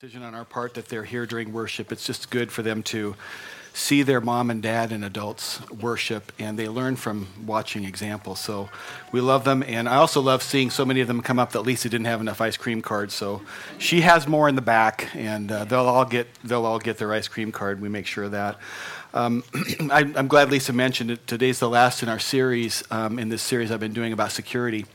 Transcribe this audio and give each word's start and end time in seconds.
decision 0.00 0.22
on 0.22 0.32
our 0.32 0.44
part 0.44 0.74
that 0.74 0.86
they're 0.86 1.02
here 1.02 1.26
during 1.26 1.52
worship. 1.52 1.90
It's 1.90 2.06
just 2.06 2.30
good 2.30 2.52
for 2.52 2.62
them 2.62 2.84
to 2.84 3.16
see 3.72 4.04
their 4.04 4.20
mom 4.20 4.48
and 4.48 4.62
dad 4.62 4.92
and 4.92 5.04
adults 5.04 5.60
worship, 5.72 6.30
and 6.38 6.56
they 6.56 6.68
learn 6.68 6.94
from 6.94 7.26
watching 7.44 7.82
examples. 7.82 8.38
So 8.38 8.68
we 9.10 9.20
love 9.20 9.42
them, 9.42 9.64
and 9.66 9.88
I 9.88 9.96
also 9.96 10.20
love 10.20 10.44
seeing 10.44 10.70
so 10.70 10.84
many 10.84 11.00
of 11.00 11.08
them 11.08 11.20
come 11.20 11.40
up 11.40 11.50
that 11.50 11.62
Lisa 11.62 11.88
didn't 11.88 12.06
have 12.06 12.20
enough 12.20 12.40
ice 12.40 12.56
cream 12.56 12.80
cards. 12.80 13.12
So 13.12 13.42
she 13.78 14.02
has 14.02 14.28
more 14.28 14.48
in 14.48 14.54
the 14.54 14.62
back, 14.62 15.08
and 15.16 15.50
uh, 15.50 15.64
they'll 15.64 15.80
all 15.80 16.04
get 16.04 16.28
they'll 16.44 16.64
all 16.64 16.78
get 16.78 16.98
their 16.98 17.12
ice 17.12 17.26
cream 17.26 17.50
card. 17.50 17.80
We 17.80 17.88
make 17.88 18.06
sure 18.06 18.22
of 18.22 18.30
that. 18.30 18.56
Um, 19.14 19.42
I, 19.90 20.02
am 20.14 20.28
glad 20.28 20.48
Lisa 20.48 20.72
mentioned 20.72 21.10
it. 21.10 21.26
Today's 21.26 21.58
the 21.58 21.68
last 21.68 22.04
in 22.04 22.08
our 22.08 22.20
series. 22.20 22.84
Um, 22.92 23.18
in 23.18 23.30
this 23.30 23.42
series, 23.42 23.72
I've 23.72 23.80
been 23.80 23.94
doing 23.94 24.12
about 24.12 24.30
security. 24.30 24.86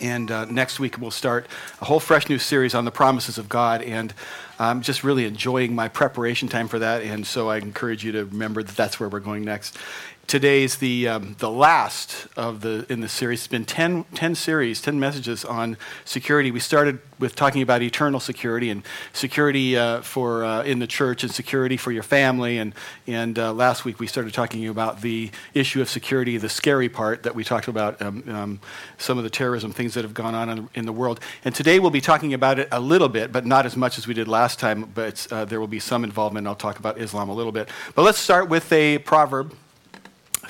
And 0.00 0.30
uh, 0.30 0.44
next 0.46 0.80
week, 0.80 0.98
we'll 0.98 1.10
start 1.10 1.46
a 1.80 1.84
whole 1.84 2.00
fresh 2.00 2.28
new 2.28 2.38
series 2.38 2.74
on 2.74 2.84
the 2.84 2.90
promises 2.90 3.38
of 3.38 3.48
God. 3.48 3.82
And 3.82 4.12
I'm 4.58 4.82
just 4.82 5.04
really 5.04 5.24
enjoying 5.24 5.74
my 5.74 5.88
preparation 5.88 6.48
time 6.48 6.68
for 6.68 6.78
that. 6.78 7.02
And 7.02 7.26
so 7.26 7.48
I 7.48 7.58
encourage 7.58 8.04
you 8.04 8.12
to 8.12 8.24
remember 8.24 8.62
that 8.62 8.76
that's 8.76 8.98
where 8.98 9.08
we're 9.08 9.20
going 9.20 9.44
next 9.44 9.78
today's 10.26 10.76
the, 10.76 11.08
um, 11.08 11.36
the 11.38 11.50
last 11.50 12.26
of 12.36 12.60
the 12.60 12.86
in 12.88 13.00
the 13.00 13.08
series. 13.08 13.40
It's 13.40 13.48
been 13.48 13.64
10, 13.64 14.04
10 14.14 14.34
series, 14.34 14.80
10 14.80 14.98
messages 14.98 15.44
on 15.44 15.76
security. 16.04 16.50
We 16.50 16.60
started 16.60 16.98
with 17.18 17.36
talking 17.36 17.62
about 17.62 17.82
eternal 17.82 18.20
security 18.20 18.70
and 18.70 18.82
security 19.12 19.76
uh, 19.76 20.00
for 20.02 20.44
uh, 20.44 20.62
in 20.62 20.78
the 20.78 20.86
church 20.86 21.22
and 21.22 21.32
security 21.32 21.76
for 21.76 21.92
your 21.92 22.02
family. 22.02 22.58
And, 22.58 22.74
and 23.06 23.38
uh, 23.38 23.52
last 23.52 23.84
week 23.84 24.00
we 24.00 24.06
started 24.06 24.34
talking 24.34 24.66
about 24.68 25.00
the 25.00 25.30
issue 25.52 25.80
of 25.80 25.88
security, 25.88 26.36
the 26.38 26.48
scary 26.48 26.88
part 26.88 27.22
that 27.22 27.34
we 27.34 27.44
talked 27.44 27.68
about, 27.68 28.00
um, 28.02 28.24
um, 28.28 28.60
some 28.98 29.18
of 29.18 29.24
the 29.24 29.30
terrorism 29.30 29.72
things 29.72 29.94
that 29.94 30.04
have 30.04 30.14
gone 30.14 30.34
on 30.34 30.68
in, 30.74 30.86
the 30.86 30.92
world. 30.92 31.20
And 31.44 31.54
today 31.54 31.78
we'll 31.78 31.90
be 31.90 32.00
talking 32.00 32.34
about 32.34 32.58
it 32.58 32.68
a 32.70 32.80
little 32.80 33.08
bit, 33.08 33.32
but 33.32 33.46
not 33.46 33.64
as 33.66 33.76
much 33.76 33.98
as 33.98 34.06
we 34.06 34.14
did 34.14 34.28
last 34.28 34.58
time. 34.58 34.90
But 34.94 35.26
uh, 35.30 35.44
there 35.44 35.60
will 35.60 35.66
be 35.66 35.80
some 35.80 36.04
involvement. 36.04 36.46
I'll 36.46 36.54
talk 36.54 36.78
about 36.78 36.98
Islam 36.98 37.28
a 37.28 37.34
little 37.34 37.52
bit. 37.52 37.68
But 37.94 38.02
let's 38.02 38.18
start 38.18 38.48
with 38.48 38.70
a 38.72 38.98
proverb 38.98 39.54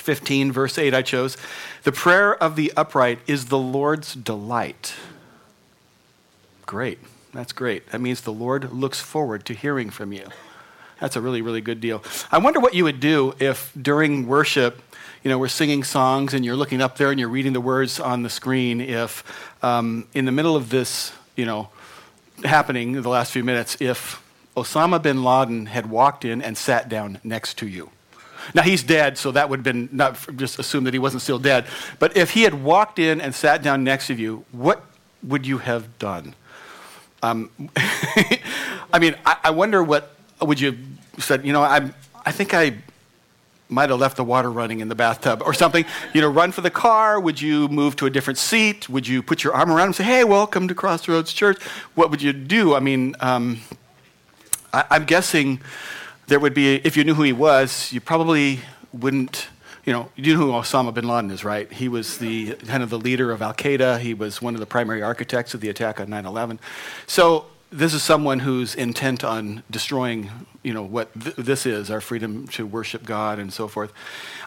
15, 0.04 0.52
verse 0.52 0.76
8, 0.76 0.92
I 0.92 1.00
chose. 1.00 1.38
The 1.84 1.92
prayer 1.92 2.36
of 2.36 2.56
the 2.56 2.70
upright 2.76 3.20
is 3.26 3.46
the 3.46 3.58
Lord's 3.58 4.12
delight. 4.12 4.94
Great. 6.66 6.98
That's 7.32 7.54
great. 7.54 7.90
That 7.90 8.02
means 8.02 8.20
the 8.20 8.32
Lord 8.32 8.70
looks 8.70 9.00
forward 9.00 9.46
to 9.46 9.54
hearing 9.54 9.88
from 9.88 10.12
you. 10.12 10.28
That's 11.00 11.16
a 11.16 11.22
really, 11.22 11.40
really 11.40 11.62
good 11.62 11.80
deal. 11.80 12.04
I 12.30 12.36
wonder 12.36 12.60
what 12.60 12.74
you 12.74 12.84
would 12.84 13.00
do 13.00 13.34
if 13.40 13.72
during 13.80 14.26
worship, 14.26 14.82
you 15.22 15.30
know, 15.30 15.38
we're 15.38 15.48
singing 15.48 15.82
songs 15.82 16.34
and 16.34 16.44
you're 16.44 16.54
looking 16.54 16.82
up 16.82 16.98
there 16.98 17.10
and 17.10 17.18
you're 17.18 17.30
reading 17.30 17.54
the 17.54 17.60
words 17.62 17.98
on 17.98 18.22
the 18.22 18.30
screen. 18.30 18.82
If 18.82 19.24
um, 19.64 20.06
in 20.12 20.26
the 20.26 20.32
middle 20.32 20.54
of 20.54 20.68
this, 20.68 21.12
you 21.34 21.46
know, 21.46 21.70
happening 22.44 23.00
the 23.00 23.08
last 23.08 23.32
few 23.32 23.42
minutes, 23.42 23.78
if 23.80 24.22
Osama 24.54 25.00
bin 25.00 25.24
Laden 25.24 25.64
had 25.64 25.88
walked 25.88 26.26
in 26.26 26.42
and 26.42 26.58
sat 26.58 26.90
down 26.90 27.20
next 27.24 27.56
to 27.58 27.66
you. 27.66 27.90
Now 28.52 28.62
he's 28.62 28.82
dead, 28.82 29.16
so 29.16 29.30
that 29.32 29.48
would 29.48 29.60
have 29.60 29.64
been 29.64 29.88
not 29.92 30.18
just 30.36 30.58
assume 30.58 30.84
that 30.84 30.94
he 30.94 30.98
wasn't 30.98 31.22
still 31.22 31.38
dead. 31.38 31.66
But 31.98 32.16
if 32.16 32.30
he 32.30 32.42
had 32.42 32.62
walked 32.62 32.98
in 32.98 33.20
and 33.20 33.34
sat 33.34 33.62
down 33.62 33.84
next 33.84 34.08
to 34.08 34.14
you, 34.14 34.44
what 34.52 34.84
would 35.22 35.46
you 35.46 35.58
have 35.58 35.98
done? 35.98 36.34
Um, 37.22 37.50
I 38.92 38.98
mean, 39.00 39.16
I, 39.24 39.36
I, 39.44 39.50
wonder 39.50 39.82
what 39.82 40.14
would 40.42 40.60
you 40.60 40.72
have 40.72 41.24
said. 41.24 41.46
You 41.46 41.54
know, 41.54 41.62
I 41.62 41.90
I 42.26 42.32
think 42.32 42.52
I 42.52 42.76
might 43.70 43.88
have 43.88 43.98
left 43.98 44.16
the 44.16 44.24
water 44.24 44.50
running 44.50 44.80
in 44.80 44.88
the 44.88 44.94
bathtub 44.94 45.42
or 45.42 45.54
something. 45.54 45.86
You 46.12 46.20
know, 46.20 46.28
run 46.28 46.52
for 46.52 46.60
the 46.60 46.70
car. 46.70 47.18
Would 47.18 47.40
you 47.40 47.68
move 47.68 47.96
to 47.96 48.06
a 48.06 48.10
different 48.10 48.38
seat? 48.38 48.88
Would 48.90 49.08
you 49.08 49.22
put 49.22 49.42
your 49.42 49.54
arm 49.54 49.70
around 49.70 49.84
him 49.84 49.86
and 49.86 49.96
say, 49.96 50.04
"Hey, 50.04 50.24
welcome 50.24 50.68
to 50.68 50.74
Crossroads 50.74 51.32
Church"? 51.32 51.62
What 51.94 52.10
would 52.10 52.20
you 52.20 52.34
do? 52.34 52.74
I 52.74 52.80
mean, 52.80 53.16
um, 53.20 53.60
I, 54.74 54.84
I'm 54.90 55.04
guessing 55.04 55.60
there 56.26 56.40
would 56.40 56.54
be, 56.54 56.76
if 56.76 56.96
you 56.96 57.04
knew 57.04 57.14
who 57.14 57.22
he 57.22 57.32
was, 57.32 57.92
you 57.92 58.00
probably 58.00 58.60
wouldn't, 58.92 59.48
you 59.84 59.92
know, 59.92 60.10
you 60.16 60.34
know 60.34 60.40
who 60.40 60.52
Osama 60.52 60.92
bin 60.94 61.06
Laden 61.06 61.30
is, 61.30 61.44
right? 61.44 61.70
He 61.70 61.88
was 61.88 62.18
the 62.18 62.52
kind 62.66 62.82
of 62.82 62.90
the 62.90 62.98
leader 62.98 63.30
of 63.30 63.42
Al 63.42 63.52
Qaeda. 63.52 64.00
He 64.00 64.14
was 64.14 64.40
one 64.40 64.54
of 64.54 64.60
the 64.60 64.66
primary 64.66 65.02
architects 65.02 65.54
of 65.54 65.60
the 65.60 65.68
attack 65.68 66.00
on 66.00 66.08
9 66.10 66.24
11. 66.24 66.60
So 67.06 67.46
this 67.70 67.92
is 67.92 68.02
someone 68.02 68.40
who's 68.40 68.74
intent 68.74 69.24
on 69.24 69.62
destroying, 69.70 70.30
you 70.62 70.72
know, 70.72 70.82
what 70.82 71.12
th- 71.20 71.36
this 71.36 71.66
is 71.66 71.90
our 71.90 72.00
freedom 72.00 72.46
to 72.48 72.66
worship 72.66 73.04
God 73.04 73.38
and 73.38 73.52
so 73.52 73.68
forth. 73.68 73.92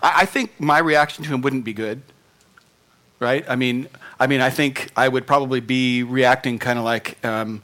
I-, 0.01 0.21
I 0.21 0.25
think 0.25 0.59
my 0.59 0.79
reaction 0.79 1.23
to 1.25 1.29
him 1.29 1.41
wouldn't 1.41 1.65
be 1.65 1.73
good 1.73 2.01
right? 3.19 3.45
I 3.49 3.55
mean, 3.55 3.87
I 4.19 4.27
mean, 4.27 4.41
I 4.41 4.49
think 4.49 4.91
I 4.95 5.07
would 5.07 5.25
probably 5.25 5.59
be 5.59 6.03
reacting 6.03 6.59
kind 6.59 6.77
of 6.77 6.85
like, 6.85 7.23
um, 7.25 7.63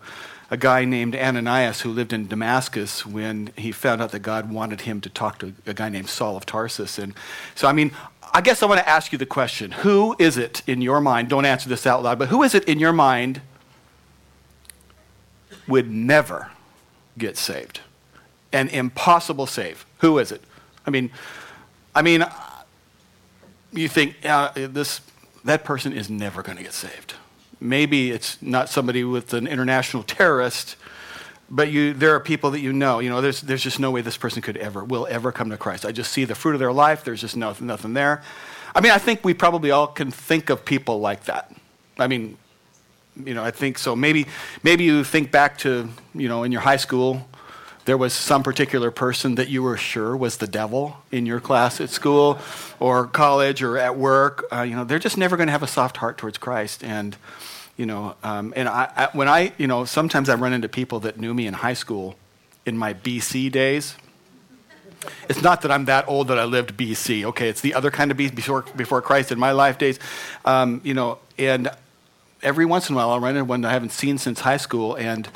a 0.53 0.57
guy 0.57 0.85
named 0.85 1.15
Ananias 1.15 1.81
who 1.81 1.89
lived 1.89 2.13
in 2.13 2.27
Damascus 2.27 3.07
when 3.07 3.49
he 3.57 3.71
found 3.71 4.03
out 4.03 4.11
that 4.11 4.19
God 4.19 4.51
wanted 4.51 4.81
him 4.81 5.01
to 5.01 5.09
talk 5.09 5.39
to 5.39 5.51
a 5.65 5.73
guy 5.73 5.89
named 5.89 6.09
Saul 6.09 6.37
of 6.37 6.45
Tarsus. 6.45 6.99
And 6.99 7.15
so, 7.55 7.67
I 7.67 7.73
mean, 7.73 7.91
I 8.35 8.41
guess 8.41 8.61
I 8.61 8.67
want 8.67 8.79
to 8.79 8.87
ask 8.87 9.11
you 9.11 9.17
the 9.17 9.25
question 9.25 9.71
who 9.71 10.15
is 10.19 10.37
it 10.37 10.61
in 10.67 10.79
your 10.79 11.01
mind? 11.01 11.27
Don't 11.27 11.45
answer 11.45 11.67
this 11.67 11.87
out 11.87 12.03
loud, 12.03 12.19
but 12.19 12.27
who 12.27 12.43
is 12.43 12.53
it 12.53 12.65
in 12.65 12.77
your 12.77 12.93
mind 12.93 13.41
would 15.67 15.89
never 15.89 16.51
get 17.17 17.35
saved? 17.35 17.79
An 18.51 18.67
impossible 18.67 19.47
save. 19.47 19.87
Who 20.01 20.19
is 20.19 20.31
it? 20.31 20.43
I 20.85 20.91
mean, 20.91 21.09
I 21.95 22.03
mean, 22.03 22.25
you 23.71 23.89
think 23.89 24.17
uh, 24.23 24.51
this 24.55 25.01
that 25.45 25.63
person 25.63 25.93
is 25.93 26.11
never 26.11 26.43
going 26.43 26.59
to 26.59 26.63
get 26.63 26.73
saved 26.73 27.15
maybe 27.63 28.11
it's 28.11 28.41
not 28.41 28.69
somebody 28.69 29.03
with 29.03 29.33
an 29.33 29.47
international 29.47 30.03
terrorist, 30.03 30.75
but 31.49 31.71
you, 31.71 31.93
there 31.93 32.13
are 32.15 32.19
people 32.19 32.51
that 32.51 32.59
you 32.59 32.73
know. 32.73 32.99
You 32.99 33.09
know, 33.09 33.21
there's, 33.21 33.41
there's 33.41 33.63
just 33.63 33.79
no 33.79 33.91
way 33.91 34.01
this 34.01 34.17
person 34.17 34.41
could 34.41 34.57
ever, 34.57 34.83
will 34.83 35.07
ever 35.09 35.31
come 35.31 35.49
to 35.49 35.57
Christ. 35.57 35.85
I 35.85 35.91
just 35.91 36.11
see 36.11 36.25
the 36.25 36.35
fruit 36.35 36.53
of 36.53 36.59
their 36.59 36.73
life. 36.73 37.03
There's 37.03 37.21
just 37.21 37.37
nothing, 37.37 37.67
nothing 37.67 37.93
there. 37.93 38.21
I 38.75 38.81
mean, 38.81 38.91
I 38.91 38.97
think 38.97 39.23
we 39.23 39.33
probably 39.33 39.71
all 39.71 39.87
can 39.87 40.11
think 40.11 40.49
of 40.49 40.65
people 40.65 40.99
like 40.99 41.25
that. 41.25 41.51
I 41.97 42.07
mean, 42.07 42.37
you 43.23 43.33
know, 43.33 43.43
I 43.43 43.51
think 43.51 43.77
so. 43.77 43.95
Maybe, 43.95 44.25
maybe 44.63 44.83
you 44.83 45.03
think 45.03 45.31
back 45.31 45.59
to, 45.59 45.89
you 46.15 46.27
know, 46.27 46.43
in 46.43 46.51
your 46.51 46.61
high 46.61 46.77
school, 46.77 47.27
there 47.85 47.97
was 47.97 48.13
some 48.13 48.43
particular 48.43 48.91
person 48.91 49.35
that 49.35 49.49
you 49.49 49.61
were 49.61 49.75
sure 49.75 50.15
was 50.15 50.37
the 50.37 50.47
devil 50.47 50.97
in 51.11 51.25
your 51.25 51.39
class 51.39 51.81
at 51.81 51.89
school 51.89 52.39
or 52.79 53.07
college 53.07 53.61
or 53.61 53.77
at 53.77 53.97
work. 53.97 54.45
Uh, 54.51 54.61
you 54.61 54.75
know, 54.75 54.83
they're 54.83 54.99
just 54.99 55.17
never 55.17 55.35
going 55.35 55.47
to 55.47 55.51
have 55.51 55.63
a 55.63 55.67
soft 55.67 55.97
heart 55.97 56.17
towards 56.17 56.37
Christ. 56.37 56.83
And, 56.83 57.17
you 57.75 57.85
know, 57.85 58.15
um, 58.23 58.53
and 58.55 58.69
I, 58.69 58.89
I, 58.95 59.09
when 59.11 59.27
I, 59.27 59.51
you 59.57 59.67
know, 59.67 59.83
sometimes 59.83 60.29
I 60.29 60.35
run 60.35 60.53
into 60.53 60.69
people 60.69 61.01
that 61.01 61.19
knew 61.19 61.33
me 61.33 61.45
in 61.45 61.53
high 61.53 61.73
school 61.73 62.15
in 62.65 62.77
my 62.77 62.93
BC 62.93 63.51
days. 63.51 63.95
It's 65.27 65.41
not 65.41 65.61
that 65.63 65.71
I'm 65.71 65.83
that 65.85 66.07
old 66.07 66.29
that 66.29 66.39
I 66.39 66.45
lived 66.45 66.77
BC, 66.77 67.25
okay? 67.25 67.49
It's 67.49 67.59
the 67.59 67.73
other 67.73 67.91
kind 67.91 68.09
of 68.11 68.15
BC 68.15 68.33
before, 68.35 68.61
before 68.77 69.01
Christ 69.01 69.33
in 69.33 69.39
my 69.39 69.51
life 69.51 69.77
days. 69.77 69.99
Um, 70.45 70.79
you 70.85 70.93
know, 70.93 71.17
and 71.37 71.69
every 72.41 72.65
once 72.65 72.89
in 72.89 72.95
a 72.95 72.97
while 72.97 73.09
I'll 73.09 73.19
run 73.19 73.35
into 73.35 73.43
one 73.43 73.65
I 73.65 73.71
haven't 73.71 73.91
seen 73.91 74.17
since 74.17 74.39
high 74.39 74.57
school, 74.57 74.95
and 74.95 75.27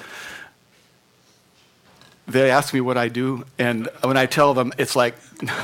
they 2.28 2.52
ask 2.52 2.74
me 2.74 2.82
what 2.82 2.98
I 2.98 3.08
do, 3.08 3.46
and 3.58 3.88
when 4.02 4.18
I 4.18 4.26
tell 4.26 4.54
them, 4.54 4.74
it's 4.78 4.96
like, 4.96 5.16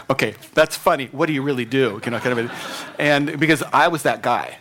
okay, 0.09 0.35
that's 0.53 0.77
funny. 0.77 1.07
What 1.11 1.25
do 1.25 1.33
you 1.33 1.41
really 1.41 1.65
do? 1.65 2.01
You 2.05 2.11
know, 2.11 2.19
kind 2.19 2.39
of, 2.39 2.51
and 2.97 3.39
because 3.39 3.63
I 3.73 3.89
was 3.89 4.03
that 4.03 4.21
guy. 4.21 4.57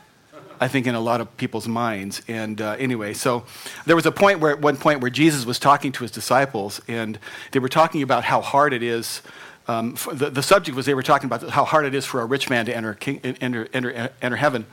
I 0.60 0.68
think, 0.68 0.86
in 0.86 0.94
a 0.94 1.00
lot 1.00 1.20
of 1.20 1.36
people's 1.36 1.66
minds. 1.66 2.22
And 2.28 2.60
uh, 2.60 2.76
anyway, 2.78 3.14
so 3.14 3.44
there 3.84 3.96
was 3.96 4.06
a 4.06 4.12
point 4.12 4.38
where, 4.38 4.52
at 4.52 4.60
one 4.60 4.76
point, 4.76 5.00
where 5.00 5.10
Jesus 5.10 5.44
was 5.44 5.58
talking 5.58 5.90
to 5.90 6.04
his 6.04 6.12
disciples, 6.12 6.80
and 6.86 7.18
they 7.50 7.58
were 7.58 7.68
talking 7.68 8.00
about 8.00 8.22
how 8.22 8.40
hard 8.40 8.72
it 8.72 8.80
is. 8.80 9.22
Um, 9.66 9.96
the, 10.12 10.30
the 10.30 10.42
subject 10.42 10.76
was 10.76 10.86
they 10.86 10.94
were 10.94 11.02
talking 11.02 11.26
about 11.26 11.50
how 11.50 11.64
hard 11.64 11.84
it 11.84 11.96
is 11.96 12.06
for 12.06 12.20
a 12.20 12.24
rich 12.24 12.48
man 12.48 12.64
to 12.66 12.76
enter, 12.76 12.94
king, 12.94 13.18
enter, 13.24 13.66
enter, 13.72 14.10
enter 14.22 14.36
heaven. 14.36 14.66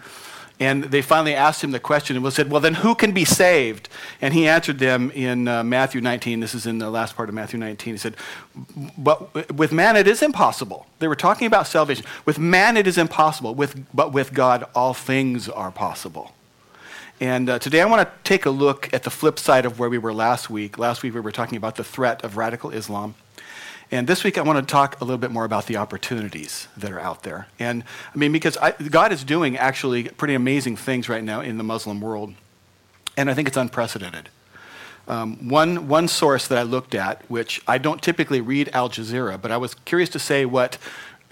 And 0.62 0.86
they 0.86 1.02
finally 1.02 1.34
asked 1.34 1.64
him 1.64 1.72
the 1.72 1.80
question 1.80 2.18
and 2.18 2.34
said, 2.34 2.52
Well, 2.52 2.60
then 2.60 2.76
who 2.76 2.94
can 2.94 3.14
be 3.14 3.24
saved? 3.24 3.88
And 4.22 4.34
he 4.34 4.46
answered 4.46 4.80
them 4.80 5.10
in 5.12 5.48
uh, 5.48 5.64
Matthew 5.64 6.02
19. 6.02 6.42
This 6.42 6.54
is 6.54 6.66
in 6.66 6.80
the 6.80 6.90
last 6.90 7.16
part 7.16 7.30
of 7.30 7.36
Matthew 7.36 7.58
19. 7.58 7.94
He 7.94 7.98
said, 7.98 8.16
But 8.98 9.54
with 9.56 9.72
man 9.72 9.96
it 9.96 10.06
is 10.06 10.22
impossible. 10.22 10.86
They 11.00 11.08
were 11.08 11.16
talking 11.16 11.48
about 11.48 11.66
salvation. 11.66 12.06
With 12.26 12.40
man 12.40 12.76
it 12.76 12.88
is 12.88 12.98
impossible, 12.98 13.56
with, 13.56 13.86
but 13.94 14.12
with 14.12 14.34
God 14.34 14.66
all 14.76 14.94
things 14.94 15.48
are 15.48 15.72
possible. 15.72 16.34
And 17.22 17.50
uh, 17.50 17.60
today 17.60 17.82
I 17.82 17.86
want 17.86 18.08
to 18.08 18.14
take 18.26 18.46
a 18.46 18.50
look 18.50 18.94
at 18.94 19.04
the 19.04 19.10
flip 19.10 19.40
side 19.40 19.66
of 19.66 19.80
where 19.80 19.90
we 19.90 19.98
were 19.98 20.14
last 20.14 20.50
week. 20.50 20.78
Last 20.78 21.04
week 21.04 21.14
we 21.14 21.22
were 21.22 21.32
talking 21.32 21.58
about 21.58 21.78
the 21.78 21.84
threat 21.86 22.24
of 22.24 22.36
radical 22.36 22.72
Islam. 22.72 23.16
And 23.92 24.08
this 24.08 24.24
week 24.24 24.38
I 24.38 24.42
want 24.42 24.66
to 24.66 24.72
talk 24.72 25.02
a 25.02 25.04
little 25.04 25.18
bit 25.18 25.32
more 25.32 25.46
about 25.46 25.66
the 25.66 25.78
opportunities 25.78 26.68
that 26.78 26.92
are 26.92 27.00
out 27.00 27.24
there. 27.24 27.48
And 27.58 27.84
I 28.14 28.18
mean, 28.18 28.32
because 28.32 28.56
I, 28.58 28.72
God 28.72 29.12
is 29.12 29.24
doing 29.24 29.58
actually 29.58 30.04
pretty 30.10 30.36
amazing 30.36 30.76
things 30.76 31.10
right 31.10 31.24
now 31.24 31.42
in 31.42 31.58
the 31.58 31.64
Muslim 31.64 32.00
world. 32.00 32.36
And 33.18 33.30
I 33.30 33.34
think 33.34 33.48
it's 33.48 33.58
unprecedented. 33.58 34.30
Um, 35.08 35.50
one, 35.50 35.88
one 35.88 36.08
source 36.08 36.48
that 36.48 36.58
I 36.60 36.62
looked 36.62 36.94
at, 36.94 37.28
which 37.32 37.62
I 37.68 37.80
don't 37.80 38.02
typically 38.02 38.42
read 38.42 38.70
Al 38.74 38.90
Jazeera, 38.90 39.42
but 39.42 39.50
I 39.50 39.58
was 39.58 39.74
curious 39.74 40.10
to 40.10 40.20
say 40.20 40.46
what 40.46 40.78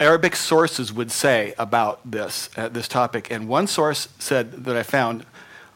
Arabic 0.00 0.34
sources 0.34 0.92
would 0.92 1.12
say 1.12 1.54
about 1.58 2.00
this, 2.10 2.50
uh, 2.56 2.68
this 2.68 2.88
topic. 2.88 3.30
And 3.30 3.48
one 3.48 3.68
source 3.68 4.08
said 4.18 4.64
that 4.64 4.76
I 4.76 4.82
found 4.82 5.24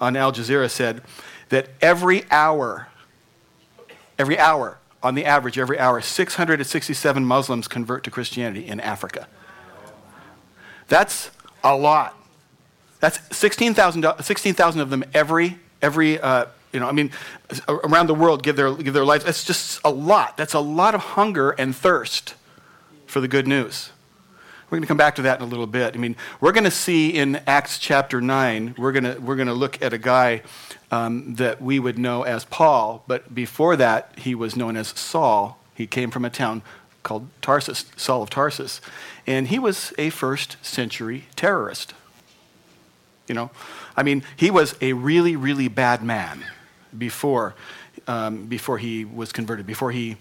on 0.00 0.16
Al 0.16 0.32
Jazeera 0.32 0.68
said 0.68 1.02
that 1.50 1.68
every 1.80 2.24
hour 2.30 2.88
every 4.18 4.38
hour, 4.38 4.78
on 5.02 5.14
the 5.14 5.24
average, 5.24 5.58
every 5.58 5.78
hour, 5.78 6.00
667 6.00 7.24
Muslims 7.24 7.68
convert 7.68 8.04
to 8.04 8.10
Christianity 8.10 8.66
in 8.66 8.80
Africa. 8.80 9.28
That's 10.88 11.30
a 11.64 11.76
lot. 11.76 12.16
That's 13.00 13.20
16,000 13.36 14.04
16, 14.20 14.54
of 14.80 14.90
them 14.90 15.04
every, 15.12 15.58
every 15.80 16.20
uh, 16.20 16.46
you 16.72 16.80
know, 16.80 16.88
I 16.88 16.92
mean, 16.92 17.10
around 17.68 18.06
the 18.06 18.14
world 18.14 18.42
give 18.42 18.56
their, 18.56 18.74
give 18.74 18.94
their 18.94 19.04
lives. 19.04 19.24
That's 19.24 19.44
just 19.44 19.80
a 19.84 19.90
lot. 19.90 20.36
That's 20.36 20.54
a 20.54 20.60
lot 20.60 20.94
of 20.94 21.00
hunger 21.00 21.50
and 21.50 21.74
thirst 21.76 22.34
for 23.06 23.20
the 23.20 23.28
good 23.28 23.46
news. 23.46 23.91
We're 24.72 24.76
going 24.76 24.84
to 24.84 24.88
come 24.88 24.96
back 24.96 25.16
to 25.16 25.22
that 25.22 25.38
in 25.38 25.44
a 25.44 25.50
little 25.50 25.66
bit. 25.66 25.94
I 25.94 25.98
mean, 25.98 26.16
we're 26.40 26.52
going 26.52 26.64
to 26.64 26.70
see 26.70 27.10
in 27.10 27.36
Acts 27.46 27.78
chapter 27.78 28.22
9, 28.22 28.76
we're 28.78 28.92
going 28.92 29.04
to, 29.04 29.20
we're 29.20 29.36
going 29.36 29.48
to 29.48 29.52
look 29.52 29.82
at 29.82 29.92
a 29.92 29.98
guy 29.98 30.40
um, 30.90 31.34
that 31.34 31.60
we 31.60 31.78
would 31.78 31.98
know 31.98 32.22
as 32.22 32.46
Paul, 32.46 33.04
but 33.06 33.34
before 33.34 33.76
that, 33.76 34.14
he 34.16 34.34
was 34.34 34.56
known 34.56 34.78
as 34.78 34.88
Saul. 34.88 35.58
He 35.74 35.86
came 35.86 36.10
from 36.10 36.24
a 36.24 36.30
town 36.30 36.62
called 37.02 37.28
Tarsus, 37.42 37.84
Saul 37.98 38.22
of 38.22 38.30
Tarsus. 38.30 38.80
And 39.26 39.48
he 39.48 39.58
was 39.58 39.92
a 39.98 40.08
first 40.08 40.56
century 40.62 41.26
terrorist. 41.36 41.92
You 43.28 43.34
know, 43.34 43.50
I 43.94 44.02
mean, 44.02 44.22
he 44.36 44.50
was 44.50 44.74
a 44.80 44.94
really, 44.94 45.36
really 45.36 45.68
bad 45.68 46.02
man 46.02 46.46
before, 46.96 47.54
um, 48.06 48.46
before 48.46 48.78
he 48.78 49.04
was 49.04 49.32
converted, 49.32 49.66
before 49.66 49.92
he 49.92 50.16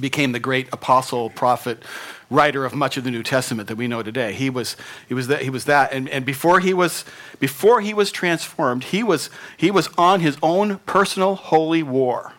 became 0.00 0.32
the 0.32 0.40
great 0.40 0.68
apostle, 0.72 1.30
prophet, 1.30 1.82
writer 2.30 2.64
of 2.64 2.74
much 2.74 2.96
of 2.96 3.04
the 3.04 3.10
New 3.10 3.22
Testament 3.22 3.68
that 3.68 3.76
we 3.76 3.86
know 3.86 4.02
today. 4.02 4.32
He 4.32 4.50
was, 4.50 4.76
he 5.08 5.14
was 5.14 5.28
that, 5.28 5.42
he 5.42 5.50
was 5.50 5.64
that. 5.66 5.92
And, 5.92 6.08
and 6.08 6.24
before, 6.24 6.60
he 6.60 6.74
was, 6.74 7.04
before 7.38 7.80
he 7.80 7.94
was 7.94 8.10
transformed, 8.10 8.84
he 8.84 9.02
was, 9.02 9.30
he 9.56 9.70
was 9.70 9.88
on 9.96 10.20
his 10.20 10.36
own 10.42 10.78
personal 10.86 11.36
holy 11.36 11.82
war. 11.82 12.32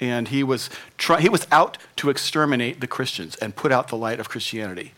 And 0.00 0.28
he 0.28 0.44
was, 0.44 0.70
try, 0.96 1.20
he 1.20 1.28
was 1.28 1.46
out 1.50 1.78
to 1.96 2.10
exterminate 2.10 2.80
the 2.80 2.86
Christians 2.86 3.34
and 3.36 3.56
put 3.56 3.72
out 3.72 3.88
the 3.88 3.96
light 3.96 4.20
of 4.20 4.28
Christianity. 4.28 4.92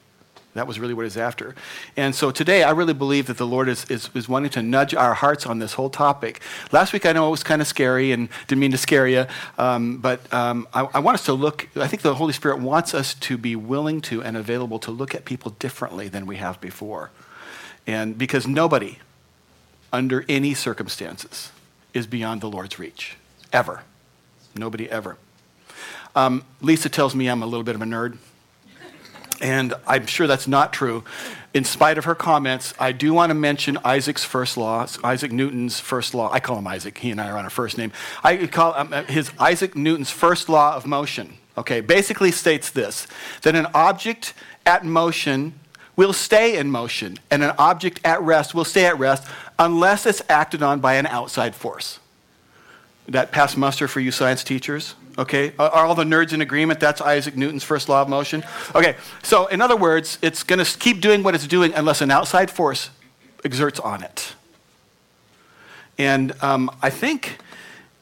That 0.54 0.66
was 0.66 0.80
really 0.80 0.94
what 0.94 1.04
he's 1.04 1.16
after. 1.16 1.54
And 1.96 2.12
so 2.12 2.32
today, 2.32 2.64
I 2.64 2.72
really 2.72 2.92
believe 2.92 3.26
that 3.26 3.38
the 3.38 3.46
Lord 3.46 3.68
is, 3.68 3.84
is, 3.88 4.10
is 4.14 4.28
wanting 4.28 4.50
to 4.50 4.62
nudge 4.62 4.94
our 4.96 5.14
hearts 5.14 5.46
on 5.46 5.60
this 5.60 5.74
whole 5.74 5.90
topic. 5.90 6.40
Last 6.72 6.92
week, 6.92 7.06
I 7.06 7.12
know 7.12 7.28
it 7.28 7.30
was 7.30 7.44
kind 7.44 7.62
of 7.62 7.68
scary 7.68 8.10
and 8.10 8.28
didn't 8.48 8.60
mean 8.60 8.72
to 8.72 8.78
scare 8.78 9.06
you, 9.06 9.26
um, 9.58 9.98
but 9.98 10.32
um, 10.34 10.66
I, 10.74 10.88
I 10.94 10.98
want 10.98 11.14
us 11.14 11.24
to 11.26 11.34
look, 11.34 11.68
I 11.76 11.86
think 11.86 12.02
the 12.02 12.16
Holy 12.16 12.32
Spirit 12.32 12.58
wants 12.58 12.94
us 12.94 13.14
to 13.14 13.38
be 13.38 13.54
willing 13.54 14.00
to 14.02 14.24
and 14.24 14.36
available 14.36 14.80
to 14.80 14.90
look 14.90 15.14
at 15.14 15.24
people 15.24 15.52
differently 15.60 16.08
than 16.08 16.26
we 16.26 16.36
have 16.36 16.60
before. 16.60 17.10
And 17.86 18.18
because 18.18 18.46
nobody, 18.46 18.98
under 19.92 20.24
any 20.28 20.54
circumstances, 20.54 21.52
is 21.94 22.08
beyond 22.08 22.40
the 22.40 22.48
Lord's 22.50 22.76
reach, 22.78 23.16
ever. 23.52 23.82
Nobody 24.56 24.90
ever. 24.90 25.16
Um, 26.16 26.44
Lisa 26.60 26.88
tells 26.88 27.14
me 27.14 27.28
I'm 27.28 27.42
a 27.42 27.46
little 27.46 27.62
bit 27.62 27.76
of 27.76 27.82
a 27.82 27.84
nerd. 27.84 28.18
And 29.40 29.74
I'm 29.86 30.06
sure 30.06 30.26
that's 30.26 30.46
not 30.46 30.72
true. 30.72 31.04
In 31.52 31.64
spite 31.64 31.98
of 31.98 32.04
her 32.04 32.14
comments, 32.14 32.74
I 32.78 32.92
do 32.92 33.12
want 33.12 33.30
to 33.30 33.34
mention 33.34 33.78
Isaac's 33.84 34.22
first 34.22 34.56
law, 34.56 34.86
Isaac 35.02 35.32
Newton's 35.32 35.80
first 35.80 36.14
law. 36.14 36.30
I 36.30 36.38
call 36.38 36.58
him 36.58 36.66
Isaac. 36.66 36.98
He 36.98 37.10
and 37.10 37.20
I 37.20 37.28
are 37.30 37.38
on 37.38 37.46
a 37.46 37.50
first 37.50 37.76
name. 37.76 37.90
I 38.22 38.46
call 38.46 38.74
um, 38.74 38.92
uh, 38.92 39.02
his 39.04 39.32
Isaac 39.38 39.74
Newton's 39.74 40.10
first 40.10 40.48
law 40.48 40.76
of 40.76 40.86
motion. 40.86 41.34
Okay, 41.58 41.80
basically 41.80 42.30
states 42.30 42.70
this 42.70 43.06
that 43.42 43.56
an 43.56 43.66
object 43.74 44.34
at 44.64 44.84
motion 44.84 45.54
will 45.96 46.12
stay 46.12 46.56
in 46.56 46.70
motion, 46.70 47.18
and 47.30 47.42
an 47.42 47.52
object 47.58 48.00
at 48.04 48.22
rest 48.22 48.54
will 48.54 48.64
stay 48.64 48.86
at 48.86 48.98
rest 48.98 49.26
unless 49.58 50.06
it's 50.06 50.22
acted 50.28 50.62
on 50.62 50.80
by 50.80 50.94
an 50.94 51.06
outside 51.06 51.54
force. 51.54 51.98
That 53.08 53.32
pass 53.32 53.56
muster 53.56 53.88
for 53.88 54.00
you 54.00 54.12
science 54.12 54.44
teachers? 54.44 54.94
Okay, 55.20 55.52
are 55.58 55.84
all 55.84 55.94
the 55.94 56.04
nerds 56.04 56.32
in 56.32 56.40
agreement? 56.40 56.80
That's 56.80 57.02
Isaac 57.02 57.36
Newton's 57.36 57.62
first 57.62 57.90
law 57.90 58.00
of 58.00 58.08
motion. 58.08 58.42
Okay, 58.74 58.96
so 59.22 59.48
in 59.48 59.60
other 59.60 59.76
words, 59.76 60.18
it's 60.22 60.42
going 60.42 60.64
to 60.64 60.78
keep 60.78 61.02
doing 61.02 61.22
what 61.22 61.34
it's 61.34 61.46
doing 61.46 61.74
unless 61.74 62.00
an 62.00 62.10
outside 62.10 62.50
force 62.50 62.88
exerts 63.44 63.78
on 63.80 64.02
it. 64.02 64.32
And 65.98 66.32
um, 66.42 66.74
I 66.80 66.88
think 66.88 67.36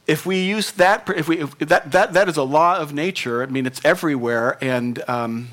if 0.06 0.26
we 0.26 0.44
use 0.44 0.70
that, 0.72 1.10
if 1.16 1.26
we 1.26 1.40
if 1.40 1.58
that, 1.58 1.90
that 1.90 2.12
that 2.12 2.28
is 2.28 2.36
a 2.36 2.44
law 2.44 2.78
of 2.78 2.94
nature. 2.94 3.42
I 3.42 3.46
mean, 3.46 3.66
it's 3.66 3.84
everywhere, 3.84 4.56
and 4.60 5.02
um, 5.08 5.48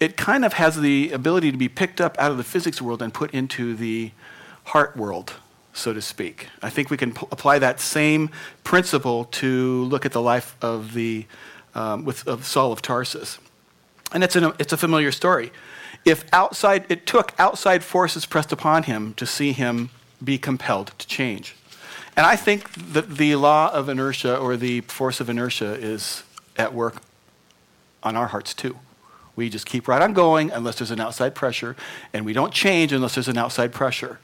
it 0.00 0.16
kind 0.16 0.46
of 0.46 0.54
has 0.54 0.80
the 0.80 1.12
ability 1.12 1.52
to 1.52 1.58
be 1.58 1.68
picked 1.68 2.00
up 2.00 2.18
out 2.18 2.30
of 2.30 2.38
the 2.38 2.44
physics 2.44 2.80
world 2.80 3.02
and 3.02 3.12
put 3.12 3.32
into 3.32 3.74
the 3.74 4.12
heart 4.64 4.96
world 4.96 5.34
so 5.72 5.92
to 5.92 6.02
speak. 6.02 6.48
I 6.62 6.70
think 6.70 6.90
we 6.90 6.96
can 6.96 7.12
p- 7.12 7.26
apply 7.30 7.58
that 7.60 7.80
same 7.80 8.30
principle 8.64 9.24
to 9.26 9.84
look 9.84 10.04
at 10.04 10.12
the 10.12 10.20
life 10.20 10.56
of, 10.62 10.94
the, 10.94 11.26
um, 11.74 12.04
with, 12.04 12.26
of 12.26 12.44
Saul 12.44 12.72
of 12.72 12.82
Tarsus. 12.82 13.38
And 14.12 14.24
it's, 14.24 14.36
an, 14.36 14.52
it's 14.58 14.72
a 14.72 14.76
familiar 14.76 15.12
story. 15.12 15.52
If 16.04 16.24
outside, 16.32 16.86
it 16.88 17.06
took 17.06 17.32
outside 17.38 17.84
forces 17.84 18.26
pressed 18.26 18.52
upon 18.52 18.84
him 18.84 19.14
to 19.14 19.26
see 19.26 19.52
him 19.52 19.90
be 20.22 20.38
compelled 20.38 20.92
to 20.98 21.06
change. 21.06 21.54
And 22.16 22.26
I 22.26 22.36
think 22.36 22.70
that 22.92 23.16
the 23.16 23.36
law 23.36 23.70
of 23.72 23.88
inertia 23.88 24.36
or 24.36 24.56
the 24.56 24.80
force 24.82 25.20
of 25.20 25.30
inertia 25.30 25.74
is 25.74 26.24
at 26.56 26.74
work 26.74 27.02
on 28.02 28.16
our 28.16 28.26
hearts 28.28 28.54
too. 28.54 28.78
We 29.36 29.48
just 29.48 29.64
keep 29.64 29.88
right 29.88 30.02
on 30.02 30.12
going 30.12 30.50
unless 30.50 30.78
there's 30.78 30.90
an 30.90 31.00
outside 31.00 31.34
pressure, 31.34 31.76
and 32.12 32.26
we 32.26 32.32
don't 32.32 32.52
change 32.52 32.92
unless 32.92 33.14
there's 33.14 33.28
an 33.28 33.38
outside 33.38 33.72
pressure. 33.72 34.18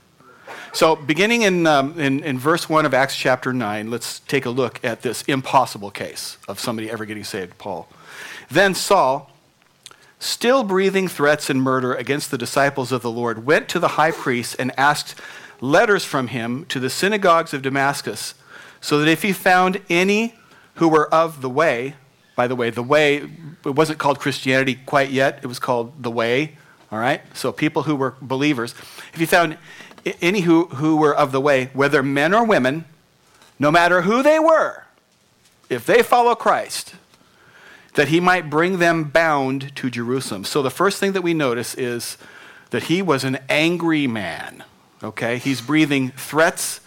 So, 0.73 0.95
beginning 0.95 1.43
in, 1.43 1.67
um, 1.67 1.99
in, 1.99 2.23
in, 2.23 2.39
verse 2.39 2.69
1 2.69 2.85
of 2.85 2.93
Acts 2.93 3.17
chapter 3.17 3.53
9, 3.53 3.91
let's 3.91 4.21
take 4.21 4.45
a 4.45 4.51
look 4.51 4.79
at 4.85 5.03
this 5.03 5.23
impossible 5.23 5.91
case 5.91 6.37
of 6.49 6.61
somebody 6.61 6.91
ever 6.91 7.05
getting 7.05 7.25
saved, 7.25 7.57
Paul. 7.59 7.89
Then 8.51 8.75
Saul, 8.75 9.31
still 10.19 10.63
breathing 10.63 11.09
threats 11.09 11.49
and 11.49 11.63
murder 11.63 11.95
against 11.95 12.31
the 12.31 12.39
disciples 12.39 12.93
of 12.93 13.03
the 13.03 13.11
Lord, 13.11 13.47
went 13.47 13.69
to 13.71 13.79
the 13.79 13.89
high 13.89 14.11
priest 14.11 14.57
and 14.59 14.71
asked 14.79 15.15
letters 15.61 16.05
from 16.05 16.29
him 16.29 16.67
to 16.67 16.79
the 16.79 16.91
synagogues 16.91 17.55
of 17.55 17.63
Damascus, 17.63 18.35
so 18.81 18.99
that 18.99 19.09
if 19.09 19.23
he 19.23 19.33
found 19.33 19.81
any 19.89 20.35
who 20.75 20.89
were 20.89 21.13
of 21.13 21.41
the 21.41 21.51
way, 21.51 21.95
by 22.37 22.47
the 22.47 22.55
way, 22.55 22.71
the 22.71 22.83
way, 22.83 23.29
it 23.65 23.75
wasn't 23.75 23.99
called 23.99 24.19
Christianity 24.19 24.79
quite 24.87 25.11
yet, 25.11 25.41
it 25.43 25.47
was 25.47 25.59
called 25.59 26.03
the 26.03 26.11
way, 26.11 26.57
all 26.93 26.99
right? 26.99 27.23
So 27.35 27.51
people 27.51 27.85
who 27.85 27.97
were 27.97 28.15
believers, 28.21 28.75
if 29.13 29.19
he 29.19 29.27
found 29.27 29.57
any 30.21 30.41
who, 30.41 30.67
who 30.67 30.97
were 30.97 31.15
of 31.15 31.33
the 31.33 31.41
way, 31.41 31.71
whether 31.73 32.03
men 32.03 32.35
or 32.35 32.45
women, 32.45 32.85
no 33.59 33.71
matter 33.71 34.03
who 34.03 34.23
they 34.23 34.39
were, 34.39 34.85
if 35.69 35.85
they 35.85 36.03
follow 36.03 36.35
Christ, 36.35 36.95
that 37.95 38.09
he 38.09 38.21
might 38.21 38.51
bring 38.51 38.79
them 38.79 39.05
bound 39.05 39.75
to 39.77 39.91
Jerusalem. 39.91 40.45
So 40.45 40.63
the 40.63 40.71
first 40.71 41.01
thing 41.01 41.13
that 41.13 41.23
we 41.23 41.35
notice 41.35 41.75
is 41.75 42.19
that 42.71 42.85
he 42.85 43.03
was 43.03 43.25
an 43.25 43.39
angry 43.49 44.07
man. 44.07 44.65
Okay? 45.03 45.39
He's 45.39 45.61
breathing 45.61 46.11
threats 46.11 46.81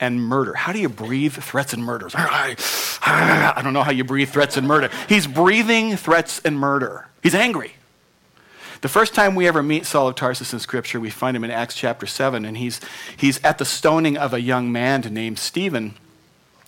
and 0.00 0.22
murder. 0.22 0.54
How 0.54 0.72
do 0.72 0.78
you 0.78 0.88
breathe 0.88 1.34
threats 1.34 1.72
and 1.72 1.84
murders? 1.84 2.14
I 2.16 3.60
don't 3.62 3.72
know 3.72 3.82
how 3.82 3.92
you 3.92 4.04
breathe 4.04 4.30
threats 4.30 4.56
and 4.56 4.66
murder. 4.66 4.90
He's 5.08 5.26
breathing 5.26 5.96
threats 5.96 6.40
and 6.44 6.58
murder. 6.58 7.08
He's 7.22 7.34
angry. 7.34 7.74
The 8.84 8.90
first 8.90 9.14
time 9.14 9.34
we 9.34 9.48
ever 9.48 9.62
meet 9.62 9.86
Saul 9.86 10.08
of 10.08 10.14
Tarsus 10.14 10.52
in 10.52 10.58
Scripture, 10.58 11.00
we 11.00 11.08
find 11.08 11.34
him 11.34 11.42
in 11.42 11.50
Acts 11.50 11.74
chapter 11.74 12.04
7, 12.04 12.44
and 12.44 12.58
he's, 12.58 12.82
he's 13.16 13.42
at 13.42 13.56
the 13.56 13.64
stoning 13.64 14.18
of 14.18 14.34
a 14.34 14.42
young 14.42 14.70
man 14.70 15.00
named 15.10 15.38
Stephen. 15.38 15.94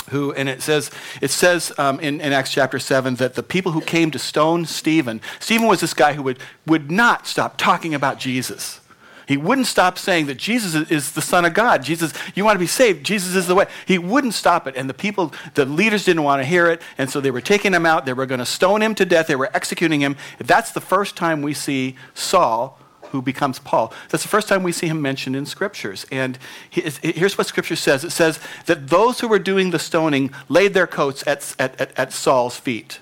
Who, 0.09 0.33
and 0.33 0.49
it 0.49 0.63
says, 0.63 0.91
it 1.21 1.31
says 1.31 1.75
um, 1.77 2.01
in, 2.01 2.23
in 2.23 2.33
Acts 2.33 2.51
chapter 2.51 2.79
7 2.79 3.17
that 3.17 3.35
the 3.35 3.43
people 3.43 3.73
who 3.73 3.83
came 3.83 4.11
to 4.13 4.19
stone 4.19 4.65
Stephen, 4.65 5.21
Stephen 5.41 5.67
was 5.69 5.81
this 5.81 5.93
guy 5.93 6.15
who 6.15 6.23
would, 6.23 6.39
would 6.67 6.91
not 6.91 7.27
stop 7.27 7.59
talking 7.59 7.93
about 7.93 8.19
Jesus. 8.19 8.81
He 9.27 9.37
wouldn't 9.37 9.67
stop 9.67 9.99
saying 9.99 10.27
that 10.27 10.37
Jesus 10.37 10.89
is 10.89 11.13
the 11.13 11.21
Son 11.21 11.45
of 11.45 11.53
God. 11.53 11.83
Jesus, 11.83 12.13
you 12.37 12.45
want 12.45 12.55
to 12.55 12.61
be 12.61 12.67
saved. 12.69 13.05
Jesus 13.05 13.35
is 13.35 13.49
the 13.49 13.57
way. 13.57 13.67
He 13.85 13.99
wouldn't 13.99 14.35
stop 14.35 14.69
it. 14.69 14.77
And 14.77 14.89
the 14.89 14.95
people, 14.95 15.35
the 15.55 15.65
leaders 15.65 16.05
didn't 16.05 16.23
want 16.23 16.41
to 16.41 16.45
hear 16.47 16.69
it. 16.69 16.81
And 16.97 17.11
so 17.11 17.21
they 17.21 17.33
were 17.33 17.41
taking 17.41 17.75
him 17.75 17.85
out. 17.85 18.07
They 18.07 18.13
were 18.13 18.27
going 18.27 18.39
to 18.39 18.47
stone 18.47 18.83
him 18.83 18.95
to 18.95 19.05
death. 19.05 19.27
They 19.27 19.35
were 19.35 19.51
executing 19.53 20.01
him. 20.01 20.17
That's 20.39 20.71
the 20.71 20.81
first 20.81 21.17
time 21.17 21.43
we 21.43 21.55
see 21.55 21.97
Saul, 22.15 22.79
who 23.11 23.21
becomes 23.21 23.59
Paul. 23.59 23.93
That's 24.11 24.23
the 24.23 24.29
first 24.29 24.47
time 24.47 24.63
we 24.63 24.71
see 24.71 24.87
him 24.87 25.03
mentioned 25.03 25.35
in 25.35 25.45
scriptures. 25.45 26.07
And 26.13 26.39
here's 26.71 27.37
what 27.37 27.49
scripture 27.49 27.77
says 27.77 28.05
it 28.05 28.11
says 28.11 28.39
that 28.67 28.89
those 28.89 29.19
who 29.19 29.29
were 29.29 29.41
doing 29.41 29.71
the 29.73 29.81
stoning 29.81 30.31
laid 30.49 30.73
their 30.73 30.87
coats 30.87 31.27
at, 31.27 31.53
at, 31.59 31.81
at, 31.81 31.99
at 31.99 32.13
Saul's 32.13 32.59
feet. 32.59 33.01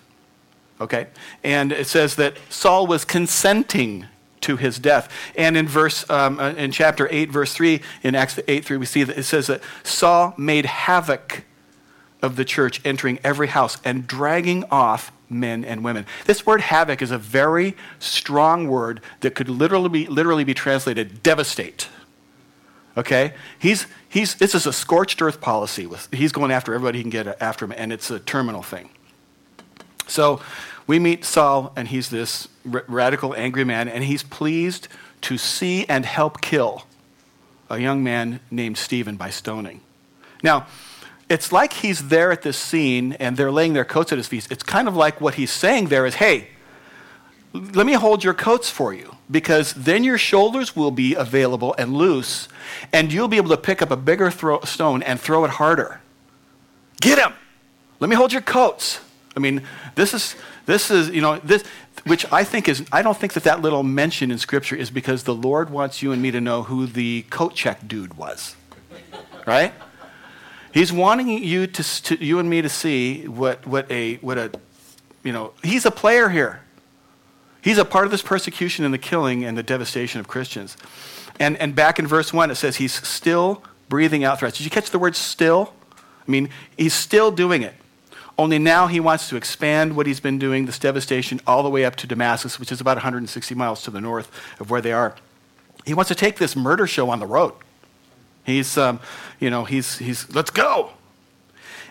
Okay? 0.81 1.09
And 1.43 1.71
it 1.71 1.87
says 1.87 2.17
that 2.17 2.39
Saul 2.49 2.87
was 2.87 3.05
consenting 3.05 4.07
to 4.45 4.57
his 4.57 4.79
death. 4.79 5.11
And 5.37 5.57
in 5.57 5.67
verse 5.67 6.09
um, 6.11 6.39
uh, 6.39 6.51
in 6.51 6.71
chapter 6.71 7.09
8, 7.11 7.31
verse 7.31 7.53
3, 7.55 7.81
in 8.03 8.15
Acts 8.15 8.39
8 8.47 8.65
3, 8.65 8.77
we 8.77 8.87
see 8.87 9.03
that 9.03 9.19
it 9.19 9.25
says 9.25 9.47
that 9.47 9.63
Saul 9.83 10.35
made 10.37 10.67
havoc 10.67 11.45
of 12.23 12.37
the 12.37 12.45
church, 12.45 12.81
entering 12.85 13.19
every 13.23 13.49
house 13.49 13.79
and 13.85 14.07
dragging 14.07 14.65
off 14.71 15.13
men 15.29 15.65
and 15.65 15.85
women. 15.85 16.07
This 16.27 16.47
word 16.47 16.61
havoc 16.61 17.03
is 17.03 17.11
a 17.11 17.19
very 17.19 17.77
strong 17.99 18.69
word 18.69 19.01
that 19.21 19.35
could 19.35 19.49
literally 19.49 19.89
be, 19.89 20.07
literally 20.07 20.45
be 20.45 20.55
translated 20.55 21.23
devastate. 21.23 21.89
Okay? 22.97 23.35
He's, 23.59 23.87
he's, 24.09 24.35
this 24.37 24.55
is 24.55 24.67
a 24.67 24.73
scorched 24.73 25.21
earth 25.21 25.41
policy. 25.41 25.87
With, 25.87 26.09
he's 26.13 26.33
going 26.33 26.51
after 26.51 26.75
everybody 26.75 26.99
he 26.99 27.03
can 27.03 27.11
get 27.11 27.41
after 27.43 27.65
him, 27.65 27.73
and 27.77 27.93
it's 27.93 28.11
a 28.11 28.21
terminal 28.21 28.63
thing. 28.63 28.91
So 30.07 30.41
we 30.87 30.99
meet 30.99 31.25
Saul, 31.25 31.73
and 31.77 31.89
he's 31.89 32.11
this 32.11 32.49
r- 32.71 32.85
radical, 32.87 33.35
angry 33.35 33.65
man, 33.65 33.89
and 33.89 34.05
he's 34.05 34.23
pleased 34.23 34.89
to 35.23 35.39
see 35.39 35.87
and 35.89 36.05
help 36.05 36.41
kill 36.41 36.85
a 37.71 37.79
young 37.79 38.05
man 38.05 38.41
named 38.51 38.77
Stephen 38.77 39.17
by 39.17 39.31
stoning. 39.31 39.81
Now, 40.43 40.67
it's 41.29 41.51
like 41.53 41.73
he's 41.73 42.09
there 42.09 42.31
at 42.31 42.43
this 42.43 42.59
scene 42.59 43.15
and 43.15 43.37
they're 43.37 43.51
laying 43.51 43.73
their 43.73 43.85
coats 43.85 44.13
at 44.13 44.19
his 44.19 44.29
feet. 44.29 44.47
It's 44.51 44.63
kind 44.63 44.87
of 44.87 44.95
like 44.95 45.21
what 45.21 45.35
he's 45.35 45.51
saying 45.51 45.87
there 45.87 46.05
is, 46.05 46.17
hey, 46.17 46.49
let 47.55 47.87
me 47.87 47.95
hold 47.95 48.23
your 48.23 48.35
coats 48.35 48.69
for 48.69 48.93
you 48.93 49.17
because 49.31 49.73
then 49.73 50.05
your 50.05 50.19
shoulders 50.19 50.77
will 50.77 50.91
be 50.91 51.15
available 51.15 51.75
and 51.79 51.95
loose 51.95 52.49
and 52.93 53.13
you'll 53.13 53.29
be 53.29 53.39
able 53.39 53.51
to 53.51 53.57
pick 53.57 53.81
up 53.81 53.91
a 53.91 53.97
bigger 53.97 54.31
stone 54.65 55.03
and 55.03 55.19
throw 55.19 55.45
it 55.45 55.53
harder. 55.53 56.01
Get 57.01 57.19
him! 57.19 57.33
Let 58.01 58.11
me 58.11 58.17
hold 58.17 58.33
your 58.33 58.43
coats. 58.43 59.01
I 59.37 59.41
mean, 59.41 59.63
this 59.95 60.15
is, 60.15 60.37
this 60.67 60.91
is, 60.91 61.11
you 61.11 61.21
know, 61.21 61.39
this, 61.39 61.65
which 62.05 62.31
I 62.33 62.45
think 62.45 62.69
is, 62.69 62.85
I 62.91 63.03
don't 63.03 63.17
think 63.17 63.35
that 63.35 63.45
that 63.45 63.61
little 63.61 63.83
mention 63.83 64.31
in 64.31 64.39
Scripture 64.39 64.77
is 64.77 64.91
because 64.91 65.25
the 65.25 65.35
Lord 65.35 65.71
wants 65.71 66.03
you 66.03 66.13
and 66.13 66.23
me 66.23 66.31
to 66.31 66.41
know 66.41 66.63
who 66.63 66.87
the 66.87 67.23
coat 67.31 67.55
check 67.55 67.87
dude 67.87 68.15
was. 68.15 68.57
Right? 69.47 69.73
He's 70.73 70.93
wanting 70.93 71.29
you 71.29 71.67
to, 71.67 72.03
to, 72.03 72.25
you 72.25 72.39
and 72.39 72.49
me 72.49 72.63
to 72.63 72.69
see 72.69 73.29
what, 73.29 73.67
what 73.67 73.91
a, 73.91 74.17
what 74.17 74.39
a, 74.39 74.51
you 75.23 75.33
know, 75.33 75.53
he's 75.63 75.87
a 75.87 75.91
player 75.91 76.31
here. 76.31 76.61
He's 77.63 77.79
a 77.79 77.85
part 77.85 78.05
of 78.05 78.11
this 78.11 78.23
persecution 78.23 78.85
and 78.85 78.93
the 78.93 78.99
killing 78.99 79.45
and 79.45 79.57
the 79.57 79.63
devastation 79.63 80.21
of 80.21 80.29
Christians. 80.29 80.77
And, 81.39 81.57
and 81.59 81.75
back 81.75 81.99
in 81.99 82.07
verse 82.07 82.33
1, 82.33 82.51
it 82.51 82.57
says 82.57 82.77
he's 82.77 82.93
still 83.07 83.63
breathing 83.89 84.25
out 84.25 84.39
threats. 84.39 84.59
Did 84.59 84.65
you 84.65 84.71
catch 84.71 84.91
the 84.91 84.99
word 84.99 85.17
still? 85.17 85.73
I 86.27 86.31
mean, 86.31 86.49
he's 86.77 86.95
still 86.95 87.31
doing 87.31 87.63
it. 87.63 87.75
Only 88.37 88.59
now 88.59 88.89
he 88.89 88.99
wants 88.99 89.29
to 89.29 89.37
expand 89.37 89.97
what 89.97 90.07
he's 90.07 90.21
been 90.21 90.39
doing, 90.39 90.67
this 90.67 90.79
devastation, 90.79 91.41
all 91.47 91.63
the 91.63 91.71
way 91.71 91.85
up 91.85 91.95
to 91.97 92.07
Damascus, 92.07 92.59
which 92.59 92.73
is 92.73 92.81
about 92.81 92.97
160 92.97 93.55
miles 93.55 93.83
to 93.83 93.91
the 93.91 94.01
north 94.01 94.31
of 94.59 94.71
where 94.71 94.81
they 94.81 94.93
are. 94.93 95.15
He 95.85 95.95
wants 95.95 96.09
to 96.09 96.15
take 96.15 96.39
this 96.39 96.57
murder 96.57 96.87
show 96.87 97.11
on 97.11 97.21
the 97.21 97.27
road. 97.27 97.53
He's, 98.45 98.77
um, 98.77 99.01
you 99.39 99.51
know, 99.51 99.65
he's, 99.65 99.99
he's, 99.99 100.33
let's 100.35 100.51
go. 100.51 100.91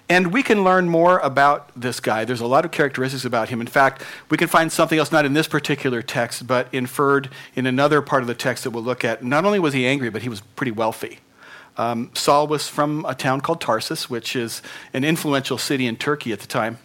And 0.10 0.34
we 0.34 0.44
can 0.44 0.66
learn 0.66 0.90
more 0.90 1.20
about 1.20 1.72
this 1.80 2.02
guy. 2.02 2.26
There's 2.26 2.42
a 2.42 2.48
lot 2.48 2.66
of 2.66 2.72
characteristics 2.72 3.24
about 3.24 3.50
him. 3.50 3.62
In 3.62 3.68
fact, 3.68 4.04
we 4.30 4.38
can 4.38 4.50
find 4.50 4.72
something 4.72 5.00
else, 5.00 5.12
not 5.12 5.26
in 5.26 5.34
this 5.34 5.48
particular 5.48 6.02
text, 6.02 6.46
but 6.46 6.68
inferred 6.74 7.30
in 7.56 7.66
another 7.66 8.02
part 8.02 8.22
of 8.22 8.28
the 8.28 8.36
text 8.36 8.66
that 8.66 8.72
we'll 8.72 8.84
look 8.84 9.06
at. 9.06 9.24
Not 9.24 9.46
only 9.46 9.60
was 9.60 9.74
he 9.74 9.88
angry, 9.88 10.10
but 10.10 10.22
he 10.22 10.30
was 10.30 10.42
pretty 10.42 10.72
wealthy. 10.72 11.20
Um, 11.78 12.12
Saul 12.14 12.48
was 12.48 12.68
from 12.68 13.06
a 13.08 13.16
town 13.16 13.42
called 13.42 13.62
Tarsus, 13.62 14.10
which 14.10 14.36
is 14.36 14.62
an 14.94 15.04
influential 15.04 15.58
city 15.58 15.88
in 15.88 15.96
Turkey 15.96 16.32
at 16.32 16.40
the 16.40 16.48
time. 16.48 16.78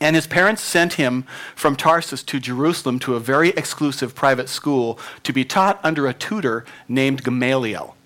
And 0.00 0.16
his 0.16 0.26
parents 0.26 0.62
sent 0.62 0.94
him 0.94 1.24
from 1.54 1.76
Tarsus 1.76 2.24
to 2.24 2.40
Jerusalem 2.40 2.98
to 3.00 3.14
a 3.14 3.20
very 3.20 3.50
exclusive 3.50 4.16
private 4.16 4.48
school 4.48 4.98
to 5.22 5.32
be 5.32 5.44
taught 5.44 5.78
under 5.84 6.08
a 6.08 6.12
tutor 6.12 6.64
named 6.88 7.22
Gamaliel. 7.22 7.96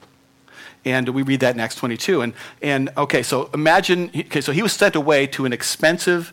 And 0.85 1.09
we 1.09 1.23
read 1.23 1.41
that 1.41 1.55
in 1.55 1.61
Acts 1.61 1.75
22. 1.75 2.21
And, 2.21 2.35
and 2.61 2.91
okay, 2.97 3.23
so 3.23 3.51
imagine, 3.55 4.11
okay, 4.15 4.43
so 4.43 4.53
he 4.53 4.63
was 4.63 4.75
sent 4.75 4.95
away 4.95 5.27
to 5.29 5.47
an 5.47 5.53
expensive, 5.55 6.33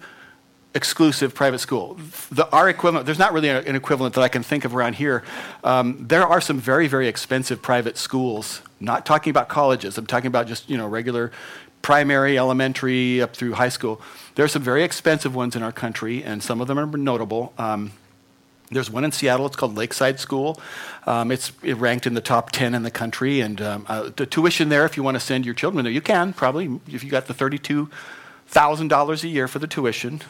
exclusive 0.76 1.34
private 1.34 1.60
school. 1.60 1.98
The, 2.30 2.48
our 2.52 2.68
equivalent, 2.68 3.06
there's 3.06 3.18
not 3.18 3.32
really 3.32 3.50
an 3.50 3.76
equivalent 3.76 4.16
that 4.16 4.22
I 4.22 4.28
can 4.28 4.44
think 4.44 4.66
of 4.66 4.76
around 4.76 4.96
here. 4.96 5.24
Um, 5.64 6.06
there 6.08 6.28
are 6.28 6.42
some 6.42 6.60
very, 6.60 6.88
very 6.88 7.08
expensive 7.08 7.62
private 7.62 7.98
schools. 7.98 8.62
Not 8.84 9.06
talking 9.06 9.32
about 9.32 9.48
colleges. 9.48 9.98
I'm 9.98 10.06
talking 10.06 10.28
about 10.28 10.48
just, 10.48 10.70
you 10.70 10.78
know, 10.78 10.88
regular 10.88 11.32
primary, 11.82 12.38
elementary, 12.38 13.22
up 13.22 13.36
through 13.36 13.54
high 13.54 13.70
school. 13.70 14.02
There 14.36 14.44
are 14.44 14.50
some 14.50 14.62
very 14.62 14.84
expensive 14.84 15.34
ones 15.34 15.56
in 15.56 15.64
our 15.64 15.72
country, 15.72 16.24
and 16.24 16.44
some 16.44 16.60
of 16.60 16.68
them 16.68 16.78
are 16.78 16.86
notable. 16.86 17.54
Um, 17.58 17.94
there's 18.72 18.90
one 18.90 19.06
in 19.06 19.12
Seattle. 19.12 19.46
It's 19.46 19.56
called 19.56 19.76
Lakeside 19.76 20.20
School. 20.20 20.60
Um, 21.06 21.32
it's 21.32 21.52
ranked 21.64 22.08
in 22.08 22.14
the 22.14 22.22
top 22.22 22.52
10 22.52 22.76
in 22.76 22.84
the 22.84 22.92
country. 22.92 23.40
And 23.40 23.62
um, 23.62 23.86
uh, 23.88 24.10
the 24.16 24.26
tuition 24.26 24.70
there, 24.70 24.86
if 24.86 24.98
you 24.98 25.04
want 25.04 25.16
to 25.16 25.20
send 25.20 25.46
your 25.46 25.54
children 25.54 25.84
there, 25.84 25.94
you 25.94 26.02
can 26.02 26.34
probably, 26.34 26.80
if 26.88 27.04
you 27.04 27.10
got 27.10 27.28
the 27.28 27.34
$32,000 27.34 29.24
a 29.24 29.28
year 29.28 29.48
for 29.48 29.60
the 29.60 29.68
tuition. 29.68 30.22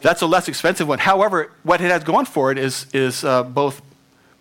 That's 0.00 0.22
a 0.22 0.26
less 0.26 0.46
expensive 0.46 0.86
one. 0.86 1.00
However, 1.00 1.50
what 1.64 1.80
it 1.80 1.90
has 1.90 2.04
going 2.04 2.26
for 2.26 2.52
it 2.52 2.58
is, 2.58 2.86
is 2.92 3.24
uh, 3.24 3.42
both 3.42 3.82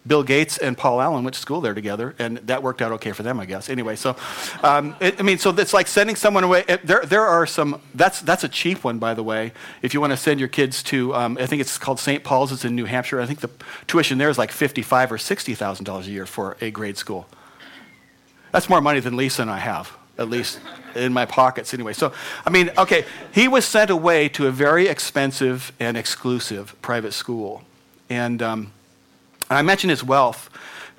Bill 0.08 0.24
Gates 0.24 0.58
and 0.58 0.78
Paul 0.78 1.02
Allen 1.02 1.24
went 1.24 1.34
to 1.34 1.42
school 1.42 1.60
there 1.60 1.74
together, 1.74 2.16
and 2.18 2.38
that 2.38 2.64
worked 2.64 2.82
out 2.82 2.92
okay 2.94 3.12
for 3.12 3.24
them, 3.24 3.40
I 3.40 3.46
guess. 3.46 3.70
Anyway, 3.70 3.96
so 3.96 4.16
um, 4.64 4.96
it, 5.02 5.20
I 5.20 5.24
mean, 5.24 5.38
so 5.38 5.50
it's 5.52 5.74
like 5.74 5.88
sending 5.88 6.16
someone 6.16 6.44
away. 6.44 6.64
It, 6.68 6.88
there, 6.88 7.06
there 7.06 7.26
are 7.26 7.46
some. 7.46 7.82
That's 7.94 8.22
that's 8.22 8.44
a 8.44 8.50
cheap 8.50 8.84
one, 8.84 9.00
by 9.00 9.14
the 9.14 9.24
way. 9.24 9.52
If 9.82 9.94
you 9.94 10.02
want 10.02 10.12
to 10.14 10.18
send 10.18 10.40
your 10.40 10.50
kids 10.50 10.82
to, 10.84 11.14
um, 11.14 11.38
I 11.40 11.46
think 11.46 11.62
it's 11.62 11.78
called 11.78 12.00
St. 12.00 12.24
Paul's. 12.24 12.52
It's 12.52 12.64
in 12.64 12.76
New 12.76 12.86
Hampshire. 12.86 13.20
I 13.20 13.26
think 13.26 13.42
the 13.42 13.50
tuition 13.88 14.18
there 14.18 14.30
is 14.30 14.38
like 14.38 14.52
fifty-five 14.52 15.12
or 15.12 15.18
sixty 15.18 15.56
thousand 15.56 15.86
dollars 15.86 16.08
a 16.08 16.12
year 16.12 16.26
for 16.26 16.56
a 16.62 16.72
grade 16.72 16.98
school. 16.98 17.28
That's 18.52 18.70
more 18.70 18.82
money 18.82 19.02
than 19.02 19.18
Lisa 19.18 19.42
and 19.42 19.52
I 19.52 19.60
have, 19.60 19.92
at 20.18 20.30
least 20.30 20.60
in 20.96 21.12
my 21.12 21.26
pockets 21.26 21.74
anyway. 21.74 21.94
So, 21.94 22.14
I 22.46 22.50
mean, 22.50 22.72
okay, 22.78 23.04
he 23.34 23.48
was 23.48 23.66
sent 23.66 23.90
away 23.90 24.30
to 24.30 24.48
a 24.48 24.52
very 24.52 24.88
expensive 24.88 25.74
and 25.80 25.98
exclusive 25.98 26.76
private 26.82 27.14
school, 27.14 27.64
and. 28.10 28.42
Um, 28.42 28.72
I 29.50 29.62
mention 29.62 29.90
his 29.90 30.04
wealth 30.04 30.50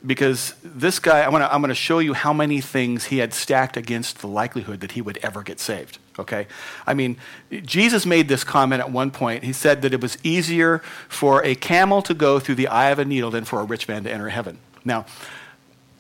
because 0.05 0.55
this 0.63 0.99
guy, 0.99 1.21
I 1.21 1.29
wanna, 1.29 1.49
I'm 1.51 1.61
going 1.61 1.71
to 1.71 1.75
show 1.75 1.99
you 1.99 2.15
how 2.15 2.33
many 2.33 2.61
things 2.61 3.07
he 3.07 3.19
had 3.19 3.35
stacked 3.35 3.77
against 3.77 4.21
the 4.21 4.29
likelihood 4.29 4.81
that 4.81 4.93
he 4.93 5.03
would 5.03 5.19
ever 5.19 5.43
get 5.43 5.59
saved. 5.59 5.99
Okay? 6.19 6.47
I 6.87 6.95
mean, 6.95 7.17
Jesus 7.51 8.07
made 8.07 8.29
this 8.29 8.45
comment 8.45 8.81
at 8.81 8.91
one 8.91 9.11
point. 9.11 9.45
He 9.45 9.53
said 9.53 9.83
that 9.83 9.93
it 9.93 10.01
was 10.01 10.19
easier 10.23 10.79
for 11.09 11.45
a 11.45 11.55
camel 11.55 12.03
to 12.03 12.15
go 12.15 12.39
through 12.39 12.57
the 12.57 12.69
eye 12.69 12.91
of 12.91 12.99
a 12.99 13.05
needle 13.05 13.31
than 13.31 13.45
for 13.45 13.61
a 13.61 13.65
rich 13.65 13.89
man 13.89 14.05
to 14.05 14.11
enter 14.11 14.29
heaven. 14.29 14.59
Now, 14.85 15.07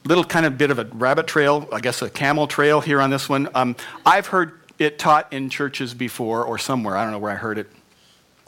little 0.04 0.24
kind 0.24 0.46
of 0.46 0.56
bit 0.56 0.70
of 0.70 0.78
a 0.78 0.84
rabbit 0.84 1.26
trail, 1.26 1.68
I 1.72 1.80
guess 1.80 2.00
a 2.02 2.10
camel 2.10 2.46
trail 2.46 2.80
here 2.80 3.00
on 3.00 3.10
this 3.10 3.28
one. 3.28 3.48
Um, 3.54 3.76
I've 4.06 4.28
heard 4.28 4.58
it 4.78 4.98
taught 4.98 5.32
in 5.32 5.50
churches 5.50 5.92
before 5.92 6.44
or 6.44 6.56
somewhere, 6.56 6.96
I 6.96 7.02
don't 7.02 7.12
know 7.12 7.18
where 7.18 7.32
I 7.32 7.36
heard 7.36 7.58
it, 7.58 7.70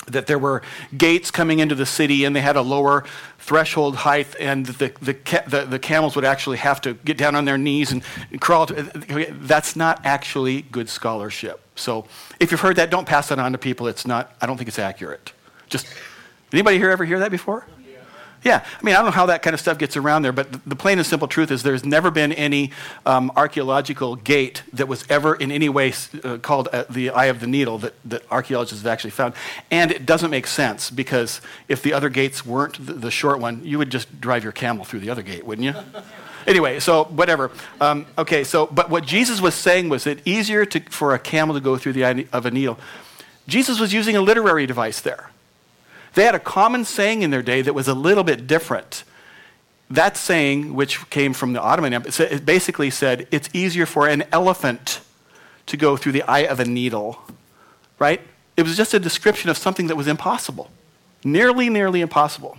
that 0.06 0.26
there 0.26 0.38
were 0.38 0.62
gates 0.96 1.30
coming 1.30 1.58
into 1.58 1.74
the 1.74 1.86
city 1.86 2.24
and 2.24 2.34
they 2.34 2.40
had 2.40 2.56
a 2.56 2.62
lower 2.62 3.04
threshold 3.38 3.96
height 3.96 4.34
and 4.40 4.66
the, 4.66 4.92
the, 5.00 5.42
the, 5.46 5.66
the, 5.66 5.78
camels 5.78 6.16
would 6.16 6.24
actually 6.24 6.56
have 6.56 6.80
to 6.80 6.94
get 6.94 7.16
down 7.16 7.34
on 7.34 7.44
their 7.44 7.58
knees 7.58 7.92
and 7.92 8.02
crawl. 8.40 8.66
To, 8.66 8.82
that's 9.40 9.76
not 9.76 10.00
actually 10.04 10.62
good 10.62 10.88
scholarship. 10.88 11.60
So 11.76 12.06
if 12.38 12.50
you've 12.50 12.60
heard 12.60 12.76
that, 12.76 12.90
don't 12.90 13.06
pass 13.06 13.28
that 13.28 13.38
on 13.38 13.52
to 13.52 13.58
people. 13.58 13.86
It's 13.86 14.06
not, 14.06 14.34
I 14.40 14.46
don't 14.46 14.56
think 14.56 14.68
it's 14.68 14.78
accurate. 14.78 15.32
Just, 15.68 15.86
anybody 16.52 16.78
here 16.78 16.90
ever 16.90 17.04
hear 17.04 17.18
that 17.20 17.30
before? 17.30 17.66
Yeah, 18.42 18.64
I 18.64 18.82
mean, 18.82 18.94
I 18.94 18.98
don't 18.98 19.06
know 19.06 19.10
how 19.10 19.26
that 19.26 19.42
kind 19.42 19.52
of 19.52 19.60
stuff 19.60 19.76
gets 19.76 19.98
around 19.98 20.22
there, 20.22 20.32
but 20.32 20.64
the 20.64 20.76
plain 20.76 20.98
and 20.98 21.06
simple 21.06 21.28
truth 21.28 21.50
is 21.50 21.62
there's 21.62 21.84
never 21.84 22.10
been 22.10 22.32
any 22.32 22.70
um, 23.04 23.30
archaeological 23.36 24.16
gate 24.16 24.62
that 24.72 24.88
was 24.88 25.04
ever 25.10 25.34
in 25.34 25.52
any 25.52 25.68
way 25.68 25.92
uh, 26.24 26.38
called 26.38 26.68
uh, 26.72 26.84
the 26.88 27.10
Eye 27.10 27.26
of 27.26 27.40
the 27.40 27.46
Needle 27.46 27.76
that, 27.78 27.94
that 28.06 28.22
archaeologists 28.30 28.82
have 28.82 28.90
actually 28.90 29.10
found. 29.10 29.34
And 29.70 29.90
it 29.90 30.06
doesn't 30.06 30.30
make 30.30 30.46
sense 30.46 30.90
because 30.90 31.42
if 31.68 31.82
the 31.82 31.92
other 31.92 32.08
gates 32.08 32.46
weren't 32.46 32.84
the, 32.84 32.94
the 32.94 33.10
short 33.10 33.40
one, 33.40 33.62
you 33.62 33.76
would 33.76 33.90
just 33.90 34.20
drive 34.20 34.42
your 34.42 34.52
camel 34.52 34.86
through 34.86 35.00
the 35.00 35.10
other 35.10 35.22
gate, 35.22 35.44
wouldn't 35.44 35.66
you? 35.66 35.74
anyway, 36.46 36.80
so 36.80 37.04
whatever. 37.04 37.50
Um, 37.78 38.06
okay, 38.16 38.44
so, 38.44 38.66
but 38.66 38.88
what 38.88 39.04
Jesus 39.04 39.42
was 39.42 39.54
saying 39.54 39.90
was 39.90 40.04
that 40.04 40.26
easier 40.26 40.64
to, 40.64 40.80
for 40.90 41.14
a 41.14 41.18
camel 41.18 41.54
to 41.54 41.60
go 41.60 41.76
through 41.76 41.92
the 41.92 42.06
eye 42.06 42.26
of 42.32 42.46
a 42.46 42.50
needle. 42.50 42.78
Jesus 43.46 43.78
was 43.80 43.92
using 43.92 44.16
a 44.16 44.22
literary 44.22 44.66
device 44.66 45.00
there. 45.00 45.29
They 46.14 46.24
had 46.24 46.34
a 46.34 46.40
common 46.40 46.84
saying 46.84 47.22
in 47.22 47.30
their 47.30 47.42
day 47.42 47.62
that 47.62 47.74
was 47.74 47.88
a 47.88 47.94
little 47.94 48.24
bit 48.24 48.46
different. 48.46 49.04
That 49.90 50.16
saying, 50.16 50.74
which 50.74 51.08
came 51.10 51.32
from 51.32 51.52
the 51.52 51.60
Ottoman 51.60 51.92
Empire, 51.92 52.28
it 52.30 52.46
basically 52.46 52.90
said 52.90 53.26
it's 53.30 53.48
easier 53.52 53.86
for 53.86 54.08
an 54.08 54.24
elephant 54.32 55.00
to 55.66 55.76
go 55.76 55.96
through 55.96 56.12
the 56.12 56.22
eye 56.22 56.40
of 56.40 56.60
a 56.60 56.64
needle, 56.64 57.18
right? 57.98 58.20
It 58.56 58.62
was 58.62 58.76
just 58.76 58.94
a 58.94 58.98
description 58.98 59.50
of 59.50 59.56
something 59.56 59.86
that 59.88 59.96
was 59.96 60.06
impossible, 60.06 60.70
nearly, 61.24 61.68
nearly 61.68 62.00
impossible. 62.00 62.58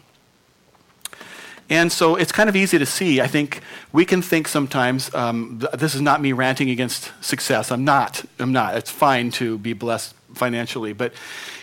And 1.69 1.89
so 1.89 2.17
it's 2.17 2.33
kind 2.33 2.49
of 2.49 2.55
easy 2.57 2.77
to 2.77 2.85
see. 2.85 3.21
I 3.21 3.27
think 3.27 3.61
we 3.93 4.03
can 4.03 4.21
think 4.21 4.49
sometimes, 4.49 5.13
um, 5.15 5.59
th- 5.61 5.71
this 5.73 5.95
is 5.95 6.01
not 6.01 6.21
me 6.21 6.33
ranting 6.33 6.69
against 6.69 7.13
success. 7.23 7.71
I'm 7.71 7.85
not. 7.85 8.25
I'm 8.39 8.51
not. 8.51 8.75
It's 8.75 8.91
fine 8.91 9.31
to 9.31 9.57
be 9.57 9.71
blessed 9.71 10.13
financially. 10.33 10.91
But 10.91 11.13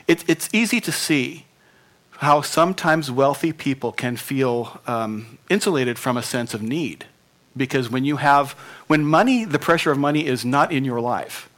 it, 0.06 0.24
it's 0.26 0.48
easy 0.50 0.80
to 0.80 0.92
see 0.92 1.44
how 2.18 2.40
sometimes 2.40 3.10
wealthy 3.12 3.52
people 3.52 3.92
can 3.92 4.16
feel 4.16 4.80
um, 4.88 5.38
insulated 5.48 5.98
from 5.98 6.16
a 6.16 6.22
sense 6.22 6.52
of 6.52 6.60
need. 6.60 7.06
Because 7.56 7.88
when 7.90 8.04
you 8.04 8.16
have, 8.16 8.52
when 8.88 9.04
money, 9.04 9.44
the 9.44 9.58
pressure 9.58 9.92
of 9.92 9.98
money 9.98 10.26
is 10.26 10.44
not 10.44 10.72
in 10.72 10.84
your 10.84 11.00
life, 11.00 11.48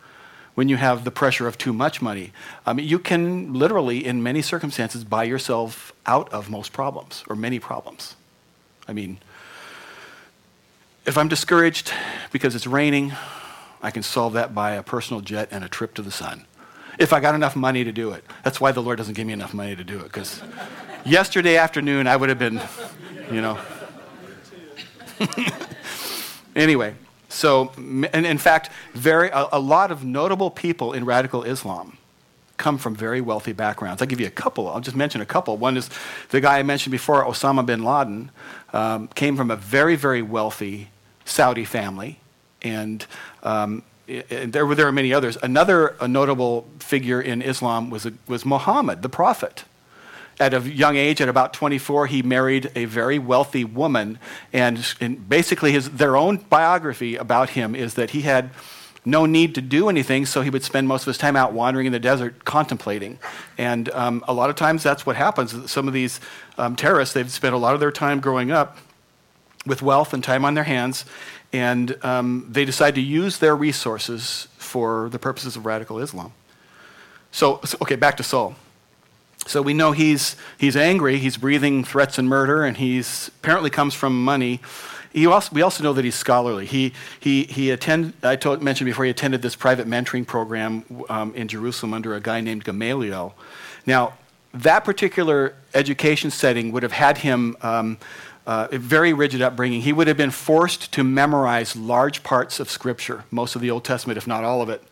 when 0.54 0.68
you 0.68 0.76
have 0.76 1.04
the 1.04 1.10
pressure 1.10 1.46
of 1.46 1.56
too 1.56 1.72
much 1.72 2.02
money, 2.02 2.32
um, 2.66 2.78
you 2.78 2.98
can 2.98 3.54
literally, 3.54 4.04
in 4.04 4.22
many 4.22 4.42
circumstances, 4.42 5.02
buy 5.02 5.24
yourself 5.24 5.94
out 6.04 6.30
of 6.30 6.50
most 6.50 6.74
problems 6.74 7.24
or 7.26 7.34
many 7.34 7.58
problems. 7.58 8.14
I 8.86 8.92
mean, 8.92 9.18
if 11.06 11.16
I'm 11.16 11.28
discouraged 11.28 11.90
because 12.32 12.54
it's 12.54 12.66
raining, 12.66 13.12
I 13.82 13.90
can 13.90 14.02
solve 14.02 14.34
that 14.34 14.54
by 14.54 14.72
a 14.72 14.82
personal 14.82 15.22
jet 15.22 15.48
and 15.50 15.64
a 15.64 15.68
trip 15.68 15.94
to 15.94 16.02
the 16.02 16.10
sun. 16.10 16.44
If 17.00 17.14
I 17.14 17.18
got 17.18 17.34
enough 17.34 17.56
money 17.56 17.82
to 17.82 17.90
do 17.90 18.12
it. 18.12 18.22
That's 18.44 18.60
why 18.60 18.72
the 18.72 18.82
Lord 18.82 18.98
doesn't 18.98 19.14
give 19.14 19.26
me 19.26 19.32
enough 19.32 19.54
money 19.54 19.74
to 19.74 19.82
do 19.82 19.98
it, 19.98 20.04
because 20.04 20.42
yesterday 21.04 21.56
afternoon 21.56 22.06
I 22.06 22.14
would 22.14 22.28
have 22.28 22.38
been, 22.38 22.60
you 23.32 23.40
know. 23.40 23.58
anyway, 26.54 26.94
so, 27.30 27.72
and 27.76 28.26
in 28.26 28.36
fact, 28.36 28.70
very, 28.92 29.30
a, 29.30 29.48
a 29.52 29.58
lot 29.58 29.90
of 29.90 30.04
notable 30.04 30.50
people 30.50 30.92
in 30.92 31.06
radical 31.06 31.42
Islam 31.42 31.96
come 32.58 32.76
from 32.76 32.94
very 32.94 33.22
wealthy 33.22 33.54
backgrounds. 33.54 34.02
I'll 34.02 34.08
give 34.08 34.20
you 34.20 34.26
a 34.26 34.30
couple. 34.30 34.68
I'll 34.68 34.80
just 34.80 34.96
mention 34.96 35.22
a 35.22 35.26
couple. 35.26 35.56
One 35.56 35.78
is 35.78 35.88
the 36.28 36.42
guy 36.42 36.58
I 36.58 36.62
mentioned 36.62 36.92
before, 36.92 37.24
Osama 37.24 37.64
bin 37.64 37.82
Laden, 37.82 38.30
um, 38.74 39.08
came 39.08 39.38
from 39.38 39.50
a 39.50 39.56
very, 39.56 39.96
very 39.96 40.20
wealthy 40.20 40.90
Saudi 41.24 41.64
family. 41.64 42.20
And 42.60 43.06
um, 43.42 43.82
there, 44.28 44.66
were, 44.66 44.74
there 44.74 44.86
are 44.86 44.92
many 44.92 45.12
others. 45.12 45.36
Another 45.42 45.96
notable 46.06 46.66
figure 46.78 47.20
in 47.20 47.42
Islam 47.42 47.90
was, 47.90 48.06
was 48.26 48.44
Muhammad, 48.44 49.02
the 49.02 49.08
prophet 49.08 49.64
at 50.40 50.54
a 50.54 50.60
young 50.60 50.96
age, 50.96 51.20
at 51.20 51.28
about 51.28 51.52
24, 51.52 52.06
he 52.06 52.22
married 52.22 52.72
a 52.74 52.86
very 52.86 53.18
wealthy 53.18 53.62
woman. 53.62 54.18
And, 54.54 54.84
and 54.98 55.28
basically, 55.28 55.72
his, 55.72 55.90
their 55.90 56.16
own 56.16 56.38
biography 56.38 57.16
about 57.16 57.50
him 57.50 57.74
is 57.74 57.94
that 57.94 58.10
he 58.10 58.22
had 58.22 58.50
no 59.04 59.26
need 59.26 59.54
to 59.54 59.60
do 59.60 59.88
anything, 59.88 60.26
so 60.26 60.40
he 60.40 60.50
would 60.50 60.64
spend 60.64 60.88
most 60.88 61.02
of 61.02 61.06
his 61.08 61.18
time 61.18 61.36
out 61.36 61.52
wandering 61.52 61.86
in 61.86 61.92
the 61.92 62.00
desert 62.00 62.44
contemplating. 62.44 63.18
And 63.58 63.90
um, 63.90 64.24
a 64.26 64.32
lot 64.32 64.50
of 64.50 64.56
times 64.56 64.82
that's 64.82 65.04
what 65.04 65.16
happens. 65.16 65.70
Some 65.70 65.86
of 65.86 65.94
these 65.94 66.20
um, 66.56 66.74
terrorists, 66.74 67.14
they've 67.14 67.30
spent 67.30 67.54
a 67.54 67.58
lot 67.58 67.74
of 67.74 67.80
their 67.80 67.92
time 67.92 68.20
growing 68.20 68.50
up 68.50 68.78
with 69.66 69.82
wealth 69.82 70.14
and 70.14 70.24
time 70.24 70.44
on 70.46 70.54
their 70.54 70.64
hands, 70.64 71.04
and 71.52 71.96
um, 72.04 72.46
they 72.50 72.64
decide 72.64 72.94
to 72.94 73.00
use 73.00 73.38
their 73.38 73.56
resources 73.56 74.48
for 74.56 75.08
the 75.10 75.18
purposes 75.18 75.56
of 75.56 75.66
radical 75.66 75.98
Islam. 75.98 76.32
So, 77.32 77.60
okay, 77.82 77.96
back 77.96 78.16
to 78.18 78.22
Saul. 78.22 78.54
So 79.46 79.62
we 79.62 79.74
know 79.74 79.92
he's, 79.92 80.36
he's 80.58 80.76
angry, 80.76 81.18
he's 81.18 81.36
breathing 81.36 81.82
threats 81.84 82.18
and 82.18 82.28
murder, 82.28 82.64
and 82.64 82.76
he's 82.76 83.28
apparently 83.40 83.70
comes 83.70 83.94
from 83.94 84.22
money. 84.24 84.60
Also, 85.26 85.52
we 85.52 85.62
also 85.62 85.82
know 85.82 85.92
that 85.92 86.04
he's 86.04 86.14
scholarly. 86.14 86.66
He, 86.66 86.92
he, 87.18 87.44
he 87.44 87.70
attend, 87.70 88.12
I 88.22 88.36
told, 88.36 88.62
mentioned 88.62 88.86
before, 88.86 89.04
he 89.04 89.10
attended 89.10 89.42
this 89.42 89.56
private 89.56 89.88
mentoring 89.88 90.26
program 90.26 90.84
um, 91.08 91.34
in 91.34 91.48
Jerusalem 91.48 91.94
under 91.94 92.14
a 92.14 92.20
guy 92.20 92.40
named 92.40 92.64
Gamaliel. 92.64 93.34
Now, 93.86 94.12
that 94.52 94.84
particular 94.84 95.54
education 95.74 96.30
setting 96.30 96.70
would 96.72 96.82
have 96.82 96.92
had 96.92 97.18
him 97.18 97.56
um, 97.62 97.98
uh, 98.46 98.68
very 98.72 99.12
rigid 99.12 99.42
upbringing. 99.42 99.82
He 99.82 99.92
would 99.92 100.08
have 100.08 100.16
been 100.16 100.30
forced 100.30 100.92
to 100.92 101.04
memorize 101.04 101.76
large 101.76 102.22
parts 102.22 102.60
of 102.60 102.70
Scripture, 102.70 103.24
most 103.30 103.54
of 103.54 103.62
the 103.62 103.70
Old 103.70 103.84
Testament, 103.84 104.16
if 104.16 104.26
not 104.26 104.44
all 104.44 104.62
of 104.62 104.68
it. 104.68 104.82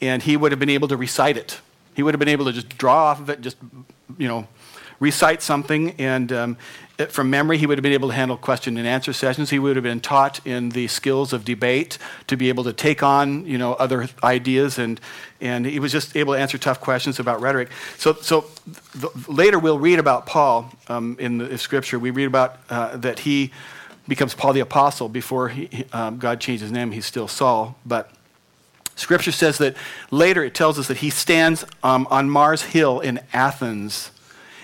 And 0.00 0.22
he 0.22 0.36
would 0.36 0.52
have 0.52 0.58
been 0.58 0.70
able 0.70 0.88
to 0.88 0.96
recite 0.96 1.36
it 1.36 1.60
he 1.96 2.02
would 2.02 2.12
have 2.12 2.18
been 2.18 2.28
able 2.28 2.44
to 2.44 2.52
just 2.52 2.76
draw 2.76 3.06
off 3.06 3.20
of 3.20 3.30
it, 3.30 3.40
just, 3.40 3.56
you 4.18 4.28
know, 4.28 4.46
recite 5.00 5.40
something. 5.40 5.92
And 5.92 6.30
um, 6.30 6.58
from 7.08 7.28
memory, 7.28 7.58
he 7.58 7.66
would 7.66 7.76
have 7.76 7.82
been 7.82 7.92
able 7.92 8.08
to 8.08 8.14
handle 8.14 8.36
question 8.36 8.76
and 8.78 8.86
answer 8.86 9.12
sessions. 9.12 9.50
He 9.50 9.58
would 9.58 9.76
have 9.76 9.82
been 9.82 10.00
taught 10.00 10.44
in 10.46 10.70
the 10.70 10.88
skills 10.88 11.32
of 11.32 11.44
debate 11.44 11.98
to 12.26 12.36
be 12.36 12.48
able 12.48 12.64
to 12.64 12.72
take 12.72 13.02
on, 13.02 13.44
you 13.44 13.58
know, 13.58 13.74
other 13.74 14.08
ideas. 14.24 14.78
And, 14.78 14.98
and 15.40 15.66
he 15.66 15.78
was 15.78 15.92
just 15.92 16.16
able 16.16 16.32
to 16.32 16.40
answer 16.40 16.56
tough 16.56 16.80
questions 16.80 17.18
about 17.18 17.40
rhetoric. 17.42 17.68
So, 17.98 18.14
so 18.14 18.46
the, 18.94 19.10
later 19.28 19.58
we'll 19.58 19.78
read 19.78 19.98
about 19.98 20.24
Paul 20.24 20.72
um, 20.88 21.16
in 21.18 21.38
the 21.38 21.58
scripture. 21.58 21.98
We 21.98 22.10
read 22.10 22.26
about 22.26 22.58
uh, 22.70 22.96
that 22.96 23.20
he 23.20 23.52
becomes 24.08 24.34
Paul 24.34 24.54
the 24.54 24.60
Apostle 24.60 25.08
before 25.08 25.50
he, 25.50 25.84
um, 25.92 26.18
God 26.18 26.40
changed 26.40 26.62
his 26.62 26.72
name. 26.72 26.92
He's 26.92 27.06
still 27.06 27.28
Saul. 27.28 27.76
But 27.84 28.10
Scripture 28.94 29.32
says 29.32 29.58
that 29.58 29.76
later 30.10 30.42
it 30.42 30.54
tells 30.54 30.78
us 30.78 30.88
that 30.88 30.98
he 30.98 31.10
stands 31.10 31.66
um, 31.82 32.06
on 32.10 32.30
Mars 32.30 32.62
Hill 32.62 33.00
in 33.00 33.20
Athens 33.34 34.10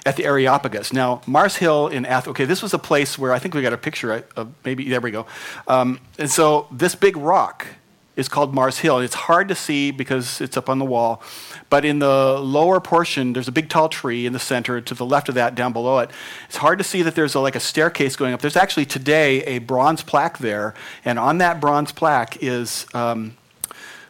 at 0.04 0.16
the 0.16 0.24
Areopagus. 0.24 0.92
Now, 0.92 1.22
Mars 1.26 1.56
Hill 1.56 1.88
in 1.88 2.04
Athens, 2.04 2.32
okay, 2.32 2.44
this 2.44 2.62
was 2.62 2.74
a 2.74 2.78
place 2.78 3.18
where 3.18 3.32
I 3.32 3.38
think 3.38 3.54
we 3.54 3.62
got 3.62 3.72
a 3.72 3.78
picture 3.78 4.24
of 4.36 4.52
maybe, 4.64 4.88
there 4.88 5.00
we 5.00 5.10
go. 5.10 5.26
Um, 5.68 6.00
and 6.18 6.30
so 6.30 6.66
this 6.72 6.94
big 6.94 7.16
rock 7.16 7.66
is 8.14 8.28
called 8.28 8.54
Mars 8.54 8.78
Hill. 8.78 8.98
It's 8.98 9.14
hard 9.14 9.48
to 9.48 9.54
see 9.54 9.90
because 9.90 10.40
it's 10.40 10.56
up 10.56 10.68
on 10.68 10.78
the 10.78 10.84
wall. 10.84 11.22
But 11.70 11.84
in 11.84 11.98
the 11.98 12.38
lower 12.38 12.80
portion, 12.80 13.32
there's 13.32 13.48
a 13.48 13.52
big 13.52 13.70
tall 13.70 13.88
tree 13.88 14.26
in 14.26 14.32
the 14.32 14.38
center. 14.38 14.80
To 14.80 14.94
the 14.94 15.06
left 15.06 15.28
of 15.28 15.34
that, 15.36 15.54
down 15.54 15.72
below 15.72 15.98
it, 16.00 16.10
it's 16.46 16.58
hard 16.58 16.78
to 16.78 16.84
see 16.84 17.02
that 17.02 17.14
there's 17.14 17.34
a, 17.34 17.40
like 17.40 17.56
a 17.56 17.60
staircase 17.60 18.14
going 18.16 18.34
up. 18.34 18.40
There's 18.40 18.56
actually 18.56 18.84
today 18.84 19.42
a 19.44 19.58
bronze 19.60 20.02
plaque 20.02 20.38
there, 20.38 20.74
and 21.04 21.18
on 21.18 21.38
that 21.38 21.60
bronze 21.60 21.92
plaque 21.92 22.36
is 22.42 22.86
um, 22.92 23.36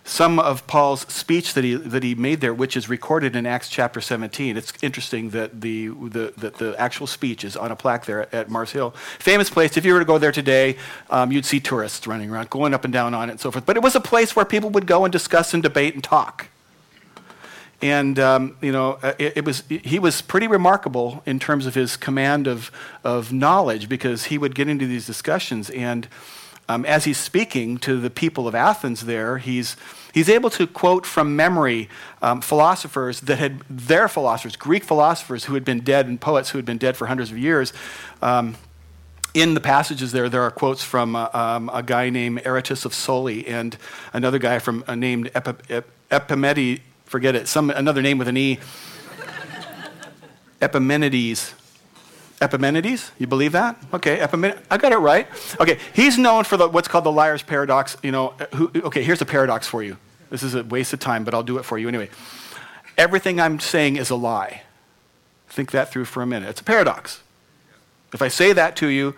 some 0.04 0.38
of 0.38 0.66
Paul's 0.66 1.02
speech 1.02 1.54
that 1.54 1.62
he, 1.62 1.74
that 1.74 2.02
he 2.02 2.14
made 2.14 2.40
there, 2.40 2.52
which 2.52 2.76
is 2.76 2.88
recorded 2.88 3.36
in 3.36 3.46
Acts 3.46 3.68
chapter 3.68 4.00
17. 4.00 4.56
It's 4.56 4.72
interesting 4.82 5.30
that 5.30 5.60
the, 5.60 5.88
the, 5.88 6.34
that 6.38 6.54
the 6.56 6.74
actual 6.78 7.06
speech 7.06 7.44
is 7.44 7.56
on 7.56 7.70
a 7.70 7.76
plaque 7.76 8.06
there 8.06 8.34
at, 8.34 8.50
Mars 8.50 8.72
Hill. 8.72 8.90
Famous 9.18 9.48
place. 9.48 9.76
If 9.76 9.84
you 9.84 9.92
were 9.92 10.00
to 10.00 10.04
go 10.04 10.18
there 10.18 10.32
today, 10.32 10.76
um, 11.08 11.30
you'd 11.30 11.44
see 11.44 11.60
tourists 11.60 12.06
running 12.06 12.30
around, 12.30 12.50
going 12.50 12.74
up 12.74 12.84
and 12.84 12.92
down 12.92 13.14
on 13.14 13.28
it 13.28 13.32
and 13.32 13.40
so 13.40 13.50
forth. 13.50 13.64
But 13.64 13.76
it 13.76 13.82
was 13.82 13.94
a 13.94 14.00
place 14.00 14.34
where 14.34 14.44
people 14.44 14.70
would 14.70 14.86
go 14.86 15.04
and 15.04 15.12
discuss 15.12 15.54
and 15.54 15.62
debate 15.62 15.94
and 15.94 16.02
talk. 16.02 16.48
And, 17.80 18.18
um, 18.18 18.56
you 18.60 18.70
know, 18.70 18.98
uh, 19.02 19.14
it, 19.18 19.38
it, 19.38 19.44
was, 19.44 19.64
he 19.68 19.98
was 19.98 20.22
pretty 20.22 20.46
remarkable 20.46 21.22
in 21.26 21.38
terms 21.38 21.66
of 21.66 21.74
his 21.74 21.96
command 21.96 22.46
of, 22.46 22.70
of 23.02 23.32
knowledge 23.32 23.88
because 23.88 24.26
he 24.26 24.38
would 24.38 24.54
get 24.54 24.68
into 24.68 24.86
these 24.86 25.06
discussions 25.06 25.70
and 25.70 26.08
um, 26.72 26.86
as 26.86 27.04
he's 27.04 27.18
speaking 27.18 27.76
to 27.78 28.00
the 28.00 28.08
people 28.08 28.48
of 28.48 28.54
Athens 28.54 29.02
there, 29.02 29.36
he's, 29.36 29.76
he's 30.14 30.28
able 30.28 30.48
to 30.50 30.66
quote 30.66 31.04
from 31.04 31.36
memory 31.36 31.90
um, 32.22 32.40
philosophers 32.40 33.20
that 33.20 33.36
had, 33.36 33.60
their 33.68 34.08
philosophers, 34.08 34.56
Greek 34.56 34.82
philosophers 34.82 35.44
who 35.44 35.54
had 35.54 35.64
been 35.64 35.80
dead 35.80 36.06
and 36.06 36.18
poets 36.18 36.50
who 36.50 36.58
had 36.58 36.64
been 36.64 36.78
dead 36.78 36.96
for 36.96 37.06
hundreds 37.06 37.30
of 37.30 37.36
years. 37.36 37.74
Um, 38.22 38.56
in 39.34 39.52
the 39.52 39.60
passages 39.60 40.12
there, 40.12 40.30
there 40.30 40.42
are 40.42 40.50
quotes 40.50 40.82
from 40.82 41.14
uh, 41.14 41.28
um, 41.34 41.70
a 41.72 41.82
guy 41.82 42.08
named 42.08 42.40
Aratus 42.42 42.86
of 42.86 42.94
Soli 42.94 43.46
and 43.46 43.76
another 44.14 44.38
guy 44.38 44.58
from 44.58 44.82
uh, 44.86 44.94
named 44.94 45.30
Epi- 45.34 45.82
Epimenides, 46.10 46.80
forget 47.04 47.34
it, 47.34 47.48
some, 47.48 47.68
another 47.68 48.00
name 48.00 48.16
with 48.16 48.28
an 48.28 48.36
E, 48.38 48.58
Epimenides 50.62 51.54
Epimenides, 52.42 53.12
you 53.18 53.26
believe 53.28 53.52
that? 53.52 53.76
Okay, 53.94 54.20
Epimenides, 54.20 54.60
I 54.70 54.76
got 54.76 54.92
it 54.92 54.96
right. 54.98 55.28
Okay, 55.60 55.78
he's 55.94 56.18
known 56.18 56.42
for 56.42 56.56
the, 56.56 56.68
what's 56.68 56.88
called 56.88 57.04
the 57.04 57.12
liar's 57.12 57.42
paradox. 57.42 57.96
You 58.02 58.10
know, 58.10 58.34
uh, 58.40 58.46
who, 58.56 58.70
okay, 58.74 59.02
here's 59.02 59.22
a 59.22 59.24
paradox 59.24 59.68
for 59.68 59.82
you. 59.82 59.96
This 60.28 60.42
is 60.42 60.54
a 60.54 60.64
waste 60.64 60.92
of 60.92 60.98
time, 60.98 61.22
but 61.24 61.34
I'll 61.34 61.44
do 61.44 61.58
it 61.58 61.64
for 61.64 61.78
you 61.78 61.88
anyway. 61.88 62.10
Everything 62.98 63.40
I'm 63.40 63.60
saying 63.60 63.96
is 63.96 64.10
a 64.10 64.16
lie. 64.16 64.62
Think 65.48 65.70
that 65.70 65.92
through 65.92 66.06
for 66.06 66.22
a 66.22 66.26
minute. 66.26 66.48
It's 66.48 66.60
a 66.60 66.64
paradox. 66.64 67.22
If 68.12 68.20
I 68.20 68.28
say 68.28 68.52
that 68.52 68.74
to 68.76 68.88
you, 68.88 69.14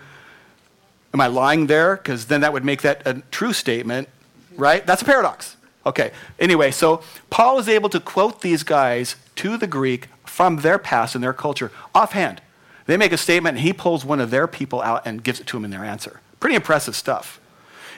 am 1.15 1.21
I 1.21 1.27
lying 1.27 1.67
there? 1.67 1.97
Because 1.97 2.27
then 2.27 2.43
that 2.43 2.53
would 2.53 2.65
make 2.65 2.83
that 2.83 3.03
a 3.07 3.23
true 3.31 3.53
statement, 3.53 4.09
right? 4.55 4.87
That's 4.87 5.03
a 5.03 5.05
paradox. 5.05 5.57
Okay, 5.87 6.13
anyway, 6.39 6.71
so 6.71 7.03
Paul 7.31 7.59
is 7.59 7.69
able 7.69 7.89
to 7.91 8.01
quote 8.01 8.43
these 8.43 8.63
guys 8.63 9.17
to 9.37 9.57
the 9.57 9.67
Greek 9.67 10.09
from 10.25 10.57
their 10.57 10.79
past 10.79 11.15
and 11.15 11.25
their 11.25 11.33
culture 11.33 11.71
offhand. 11.95 12.41
They 12.87 12.97
make 12.97 13.12
a 13.12 13.16
statement, 13.16 13.57
and 13.57 13.66
he 13.66 13.73
pulls 13.73 14.05
one 14.05 14.20
of 14.20 14.31
their 14.31 14.47
people 14.47 14.83
out 14.83 15.07
and 15.07 15.23
gives 15.23 15.40
it 15.40 15.47
to 15.49 15.57
him 15.57 15.64
in 15.64 15.70
their 15.70 15.85
answer. 15.85 16.20
Pretty 16.40 16.57
impressive 16.57 16.94
stuff. 16.94 17.40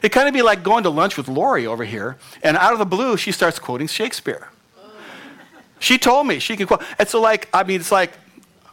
It 0.03 0.11
kind 0.11 0.29
of 0.29 0.35
be 0.35 0.43
like 0.43 0.63
going 0.63 0.85
to 0.85 0.91
lunch 0.91 1.17
with 1.17 1.29
Lori 1.29 1.67
over 1.67 1.85
here, 1.85 2.17
and 2.43 2.57
out 2.57 2.73
of 2.73 2.79
the 2.79 2.87
blue, 2.87 3.17
she 3.17 3.33
starts 3.33 3.59
quoting 3.59 3.87
Shakespeare. 3.87 4.49
She 5.79 5.99
told 5.99 6.27
me 6.27 6.39
she 6.39 6.57
can 6.57 6.67
quote. 6.67 6.83
And 6.99 7.09
so, 7.09 7.21
like, 7.21 7.49
I 7.53 7.63
mean, 7.63 7.81
it's 7.81 7.93
like, 7.93 8.13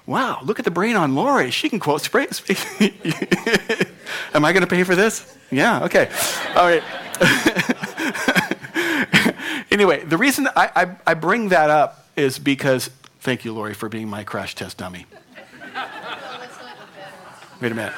wow, 0.06 0.40
look 0.44 0.60
at 0.60 0.66
the 0.66 0.72
brain 0.72 0.96
on 0.96 1.16
Lori. 1.16 1.52
She 1.52 1.70
can 1.70 1.80
quote. 1.80 2.02
Shakespeare. 2.02 2.58
Am 4.34 4.46
I 4.46 4.54
going 4.54 4.62
to 4.62 4.68
pay 4.68 4.84
for 4.84 4.96
this? 4.96 5.38
Yeah, 5.52 5.84
okay. 5.84 6.10
All 6.56 6.66
right. 6.66 6.84
anyway, 9.72 10.04
the 10.06 10.18
reason 10.18 10.48
I, 10.56 10.70
I, 10.76 11.12
I 11.12 11.14
bring 11.14 11.50
that 11.50 11.70
up 11.70 12.08
is 12.16 12.40
because, 12.40 12.90
thank 13.20 13.46
you, 13.46 13.54
Lori, 13.54 13.74
for 13.74 13.90
being 13.90 14.08
my 14.08 14.24
crash 14.24 14.56
test 14.56 14.78
dummy. 14.78 15.06
Wait 17.64 17.72
a 17.72 17.76
minute. 17.76 17.94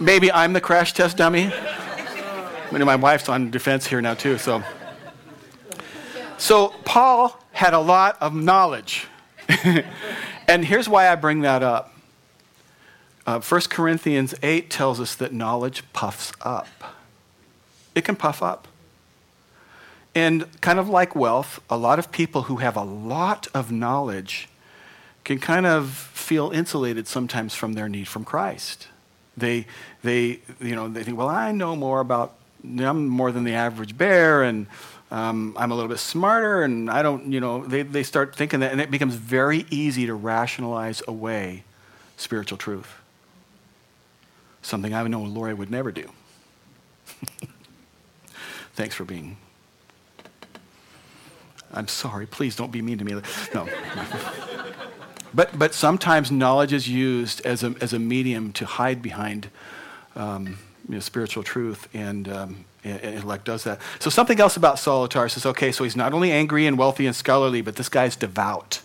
Maybe 0.00 0.32
I'm 0.32 0.54
the 0.54 0.62
crash 0.62 0.94
test 0.94 1.18
dummy. 1.18 1.52
My 2.70 2.96
wife's 2.96 3.28
on 3.28 3.50
defense 3.50 3.86
here 3.86 4.00
now, 4.00 4.14
too. 4.14 4.38
So, 4.38 4.62
so 6.38 6.68
Paul 6.86 7.38
had 7.52 7.74
a 7.74 7.78
lot 7.78 8.16
of 8.22 8.34
knowledge. 8.34 9.08
and 10.48 10.64
here's 10.64 10.88
why 10.88 11.10
I 11.10 11.16
bring 11.16 11.42
that 11.42 11.62
up. 11.62 11.92
Uh, 13.26 13.38
1 13.38 13.60
Corinthians 13.68 14.34
8 14.42 14.70
tells 14.70 15.00
us 15.00 15.14
that 15.16 15.34
knowledge 15.34 15.82
puffs 15.92 16.32
up. 16.40 16.96
It 17.94 18.06
can 18.06 18.16
puff 18.16 18.42
up. 18.42 18.68
And 20.14 20.46
kind 20.62 20.78
of 20.78 20.88
like 20.88 21.14
wealth, 21.14 21.60
a 21.68 21.76
lot 21.76 21.98
of 21.98 22.10
people 22.10 22.44
who 22.44 22.56
have 22.56 22.74
a 22.74 22.84
lot 22.84 23.48
of 23.52 23.70
knowledge 23.70 24.48
can 25.24 25.38
kind 25.38 25.66
of 25.66 25.90
feel 25.90 26.50
insulated 26.50 27.06
sometimes 27.06 27.54
from 27.54 27.74
their 27.74 27.88
need 27.88 28.08
from 28.08 28.24
Christ. 28.24 28.88
They, 29.36 29.66
they, 30.02 30.40
you 30.60 30.74
know, 30.74 30.88
they 30.88 31.04
think, 31.04 31.16
well, 31.16 31.28
I 31.28 31.52
know 31.52 31.76
more 31.76 32.00
about 32.00 32.34
I'm 32.64 33.08
more 33.08 33.32
than 33.32 33.44
the 33.44 33.54
average 33.54 33.96
bear, 33.98 34.42
and 34.42 34.66
um, 35.10 35.54
I'm 35.58 35.72
a 35.72 35.74
little 35.74 35.88
bit 35.88 35.98
smarter, 35.98 36.62
and 36.62 36.88
I 36.90 37.02
don't, 37.02 37.32
you 37.32 37.40
know, 37.40 37.64
they, 37.66 37.82
they 37.82 38.02
start 38.02 38.36
thinking 38.36 38.60
that, 38.60 38.72
and 38.72 38.80
it 38.80 38.90
becomes 38.90 39.14
very 39.14 39.66
easy 39.70 40.06
to 40.06 40.14
rationalize 40.14 41.02
away 41.08 41.64
spiritual 42.16 42.58
truth. 42.58 42.88
Something 44.62 44.94
I 44.94 45.06
know 45.08 45.22
Lori 45.22 45.54
would 45.54 45.70
never 45.70 45.90
do. 45.90 46.08
Thanks 48.74 48.94
for 48.94 49.04
being. 49.04 49.36
I'm 51.74 51.88
sorry. 51.88 52.26
Please 52.26 52.54
don't 52.54 52.70
be 52.70 52.80
mean 52.80 52.98
to 52.98 53.04
me. 53.04 53.20
No. 53.54 53.68
but, 55.34 55.58
but 55.58 55.74
sometimes 55.74 56.30
knowledge 56.30 56.72
is 56.72 56.88
used 56.88 57.44
as 57.46 57.62
a, 57.62 57.74
as 57.80 57.92
a 57.92 57.98
medium 57.98 58.52
to 58.52 58.66
hide 58.66 59.02
behind 59.02 59.48
um, 60.16 60.58
you 60.88 60.94
know, 60.94 61.00
spiritual 61.00 61.42
truth, 61.42 61.88
and, 61.94 62.28
um, 62.28 62.64
and 62.84 63.00
intellect 63.00 63.44
does 63.44 63.64
that. 63.64 63.80
So 63.98 64.10
something 64.10 64.40
else 64.40 64.56
about 64.56 64.78
Saul 64.78 65.04
of 65.04 65.10
Tarsus. 65.10 65.46
Okay, 65.46 65.72
so 65.72 65.84
he's 65.84 65.96
not 65.96 66.12
only 66.12 66.32
angry 66.32 66.66
and 66.66 66.76
wealthy 66.76 67.06
and 67.06 67.14
scholarly, 67.14 67.62
but 67.62 67.76
this 67.76 67.88
guy's 67.88 68.16
devout. 68.16 68.80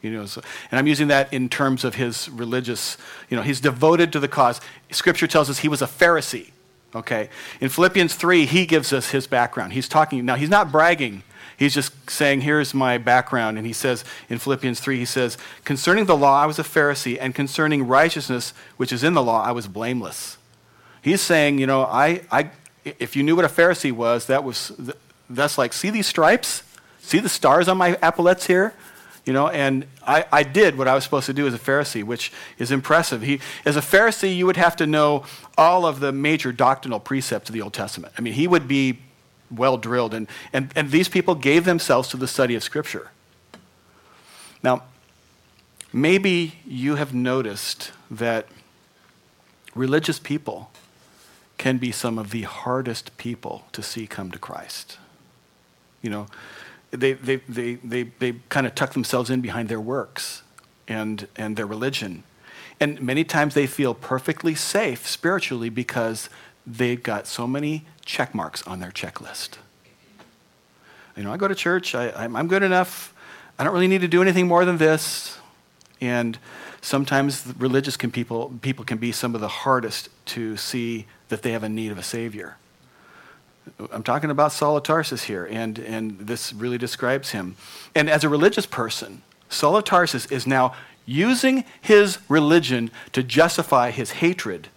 You 0.00 0.10
know, 0.10 0.26
so, 0.26 0.42
and 0.70 0.78
I'm 0.78 0.86
using 0.86 1.08
that 1.08 1.32
in 1.32 1.48
terms 1.48 1.82
of 1.82 1.94
his 1.94 2.28
religious, 2.28 2.98
you 3.30 3.36
know, 3.36 3.42
he's 3.42 3.60
devoted 3.60 4.12
to 4.12 4.20
the 4.20 4.28
cause. 4.28 4.60
Scripture 4.90 5.26
tells 5.26 5.48
us 5.48 5.60
he 5.60 5.68
was 5.68 5.80
a 5.80 5.86
Pharisee. 5.86 6.50
Okay. 6.94 7.28
In 7.60 7.70
Philippians 7.70 8.14
3, 8.14 8.46
he 8.46 8.66
gives 8.66 8.92
us 8.92 9.10
his 9.10 9.26
background. 9.26 9.72
He's 9.72 9.88
talking, 9.88 10.24
now 10.24 10.36
he's 10.36 10.50
not 10.50 10.70
bragging. 10.70 11.22
He's 11.56 11.74
just 11.74 12.10
saying, 12.10 12.42
here's 12.42 12.74
my 12.74 12.98
background. 12.98 13.58
And 13.58 13.66
he 13.66 13.72
says 13.72 14.04
in 14.28 14.38
Philippians 14.38 14.80
3, 14.80 14.98
he 14.98 15.04
says, 15.04 15.38
concerning 15.64 16.06
the 16.06 16.16
law, 16.16 16.42
I 16.42 16.46
was 16.46 16.58
a 16.58 16.62
Pharisee, 16.62 17.16
and 17.20 17.34
concerning 17.34 17.86
righteousness, 17.86 18.52
which 18.76 18.92
is 18.92 19.04
in 19.04 19.14
the 19.14 19.22
law, 19.22 19.42
I 19.42 19.52
was 19.52 19.68
blameless. 19.68 20.38
He's 21.02 21.20
saying, 21.20 21.58
you 21.58 21.66
know, 21.66 21.82
I, 21.82 22.22
I, 22.30 22.50
if 22.84 23.14
you 23.14 23.22
knew 23.22 23.36
what 23.36 23.44
a 23.44 23.48
Pharisee 23.48 23.92
was, 23.92 24.26
that 24.26 24.42
was, 24.42 24.72
that's 25.30 25.58
like, 25.58 25.72
see 25.72 25.90
these 25.90 26.06
stripes? 26.06 26.62
See 27.00 27.18
the 27.18 27.28
stars 27.28 27.68
on 27.68 27.76
my 27.76 27.98
epaulets 28.02 28.46
here? 28.46 28.74
You 29.26 29.32
know, 29.32 29.48
and 29.48 29.86
I, 30.06 30.26
I 30.30 30.42
did 30.42 30.76
what 30.76 30.86
I 30.86 30.94
was 30.94 31.04
supposed 31.04 31.26
to 31.26 31.32
do 31.32 31.46
as 31.46 31.54
a 31.54 31.58
Pharisee, 31.58 32.04
which 32.04 32.30
is 32.58 32.70
impressive. 32.70 33.22
He, 33.22 33.40
as 33.64 33.76
a 33.76 33.80
Pharisee, 33.80 34.36
you 34.36 34.44
would 34.44 34.58
have 34.58 34.76
to 34.76 34.86
know 34.86 35.24
all 35.56 35.86
of 35.86 36.00
the 36.00 36.12
major 36.12 36.52
doctrinal 36.52 37.00
precepts 37.00 37.48
of 37.48 37.54
the 37.54 37.62
Old 37.62 37.72
Testament. 37.72 38.12
I 38.18 38.20
mean, 38.20 38.34
he 38.34 38.46
would 38.46 38.68
be 38.68 38.98
well 39.50 39.76
drilled, 39.76 40.14
and, 40.14 40.28
and, 40.52 40.70
and 40.74 40.90
these 40.90 41.08
people 41.08 41.34
gave 41.34 41.64
themselves 41.64 42.08
to 42.08 42.16
the 42.16 42.28
study 42.28 42.54
of 42.54 42.62
Scripture. 42.62 43.10
Now, 44.62 44.84
maybe 45.92 46.54
you 46.66 46.96
have 46.96 47.14
noticed 47.14 47.92
that 48.10 48.48
religious 49.74 50.18
people 50.18 50.70
can 51.58 51.78
be 51.78 51.92
some 51.92 52.18
of 52.18 52.30
the 52.30 52.42
hardest 52.42 53.16
people 53.16 53.64
to 53.72 53.82
see 53.82 54.06
come 54.06 54.30
to 54.30 54.38
Christ. 54.38 54.98
You 56.02 56.10
know, 56.10 56.26
they, 56.90 57.12
they, 57.12 57.36
they, 57.48 57.74
they, 57.76 58.02
they 58.02 58.34
kind 58.48 58.66
of 58.66 58.74
tuck 58.74 58.92
themselves 58.92 59.30
in 59.30 59.40
behind 59.40 59.68
their 59.68 59.80
works 59.80 60.42
and, 60.88 61.28
and 61.36 61.56
their 61.56 61.66
religion. 61.66 62.24
And 62.80 63.00
many 63.00 63.24
times 63.24 63.54
they 63.54 63.66
feel 63.66 63.94
perfectly 63.94 64.54
safe 64.54 65.06
spiritually 65.06 65.68
because 65.68 66.28
they've 66.66 67.02
got 67.02 67.26
so 67.26 67.46
many 67.46 67.86
check 68.04 68.34
marks 68.34 68.62
on 68.66 68.80
their 68.80 68.90
checklist. 68.90 69.58
You 71.16 71.22
know, 71.22 71.32
I 71.32 71.36
go 71.36 71.46
to 71.46 71.54
church, 71.54 71.94
I, 71.94 72.10
I'm, 72.10 72.48
good 72.48 72.62
enough, 72.62 73.14
I 73.58 73.64
don't 73.64 73.72
really 73.72 73.88
need 73.88 74.00
to 74.00 74.08
do 74.08 74.20
anything 74.20 74.48
more 74.48 74.64
than 74.64 74.78
this. 74.78 75.38
And 76.00 76.38
sometimes 76.80 77.52
religious 77.58 77.96
can 77.96 78.10
people, 78.10 78.52
people 78.62 78.84
can 78.84 78.98
be 78.98 79.12
some 79.12 79.34
of 79.34 79.40
the 79.40 79.48
hardest 79.48 80.08
to 80.26 80.56
see 80.56 81.06
that 81.28 81.42
they 81.42 81.52
have 81.52 81.62
a 81.62 81.68
need 81.68 81.92
of 81.92 81.98
a 81.98 82.02
Savior. 82.02 82.56
I'm 83.92 84.02
talking 84.02 84.30
about 84.30 84.52
Saul 84.52 84.76
of 84.76 84.82
Tarsus 84.82 85.24
here, 85.24 85.46
and, 85.46 85.78
and 85.78 86.18
this 86.18 86.52
really 86.52 86.78
describes 86.78 87.30
him. 87.30 87.56
And 87.94 88.10
as 88.10 88.22
a 88.22 88.28
religious 88.28 88.66
person, 88.66 89.22
Saul 89.48 89.76
of 89.76 89.84
Tarsus 89.84 90.26
is 90.26 90.46
now 90.46 90.74
using 91.06 91.64
his 91.80 92.18
religion 92.28 92.90
to 93.12 93.22
justify 93.22 93.90
his 93.90 94.12
hatred 94.12 94.68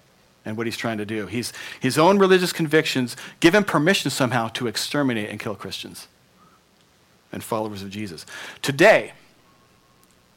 and 0.47 0.57
what 0.57 0.65
he's 0.65 0.77
trying 0.77 0.97
to 0.97 1.05
do. 1.05 1.27
He's, 1.27 1.51
his 1.79 1.97
own 1.97 2.17
religious 2.17 2.53
convictions 2.53 3.15
give 3.39 3.53
him 3.53 3.63
permission 3.63 4.09
somehow 4.09 4.47
to 4.49 4.67
exterminate 4.67 5.29
and 5.29 5.39
kill 5.39 5.55
Christians 5.55 6.07
and 7.31 7.43
followers 7.43 7.81
of 7.81 7.89
Jesus. 7.89 8.25
Today, 8.61 9.11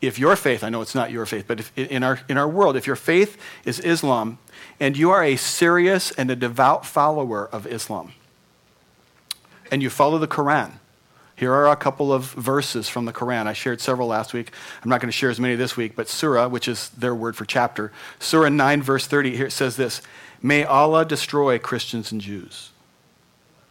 if 0.01 0.18
your 0.18 0.35
faith, 0.35 0.64
I 0.64 0.70
know 0.70 0.81
it's 0.81 0.94
not 0.94 1.11
your 1.11 1.27
faith, 1.27 1.44
but 1.46 1.61
if, 1.61 1.79
in, 1.79 2.03
our, 2.03 2.20
in 2.29 2.37
our 2.37 2.49
world, 2.49 2.77
if 2.77 2.87
your 2.87 2.96
faith 2.96 3.40
is 3.64 3.79
Islam 3.81 4.38
and 4.81 4.96
you 4.96 5.11
are 5.11 5.23
a 5.23 5.37
serious 5.37 6.11
and 6.12 6.31
a 6.31 6.37
devout 6.37 6.85
follower 6.85 7.49
of 7.53 7.66
Islam, 7.66 8.12
and 9.70 9.83
you 9.83 9.90
follow 9.90 10.18
the 10.18 10.27
Quran. 10.27 10.80
Here 11.40 11.55
are 11.55 11.68
a 11.68 11.76
couple 11.76 12.12
of 12.12 12.33
verses 12.33 12.90
from 12.90 13.07
the 13.07 13.14
Quran. 13.14 13.46
I 13.46 13.55
shared 13.55 13.81
several 13.81 14.09
last 14.09 14.35
week. 14.35 14.53
I'm 14.85 14.90
not 14.90 15.00
going 15.00 15.09
to 15.09 15.16
share 15.16 15.31
as 15.31 15.40
many 15.40 15.55
this 15.55 15.74
week, 15.74 15.96
but 15.96 16.07
Surah, 16.07 16.48
which 16.48 16.68
is 16.68 16.90
their 16.90 17.14
word 17.14 17.35
for 17.35 17.46
chapter, 17.46 17.92
Surah 18.18 18.50
9, 18.50 18.83
verse 18.83 19.07
30, 19.07 19.38
here 19.38 19.46
it 19.46 19.50
says 19.50 19.76
this 19.76 20.03
May 20.42 20.64
Allah 20.64 21.07
destroy 21.07 21.59
Christians 21.59 22.12
and 22.12 22.20
Jews. 22.20 22.72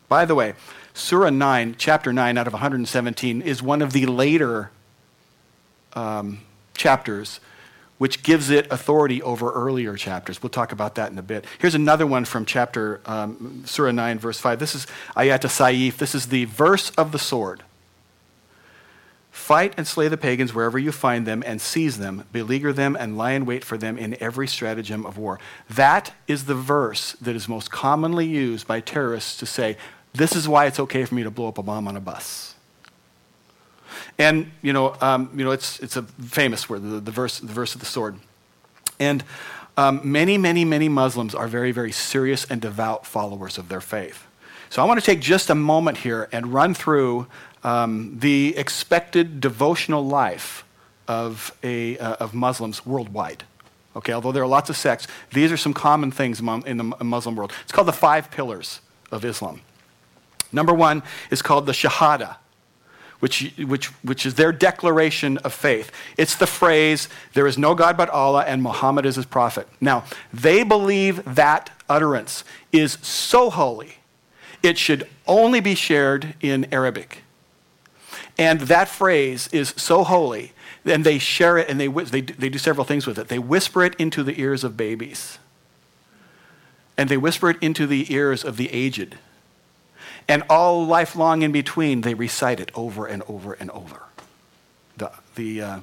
By 0.08 0.26
the 0.26 0.34
way, 0.34 0.56
Surah 0.96 1.30
9, 1.30 1.76
chapter 1.78 2.12
9 2.12 2.40
out 2.40 2.48
of 2.48 2.54
117, 2.54 3.44
is 3.44 3.62
one 3.62 3.84
of 3.84 3.94
the 3.94 4.08
later 4.08 4.72
um, 5.94 6.40
chapters 6.74 7.40
which 8.00 8.24
gives 8.24 8.50
it 8.50 8.66
authority 8.72 9.22
over 9.22 9.52
earlier 9.52 9.96
chapters. 9.96 10.42
We'll 10.42 10.50
talk 10.50 10.72
about 10.72 10.96
that 10.96 11.12
in 11.12 11.18
a 11.20 11.22
bit. 11.22 11.46
Here's 11.60 11.76
another 11.76 12.08
one 12.08 12.26
from 12.26 12.46
chapter, 12.46 13.02
um, 13.06 13.62
Surah 13.66 13.92
9, 13.92 14.18
verse 14.18 14.40
5. 14.40 14.58
This 14.58 14.74
is 14.74 14.88
Ayat 15.16 15.42
Saif. 15.42 15.98
This 15.98 16.16
is 16.16 16.28
the 16.28 16.46
verse 16.46 16.90
of 16.92 17.12
the 17.12 17.20
sword. 17.20 17.62
Fight 19.32 19.74
and 19.78 19.86
slay 19.86 20.08
the 20.08 20.18
pagans 20.18 20.54
wherever 20.54 20.80
you 20.80 20.92
find 20.92 21.28
them 21.28 21.44
and 21.46 21.62
seize 21.62 21.98
them, 21.98 22.24
beleaguer 22.32 22.72
them, 22.72 22.96
and 22.98 23.18
lie 23.18 23.32
in 23.32 23.46
wait 23.46 23.66
for 23.66 23.78
them 23.78 23.98
in 23.98 24.16
every 24.22 24.48
stratagem 24.48 25.06
of 25.06 25.18
war. 25.18 25.40
That 25.70 26.14
is 26.28 26.46
the 26.46 26.56
verse 26.56 27.14
that 27.14 27.36
is 27.36 27.50
most 27.50 27.70
commonly 27.70 28.26
used 28.26 28.66
by 28.66 28.80
terrorists 28.80 29.38
to 29.38 29.46
say, 29.46 29.78
This 30.14 30.36
is 30.36 30.48
why 30.48 30.68
it's 30.68 30.80
okay 30.80 31.04
for 31.04 31.16
me 31.16 31.24
to 31.24 31.32
blow 31.32 31.50
up 31.50 31.58
a 31.58 31.64
bomb 31.64 31.88
on 31.88 31.98
a 31.98 32.02
bus. 32.02 32.56
And, 34.18 34.52
you 34.62 34.74
know, 34.74 34.96
um, 35.02 35.32
you 35.36 35.44
know 35.44 35.52
it's, 35.52 35.80
it's 35.80 35.98
a 35.98 36.04
famous 36.04 36.70
word, 36.70 36.84
the, 36.84 37.00
the, 37.00 37.12
verse, 37.12 37.40
the 37.40 37.54
verse 37.54 37.74
of 37.74 37.80
the 37.80 37.86
sword. 37.86 38.16
And 39.00 39.24
um, 39.78 40.02
many, 40.04 40.38
many, 40.38 40.66
many 40.66 40.90
Muslims 40.90 41.34
are 41.34 41.48
very, 41.48 41.72
very 41.72 41.92
serious 41.92 42.46
and 42.46 42.62
devout 42.62 43.06
followers 43.06 43.58
of 43.58 43.70
their 43.70 43.82
faith. 43.82 44.26
So 44.70 44.82
I 44.82 44.86
want 44.86 45.00
to 45.00 45.06
take 45.06 45.22
just 45.22 45.50
a 45.50 45.56
moment 45.56 45.98
here 46.00 46.30
and 46.32 46.54
run 46.54 46.74
through 46.74 47.28
um, 47.64 48.18
the 48.20 48.56
expected 48.58 49.42
devotional 49.42 50.06
life 50.06 50.64
of, 51.08 51.56
a, 51.64 51.98
uh, 51.98 52.16
of 52.16 52.34
Muslims 52.34 52.86
worldwide. 52.86 53.44
Okay, 53.96 54.14
although 54.14 54.32
there 54.32 54.44
are 54.44 54.48
lots 54.48 54.70
of 54.70 54.78
sects, 54.78 55.08
these 55.34 55.52
are 55.52 55.58
some 55.58 55.74
common 55.74 56.12
things 56.12 56.40
in 56.40 56.78
the 56.78 56.84
Muslim 56.84 57.36
world. 57.36 57.52
It's 57.64 57.72
called 57.72 57.88
the 57.88 57.94
five 57.94 58.30
pillars 58.30 58.82
of 59.12 59.26
Islam. 59.26 59.62
Number 60.52 60.74
one 60.74 61.04
is 61.32 61.42
called 61.42 61.66
the 61.66 61.72
Shahada, 61.72 62.38
which, 63.20 63.54
which, 63.58 63.88
which 64.04 64.26
is 64.26 64.36
their 64.36 64.52
declaration 64.52 65.38
of 65.40 65.54
faith. 65.54 65.92
It's 66.18 66.36
the 66.36 66.48
phrase, 66.48 67.10
there 67.34 67.48
is 67.48 67.58
no 67.58 67.76
God 67.76 67.98
but 67.98 68.10
Allah 68.10 68.44
and 68.48 68.64
Muhammad 68.64 69.06
is 69.06 69.16
his 69.16 69.26
prophet. 69.26 69.68
Now, 69.82 70.06
they 70.34 70.64
believe 70.64 71.24
that 71.36 71.72
utterance 71.90 72.44
is 72.72 72.94
so 73.02 73.50
holy, 73.50 73.96
it 74.62 74.78
should 74.78 75.08
only 75.28 75.60
be 75.60 75.76
shared 75.76 76.36
in 76.42 76.68
Arabic. 76.72 77.24
And 78.38 78.62
that 78.62 78.88
phrase 78.88 79.50
is 79.52 79.74
so 79.76 80.04
holy, 80.04 80.54
and 80.86 81.06
they 81.06 81.20
share 81.20 81.58
it 81.58 81.70
and 81.70 81.80
they, 81.80 81.88
they, 81.88 82.22
they 82.22 82.50
do 82.50 82.58
several 82.58 82.86
things 82.86 83.06
with 83.06 83.18
it. 83.18 83.28
They 83.28 83.40
whisper 83.40 83.84
it 83.84 83.96
into 83.96 84.24
the 84.24 84.40
ears 84.40 84.64
of 84.64 84.78
babies, 84.78 85.40
and 86.98 87.10
they 87.10 87.18
whisper 87.18 87.50
it 87.50 87.58
into 87.62 87.86
the 87.86 88.14
ears 88.14 88.44
of 88.46 88.58
the 88.58 88.72
aged 88.72 89.18
and 90.30 90.44
all 90.48 90.86
lifelong 90.86 91.42
in 91.42 91.52
between, 91.52 92.02
they 92.02 92.14
recite 92.14 92.60
it 92.60 92.72
over 92.76 93.08
and 93.08 93.24
over 93.28 93.54
and 93.54 93.72
over. 93.72 94.04
The, 94.96 95.12
the, 95.36 95.62
uh, 95.62 95.80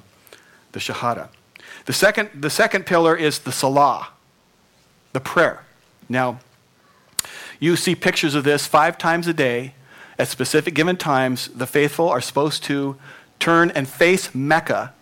the 0.71 0.79
Shahada. 0.79 1.27
The 1.85 1.93
second, 1.93 2.29
the 2.33 2.49
second 2.49 2.85
pillar 2.85 3.15
is 3.15 3.39
the 3.39 3.51
Salah, 3.51 4.07
the 5.11 5.19
prayer. 5.19 5.65
Now, 6.07 6.39
you 7.59 7.75
see 7.75 7.93
pictures 7.93 8.35
of 8.35 8.45
this 8.45 8.65
five 8.65 8.97
times 8.97 9.27
a 9.27 9.33
day 9.33 9.73
at 10.17 10.29
specific 10.29 10.73
given 10.73 10.95
times. 10.95 11.49
The 11.49 11.67
faithful 11.67 12.07
are 12.07 12.21
supposed 12.21 12.63
to 12.65 12.95
turn 13.39 13.71
and 13.71 13.87
face 13.87 14.33
Mecca 14.33 14.93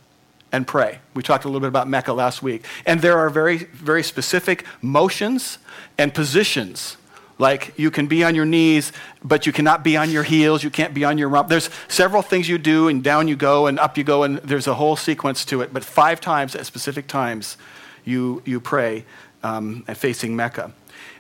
and 0.52 0.66
pray. 0.66 1.00
We 1.14 1.22
talked 1.22 1.46
a 1.46 1.50
little 1.50 1.60
bit 1.60 1.68
about 1.68 1.88
Mecca 1.88 2.14
last 2.14 2.42
week. 2.42 2.66
And 2.86 3.02
there 3.02 3.20
are 3.20 3.30
very, 3.30 3.58
very 3.58 4.02
specific 4.02 4.66
motions 4.82 5.60
and 5.98 6.14
positions 6.14 6.98
like 7.38 7.74
you 7.78 7.92
can 7.92 8.08
be 8.08 8.24
on 8.24 8.36
your 8.36 8.46
knees, 8.46 8.92
but 9.24 9.46
you 9.46 9.52
cannot 9.52 9.84
be 9.84 9.98
on 9.98 10.10
your 10.10 10.24
heels. 10.24 10.64
You 10.64 10.70
can't 10.70 10.94
be 10.94 11.04
on 11.04 11.18
your 11.18 11.30
rump. 11.30 11.50
There's 11.50 11.70
several 11.88 12.22
things 12.22 12.48
you 12.48 12.58
do, 12.58 12.88
and 12.88 13.04
down 13.04 13.28
you 13.28 13.36
go, 13.36 13.68
and 13.68 13.80
up 13.80 13.98
you 13.98 14.04
go, 14.04 14.24
and 14.24 14.38
there's 14.38 14.68
a 14.68 14.76
whole 14.76 14.96
sequence 14.96 15.44
to 15.46 15.62
it. 15.62 15.74
But 15.74 15.84
five 15.84 16.22
times 16.22 16.56
at 16.56 16.66
specific 16.66 17.08
times, 17.08 17.58
you, 18.06 18.42
you 18.46 18.60
pray 18.60 19.06
um, 19.44 19.84
facing 19.84 20.36
Mecca. 20.36 20.72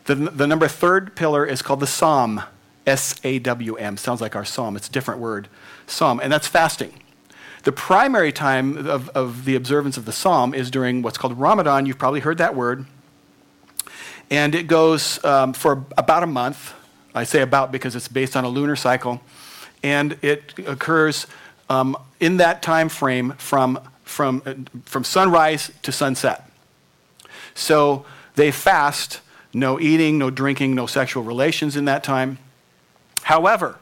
The, 0.05 0.15
the 0.15 0.47
number 0.47 0.67
third 0.67 1.15
pillar 1.15 1.45
is 1.45 1.61
called 1.61 1.79
the 1.79 1.87
Sawm, 1.87 2.45
S 2.87 3.19
A 3.23 3.39
W 3.39 3.75
M. 3.75 3.97
Sounds 3.97 4.21
like 4.21 4.35
our 4.35 4.45
psalm, 4.45 4.75
it's 4.75 4.87
a 4.87 4.91
different 4.91 5.19
word. 5.19 5.47
Sawm, 5.87 6.19
and 6.21 6.31
that's 6.31 6.47
fasting. 6.47 6.93
The 7.63 7.71
primary 7.71 8.31
time 8.31 8.87
of, 8.87 9.09
of 9.09 9.45
the 9.45 9.55
observance 9.55 9.97
of 9.97 10.05
the 10.05 10.11
Sawm 10.11 10.53
is 10.53 10.69
during 10.69 11.01
what's 11.01 11.17
called 11.17 11.39
Ramadan. 11.39 11.87
You've 11.87 11.97
probably 11.97 12.19
heard 12.19 12.37
that 12.37 12.55
word. 12.55 12.85
And 14.29 14.55
it 14.55 14.67
goes 14.67 15.23
um, 15.23 15.53
for 15.53 15.85
about 15.97 16.23
a 16.23 16.27
month. 16.27 16.73
I 17.13 17.23
say 17.23 17.41
about 17.41 17.71
because 17.71 17.95
it's 17.95 18.07
based 18.07 18.35
on 18.35 18.43
a 18.43 18.49
lunar 18.49 18.75
cycle. 18.75 19.21
And 19.83 20.17
it 20.21 20.53
occurs 20.65 21.27
um, 21.69 21.97
in 22.19 22.37
that 22.37 22.61
time 22.61 22.89
frame 22.89 23.33
from, 23.37 23.79
from, 24.03 24.41
uh, 24.45 24.53
from 24.85 25.03
sunrise 25.03 25.71
to 25.83 25.91
sunset. 25.91 26.49
So 27.53 28.05
they 28.35 28.51
fast, 28.51 29.21
no 29.53 29.79
eating, 29.79 30.17
no 30.17 30.29
drinking, 30.29 30.75
no 30.75 30.87
sexual 30.87 31.23
relations 31.23 31.75
in 31.75 31.85
that 31.85 32.03
time. 32.03 32.37
However, 33.23 33.79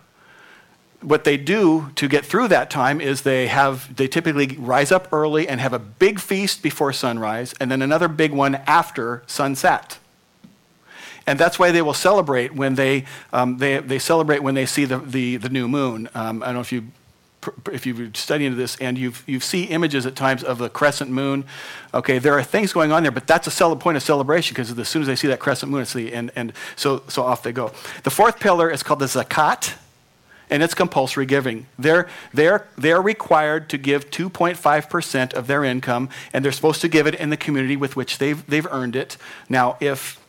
what 1.01 1.23
they 1.23 1.37
do 1.37 1.91
to 1.95 2.07
get 2.07 2.25
through 2.25 2.47
that 2.47 2.69
time 2.69 3.01
is 3.01 3.21
they 3.21 3.47
have 3.47 3.93
they 3.95 4.07
typically 4.07 4.55
rise 4.57 4.91
up 4.91 5.11
early 5.11 5.47
and 5.47 5.59
have 5.59 5.73
a 5.73 5.79
big 5.79 6.19
feast 6.19 6.63
before 6.63 6.93
sunrise 6.93 7.53
and 7.59 7.69
then 7.69 7.81
another 7.81 8.07
big 8.07 8.31
one 8.31 8.55
after 8.67 9.21
sunset 9.27 9.97
and 11.25 11.39
that's 11.39 11.57
why 11.57 11.71
they 11.71 11.81
will 11.81 11.93
celebrate 11.93 12.53
when 12.53 12.75
they 12.75 13.05
um, 13.31 13.57
they, 13.57 13.79
they 13.79 13.99
celebrate 13.99 14.41
when 14.43 14.55
they 14.55 14.65
see 14.65 14.85
the, 14.85 14.97
the, 14.99 15.37
the 15.37 15.49
new 15.49 15.67
moon 15.67 16.09
um, 16.15 16.41
i 16.43 16.47
don't 16.47 16.55
know 16.55 16.61
if 16.61 16.71
you 16.71 16.83
if 17.71 17.85
you 17.85 18.11
study 18.13 18.45
into 18.45 18.57
this 18.57 18.75
and 18.77 18.97
you 18.97 19.13
you 19.25 19.39
see 19.39 19.63
images 19.65 20.05
at 20.05 20.15
times 20.15 20.43
of 20.43 20.57
the 20.57 20.69
crescent 20.69 21.11
moon, 21.11 21.45
okay, 21.93 22.19
there 22.19 22.37
are 22.37 22.43
things 22.43 22.73
going 22.73 22.91
on 22.91 23.03
there, 23.03 23.11
but 23.11 23.27
that's 23.27 23.47
a 23.61 23.75
point 23.75 23.97
of 23.97 24.03
celebration 24.03 24.53
because 24.53 24.77
as 24.77 24.89
soon 24.89 25.01
as 25.01 25.07
they 25.07 25.15
see 25.15 25.27
that 25.27 25.39
crescent 25.39 25.71
moon, 25.71 25.81
it's 25.81 25.93
the, 25.93 26.13
and, 26.13 26.31
and 26.35 26.53
so, 26.75 27.03
so 27.07 27.23
off 27.23 27.43
they 27.43 27.51
go. 27.51 27.71
The 28.03 28.11
fourth 28.11 28.39
pillar 28.39 28.69
is 28.69 28.83
called 28.83 28.99
the 28.99 29.05
zakat, 29.05 29.75
and 30.49 30.61
it's 30.61 30.73
compulsory 30.73 31.25
giving. 31.25 31.65
They're, 31.79 32.07
they're, 32.33 32.67
they're 32.77 33.01
required 33.01 33.69
to 33.69 33.77
give 33.77 34.09
2.5% 34.11 35.33
of 35.33 35.47
their 35.47 35.63
income, 35.63 36.09
and 36.33 36.43
they're 36.43 36.51
supposed 36.51 36.81
to 36.81 36.87
give 36.87 37.07
it 37.07 37.15
in 37.15 37.29
the 37.29 37.37
community 37.37 37.77
with 37.77 37.95
which 37.95 38.17
they've, 38.17 38.45
they've 38.47 38.67
earned 38.69 38.95
it. 38.95 39.17
Now, 39.49 39.77
if 39.79 40.19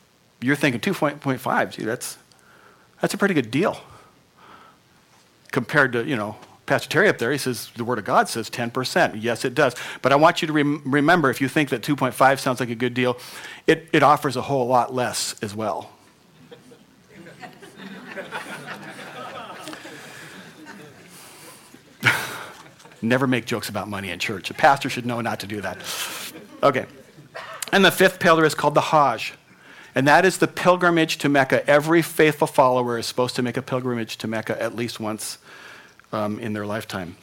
you're 0.45 0.57
thinking 0.57 0.81
2.5, 0.81 1.71
gee, 1.71 1.85
that's, 1.85 2.19
that's 3.01 3.15
a 3.15 3.19
pretty 3.19 3.35
good 3.35 3.51
deal 3.51 3.79
compared 5.55 5.93
to, 5.93 6.05
you 6.05 6.17
know, 6.17 6.37
Pastor 6.67 6.89
Terry 6.89 7.09
up 7.09 7.19
there, 7.19 7.31
he 7.31 7.39
says 7.39 7.71
the 7.77 7.85
Word 7.85 8.01
of 8.01 8.05
God 8.05 8.29
says 8.29 8.51
10%. 8.51 9.23
Yes, 9.23 9.45
it 9.45 9.55
does. 9.55 9.77
But 10.03 10.11
I 10.11 10.17
want 10.17 10.43
you 10.43 10.49
to 10.49 10.53
rem- 10.53 10.83
remember 10.85 11.31
if 11.31 11.41
you 11.41 11.47
think 11.47 11.69
that 11.69 11.83
2.5 11.83 12.41
sounds 12.41 12.59
like 12.59 12.71
a 12.71 12.75
good 12.75 12.93
deal, 12.93 13.17
it, 13.69 13.89
it 13.93 14.03
offers 14.03 14.35
a 14.35 14.43
whole 14.43 14.67
lot 14.67 14.93
less 14.93 15.37
as 15.43 15.55
well. 15.55 15.93
Never 23.01 23.29
make 23.29 23.45
jokes 23.45 23.69
about 23.69 23.87
money 23.89 24.11
in 24.11 24.19
church. 24.19 24.51
A 24.51 24.55
pastor 24.55 24.91
should 24.91 25.07
know 25.07 25.21
not 25.21 25.39
to 25.41 25.47
do 25.47 25.61
that. 25.61 25.79
Okay. 26.65 26.87
And 27.73 27.85
the 27.85 27.93
fifth 27.93 28.19
pillar 28.19 28.45
is 28.45 28.57
called 28.57 28.75
the 28.75 28.81
Hajj. 28.81 29.35
And 29.95 30.09
that 30.09 30.25
is 30.25 30.39
the 30.39 30.49
pilgrimage 30.49 31.19
to 31.19 31.29
Mecca. 31.29 31.69
Every 31.69 32.03
faithful 32.03 32.49
follower 32.49 32.99
is 32.99 33.07
supposed 33.07 33.37
to 33.37 33.43
make 33.43 33.57
a 33.57 33.63
pilgrimage 33.63 34.17
to 34.19 34.27
Mecca 34.27 34.61
at 34.61 34.75
least 34.75 34.99
once 34.99 35.39
um, 36.13 36.39
in 36.41 36.53
their 36.53 36.67
lifetime. 36.67 37.17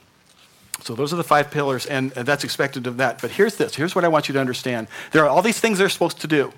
So 0.84 0.96
those 0.96 1.14
are 1.14 1.18
the 1.18 1.24
five 1.24 1.52
pillars, 1.52 1.86
and, 1.86 2.12
that's 2.12 2.44
expected 2.44 2.88
of 2.88 2.98
that. 2.98 3.22
But 3.22 3.32
here's 3.32 3.56
this 3.56 3.76
here's 3.76 3.94
what 3.94 4.04
I 4.04 4.08
want 4.08 4.28
you 4.28 4.34
to 4.34 4.40
understand 4.40 4.88
there 5.12 5.24
are 5.24 5.30
all 5.30 5.42
these 5.42 5.60
things 5.60 5.78
they're 5.78 5.90
supposed 5.90 6.22
to 6.22 6.28
do. 6.28 6.54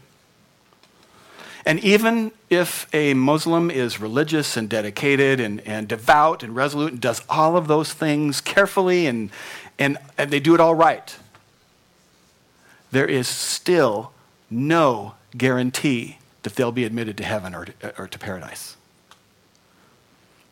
And 1.66 1.80
even 1.80 2.32
if 2.50 2.94
a 2.94 3.14
Muslim 3.14 3.72
is 3.72 4.00
religious 4.00 4.58
and 4.58 4.70
dedicated 4.70 5.40
and, 5.40 5.62
and 5.62 5.88
devout 5.88 6.44
and 6.44 6.54
resolute 6.56 6.92
and 6.92 7.02
does 7.02 7.22
all 7.30 7.56
of 7.56 7.68
those 7.68 7.94
things 7.94 8.42
carefully 8.42 9.08
and, 9.08 9.30
and, 9.80 9.98
and 10.18 10.30
they 10.30 10.42
do 10.42 10.54
it 10.54 10.60
all 10.60 10.76
right, 10.76 11.18
there 12.92 13.08
is 13.08 13.30
still 13.30 14.12
no 14.50 15.16
guarantee 15.36 16.18
that 16.44 16.56
they'll 16.56 16.72
be 16.72 16.84
admitted 16.84 17.18
to 17.18 17.24
heaven 17.24 17.56
or 17.56 17.66
to, 17.66 18.02
or 18.02 18.08
to 18.08 18.20
paradise. 18.20 18.76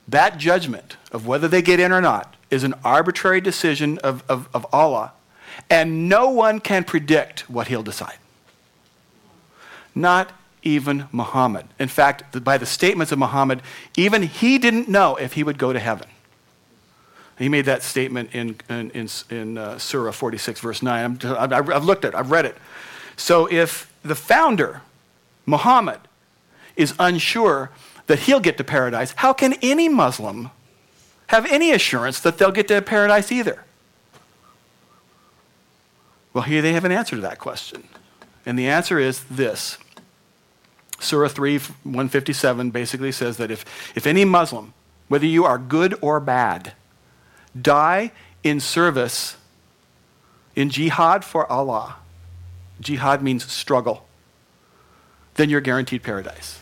That 0.08 0.38
judgment 0.38 0.98
of 1.12 1.28
whether 1.28 1.48
they 1.48 1.62
get 1.62 1.80
in 1.80 1.91
or 1.91 2.02
not 2.02 2.36
is 2.50 2.63
an 2.63 2.74
arbitrary 2.84 3.41
decision 3.41 3.98
of, 4.00 4.24
of, 4.30 4.50
of 4.54 4.65
Allah, 4.74 5.13
and 5.70 6.10
no 6.10 6.30
one 6.30 6.60
can 6.60 6.84
predict 6.84 7.50
what 7.50 7.67
he'll 7.67 7.84
decide. 7.84 8.17
Not 9.94 10.32
even 10.63 11.08
Muhammad. 11.12 11.65
In 11.80 11.88
fact, 11.88 12.44
by 12.44 12.58
the 12.58 12.65
statements 12.65 13.12
of 13.12 13.20
Muhammad, 13.20 13.62
even 13.98 14.24
he 14.24 14.58
didn't 14.58 14.88
know 14.88 15.15
if 15.15 15.34
he 15.34 15.44
would 15.44 15.58
go 15.58 15.74
to 15.74 15.80
heaven. 15.80 16.08
He 17.38 17.50
made 17.50 17.65
that 17.65 17.82
statement 17.82 18.36
in, 18.36 18.58
in, 18.70 18.91
in, 18.91 19.10
in 19.30 19.58
uh, 19.58 19.78
Surah 19.80 20.12
46, 20.12 20.60
verse 20.60 20.84
9. 20.84 21.20
i 21.24 21.56
have 21.56 21.86
looked 21.86 22.06
at 22.06 22.13
it, 22.13 22.17
I've 22.17 22.30
read 22.30 22.46
it. 22.46 22.56
So 23.17 23.48
if 23.52 23.90
the 24.03 24.15
founder, 24.15 24.81
Muhammad, 25.45 25.99
is 26.75 26.93
unsure 26.99 27.69
that 28.07 28.19
he'll 28.19 28.39
get 28.39 28.57
to 28.57 28.63
paradise, 28.63 29.13
how 29.17 29.33
can 29.33 29.53
any 29.61 29.87
Muslim 29.87 30.49
have 31.27 31.45
any 31.51 31.71
assurance 31.71 32.19
that 32.19 32.37
they'll 32.37 32.51
get 32.51 32.67
to 32.67 32.81
paradise 32.81 33.31
either? 33.31 33.63
Well, 36.33 36.43
here 36.43 36.61
they 36.61 36.73
have 36.73 36.85
an 36.85 36.91
answer 36.91 37.15
to 37.15 37.21
that 37.21 37.39
question. 37.39 37.87
And 38.45 38.57
the 38.57 38.67
answer 38.67 38.99
is 38.99 39.23
this 39.25 39.77
Surah 40.99 41.29
3, 41.29 41.57
157 41.57 42.71
basically 42.71 43.11
says 43.11 43.37
that 43.37 43.49
if, 43.49 43.65
if 43.95 44.05
any 44.05 44.23
Muslim, 44.23 44.73
whether 45.07 45.25
you 45.25 45.45
are 45.45 45.57
good 45.57 45.97
or 46.01 46.19
bad, 46.19 46.73
die 47.59 48.11
in 48.43 48.59
service 48.59 49.35
in 50.55 50.69
jihad 50.69 51.25
for 51.25 51.51
Allah, 51.51 51.95
jihad 52.82 53.24
means 53.24 53.50
struggle, 53.52 54.06
then 55.36 55.50
you're 55.50 55.62
guaranteed 55.62 56.04
paradise. 56.04 56.60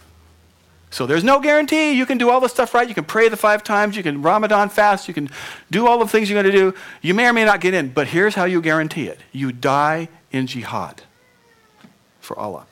So 0.91 1.05
there's 1.05 1.23
no 1.23 1.39
guarantee 1.39 1.91
you 1.93 2.05
can 2.05 2.17
do 2.17 2.29
all 2.29 2.39
the 2.39 2.49
stuff 2.49 2.73
right. 2.73 2.87
You 2.87 2.95
can 2.95 3.05
pray 3.05 3.29
the 3.29 3.37
five 3.37 3.63
times, 3.63 3.95
you 3.95 4.03
can 4.03 4.21
Ramadan 4.21 4.69
fast, 4.69 5.07
you 5.07 5.13
can 5.13 5.29
do 5.69 5.87
all 5.87 5.99
the 5.99 6.07
things 6.07 6.29
you're 6.29 6.41
going 6.41 6.51
to 6.51 6.57
do. 6.57 6.77
You 7.01 7.13
may 7.13 7.27
or 7.27 7.33
may 7.33 7.45
not 7.45 7.61
get 7.61 7.73
in, 7.73 7.89
but 7.89 8.07
here's 8.07 8.35
how 8.35 8.45
you 8.45 8.61
guarantee 8.61 9.07
it 9.07 9.19
you 9.31 9.51
die 9.51 10.09
in 10.31 10.47
jihad 10.47 11.03
for 12.19 12.37
Allah. 12.37 12.65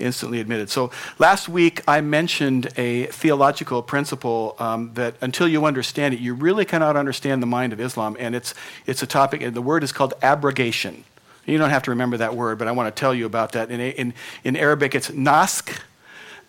Instantly 0.00 0.38
admitted. 0.38 0.70
So 0.70 0.92
last 1.18 1.48
week 1.48 1.82
I 1.88 2.00
mentioned 2.00 2.68
a 2.76 3.06
theological 3.06 3.82
principle 3.82 4.54
um, 4.60 4.94
that 4.94 5.14
until 5.20 5.48
you 5.48 5.64
understand 5.64 6.14
it, 6.14 6.20
you 6.20 6.34
really 6.34 6.64
cannot 6.64 6.96
understand 6.96 7.42
the 7.42 7.48
mind 7.48 7.72
of 7.72 7.80
Islam. 7.80 8.16
And 8.20 8.36
it's, 8.36 8.54
it's 8.86 9.02
a 9.02 9.08
topic, 9.08 9.42
and 9.42 9.54
the 9.54 9.62
word 9.62 9.82
is 9.82 9.90
called 9.90 10.14
abrogation. 10.22 11.02
You 11.48 11.56
don't 11.56 11.70
have 11.70 11.84
to 11.84 11.90
remember 11.92 12.18
that 12.18 12.34
word, 12.34 12.58
but 12.58 12.68
I 12.68 12.72
want 12.72 12.94
to 12.94 13.00
tell 13.00 13.14
you 13.14 13.24
about 13.24 13.52
that. 13.52 13.70
In, 13.70 13.80
in, 13.80 14.14
in 14.44 14.54
Arabic, 14.54 14.94
it's 14.94 15.10
naskh 15.10 15.80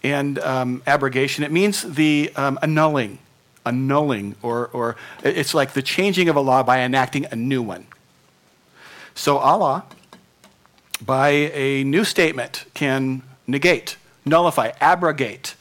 and 0.03 0.37
um, 0.39 0.83
abrogation. 0.85 1.45
It 1.45 1.51
means 1.51 1.83
the 1.83 2.31
um, 2.35 2.59
annulling, 2.61 3.19
annulling, 3.65 4.35
or, 4.41 4.67
or 4.73 4.97
it's 5.23 5.53
like 5.53 5.71
the 5.71 5.81
changing 5.81 6.27
of 6.27 6.35
a 6.35 6.41
law 6.41 6.63
by 6.63 6.81
enacting 6.81 7.25
a 7.31 7.35
new 7.35 7.61
one. 7.61 7.87
So 9.15 9.37
Allah, 9.37 9.85
by 11.01 11.29
a 11.29 11.85
new 11.85 12.03
statement, 12.03 12.65
can 12.73 13.21
negate, 13.47 13.95
nullify, 14.25 14.71
abrogate 14.81 15.55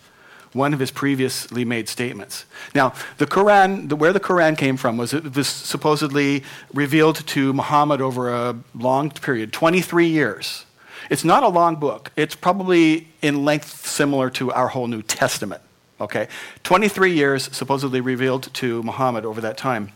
one 0.58 0.74
of 0.74 0.80
his 0.80 0.90
previously 0.90 1.64
made 1.64 1.88
statements. 1.88 2.44
Now, 2.74 2.92
the 3.16 3.26
Quran, 3.26 3.88
the, 3.88 3.96
where 3.96 4.12
the 4.12 4.20
Quran 4.20 4.58
came 4.58 4.76
from 4.76 4.98
was 4.98 5.14
it 5.14 5.34
was 5.34 5.48
supposedly 5.48 6.42
revealed 6.74 7.26
to 7.28 7.52
Muhammad 7.52 8.00
over 8.02 8.28
a 8.28 8.58
long 8.74 9.10
period, 9.10 9.52
23 9.52 10.06
years. 10.06 10.66
It's 11.08 11.24
not 11.24 11.42
a 11.42 11.48
long 11.48 11.76
book. 11.76 12.12
It's 12.16 12.34
probably 12.34 13.08
in 13.22 13.44
length 13.44 13.86
similar 13.86 14.28
to 14.30 14.52
our 14.52 14.68
whole 14.68 14.86
New 14.86 15.02
Testament. 15.02 15.62
Okay? 16.00 16.28
23 16.64 17.12
years 17.12 17.48
supposedly 17.56 18.00
revealed 18.00 18.52
to 18.54 18.82
Muhammad 18.82 19.24
over 19.24 19.40
that 19.40 19.56
time. 19.56 19.92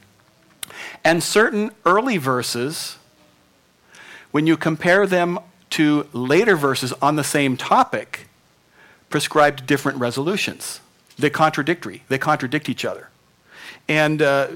And 1.05 1.23
certain 1.23 1.71
early 1.85 2.17
verses, 2.17 2.97
when 4.31 4.47
you 4.47 4.57
compare 4.57 5.07
them 5.07 5.39
to 5.71 6.07
later 6.13 6.57
verses 6.57 6.93
on 6.95 7.17
the 7.17 7.25
same 7.25 7.57
topic, 7.57 8.29
prescribed 9.13 9.67
different 9.67 9.99
resolutions. 9.99 10.81
They're 11.17 11.31
contradictory, 11.31 12.03
they 12.09 12.19
contradict 12.19 12.69
each 12.69 12.85
other. 12.85 13.09
And 13.89 14.23
uh, 14.23 14.49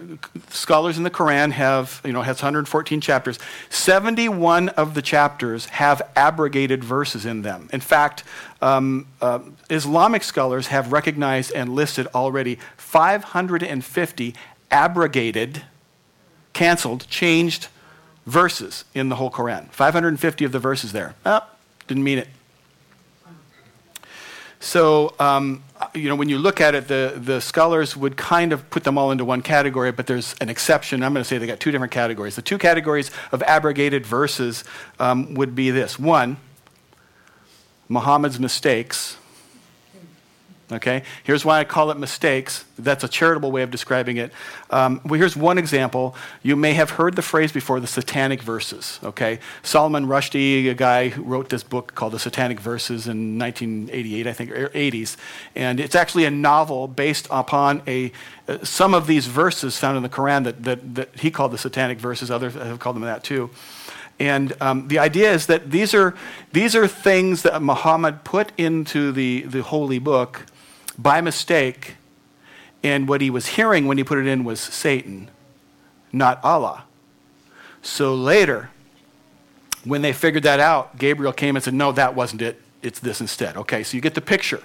scholars 0.51 0.99
in 0.99 1.03
the 1.03 1.11
Quran 1.11 1.51
have, 1.51 2.01
you 2.05 2.13
know, 2.13 2.23
has 2.23 2.37
114 2.37 3.01
chapters. 3.01 3.39
71 3.71 4.69
of 4.71 4.95
the 4.95 5.03
chapters 5.03 5.67
have 5.67 6.01
abrogated 6.15 6.85
verses 6.85 7.27
in 7.27 7.43
them. 7.43 7.69
In 7.73 7.81
fact, 7.81 8.23
um, 8.63 9.09
uh, 9.21 9.41
Islamic 9.69 10.23
scholars 10.23 10.69
have 10.69 10.93
recognized 10.93 11.53
and 11.53 11.75
listed 11.75 12.07
already 12.15 12.59
550 12.77 14.35
abrogated, 14.71 15.63
canceled, 16.53 17.07
changed 17.09 17.67
verses 18.27 18.85
in 18.95 19.09
the 19.09 19.17
whole 19.17 19.31
Quran. 19.31 19.69
550 19.71 20.45
of 20.45 20.53
the 20.53 20.61
verses 20.61 20.93
there. 20.93 21.15
Oh, 21.25 21.45
didn't 21.89 22.05
mean 22.05 22.19
it. 22.19 22.29
So, 24.67 25.15
um, 25.21 25.63
you 25.95 26.09
know, 26.09 26.17
when 26.17 26.29
you 26.29 26.39
look 26.39 26.61
at 26.61 26.75
it, 26.75 26.89
the, 26.89 27.15
the 27.17 27.41
scholars 27.41 27.97
would 27.97 28.17
kind 28.17 28.53
of 28.53 28.69
put 28.69 28.83
them 28.83 28.99
all 28.99 29.13
into 29.13 29.25
one 29.25 29.41
category, 29.41 29.93
but 29.93 30.09
there's 30.09 30.35
an 30.41 30.49
exception. 30.49 31.05
I'm 31.05 31.13
going 31.13 31.23
to 31.23 31.29
say 31.29 31.39
they 31.39 31.47
got 31.47 31.61
two 31.61 31.71
different 31.71 31.93
categories. 31.93 32.35
The 32.35 32.43
two 32.43 32.59
categories 32.59 33.13
of 33.31 33.45
abrogated 33.45 34.05
verses 34.05 34.65
um, 34.99 35.35
would 35.35 35.55
be 35.55 35.71
this 35.71 36.01
one, 36.01 36.39
Muhammad's 37.89 38.41
mistakes, 38.41 39.19
Okay? 40.73 41.05
Here's 41.23 41.45
why 41.45 41.61
I 41.61 41.65
call 41.65 41.93
it 41.93 41.99
mistakes. 41.99 42.65
That's 42.77 43.05
a 43.05 43.09
charitable 43.09 43.53
way 43.53 43.63
of 43.63 43.71
describing 43.71 44.17
it. 44.17 44.33
Um, 44.71 45.01
well, 45.05 45.19
here's 45.19 45.37
one 45.37 45.59
example. 45.59 46.17
You 46.43 46.57
may 46.57 46.73
have 46.75 46.91
heard 46.91 47.15
the 47.15 47.23
phrase 47.23 47.53
before 47.53 47.79
the 47.79 47.87
satanic 47.87 48.43
verses. 48.43 48.99
Okay? 49.05 49.39
Salman 49.63 50.07
Rushdie, 50.07 50.69
a 50.69 50.75
guy 50.75 51.11
who 51.11 51.23
wrote 51.23 51.51
this 51.51 51.63
book 51.63 51.95
called 51.95 52.15
The 52.15 52.19
Satanic 52.19 52.59
Verses 52.59 53.07
in 53.07 53.39
1988, 53.39 54.27
I 54.27 54.33
think, 54.33 54.51
or 54.51 54.69
80s. 54.71 55.17
And 55.55 55.79
it's 55.79 55.95
actually 55.95 56.25
a 56.25 56.33
novel 56.33 56.89
based 56.89 57.29
upon 57.31 57.83
a, 57.87 58.11
uh, 58.49 58.59
some 58.65 58.93
of 58.93 59.07
these 59.07 59.27
verses 59.27 59.79
found 59.79 59.97
in 59.97 60.03
the 60.03 60.09
Quran 60.09 60.45
that, 60.45 60.65
that, 60.65 60.95
that 60.97 61.21
he 61.21 61.31
called 61.31 61.53
the 61.53 61.59
satanic 61.59 61.99
verses. 61.99 62.29
Others 62.29 62.55
have 62.55 62.81
called 62.81 62.97
them 62.97 63.05
that 63.05 63.23
too. 63.23 63.51
And 64.19 64.55
um, 64.61 64.89
the 64.89 64.99
idea 64.99 65.33
is 65.33 65.47
that 65.47 65.71
these 65.71 65.95
are, 65.95 66.15
these 66.53 66.75
are 66.75 66.89
things 66.89 67.43
that 67.43 67.63
Muhammad 67.63 68.25
put 68.25 68.51
into 68.59 69.13
the, 69.13 69.43
the 69.43 69.63
holy 69.63 69.99
book 69.99 70.47
by 70.99 71.21
mistake, 71.21 71.97
and 72.83 73.09
what 73.09 73.21
he 73.21 73.31
was 73.31 73.47
hearing 73.47 73.87
when 73.87 73.99
he 73.99 74.05
put 74.05 74.19
it 74.19 74.27
in 74.27 74.45
was 74.45 74.61
Satan, 74.61 75.31
not 76.13 76.43
Allah. 76.45 76.85
So 77.83 78.15
later, 78.15 78.71
when 79.85 80.03
they 80.03 80.13
figured 80.13 80.43
that 80.43 80.61
out, 80.61 80.99
Gabriel 80.99 81.33
came 81.33 81.57
and 81.57 81.65
said, 81.65 81.75
No, 81.75 81.93
that 81.93 82.15
wasn't 82.15 82.43
it. 82.43 82.61
It's 82.83 82.99
this 82.99 83.21
instead. 83.21 83.57
Okay, 83.57 83.83
so 83.83 83.97
you 83.97 84.01
get 84.01 84.15
the 84.15 84.21
picture. 84.21 84.63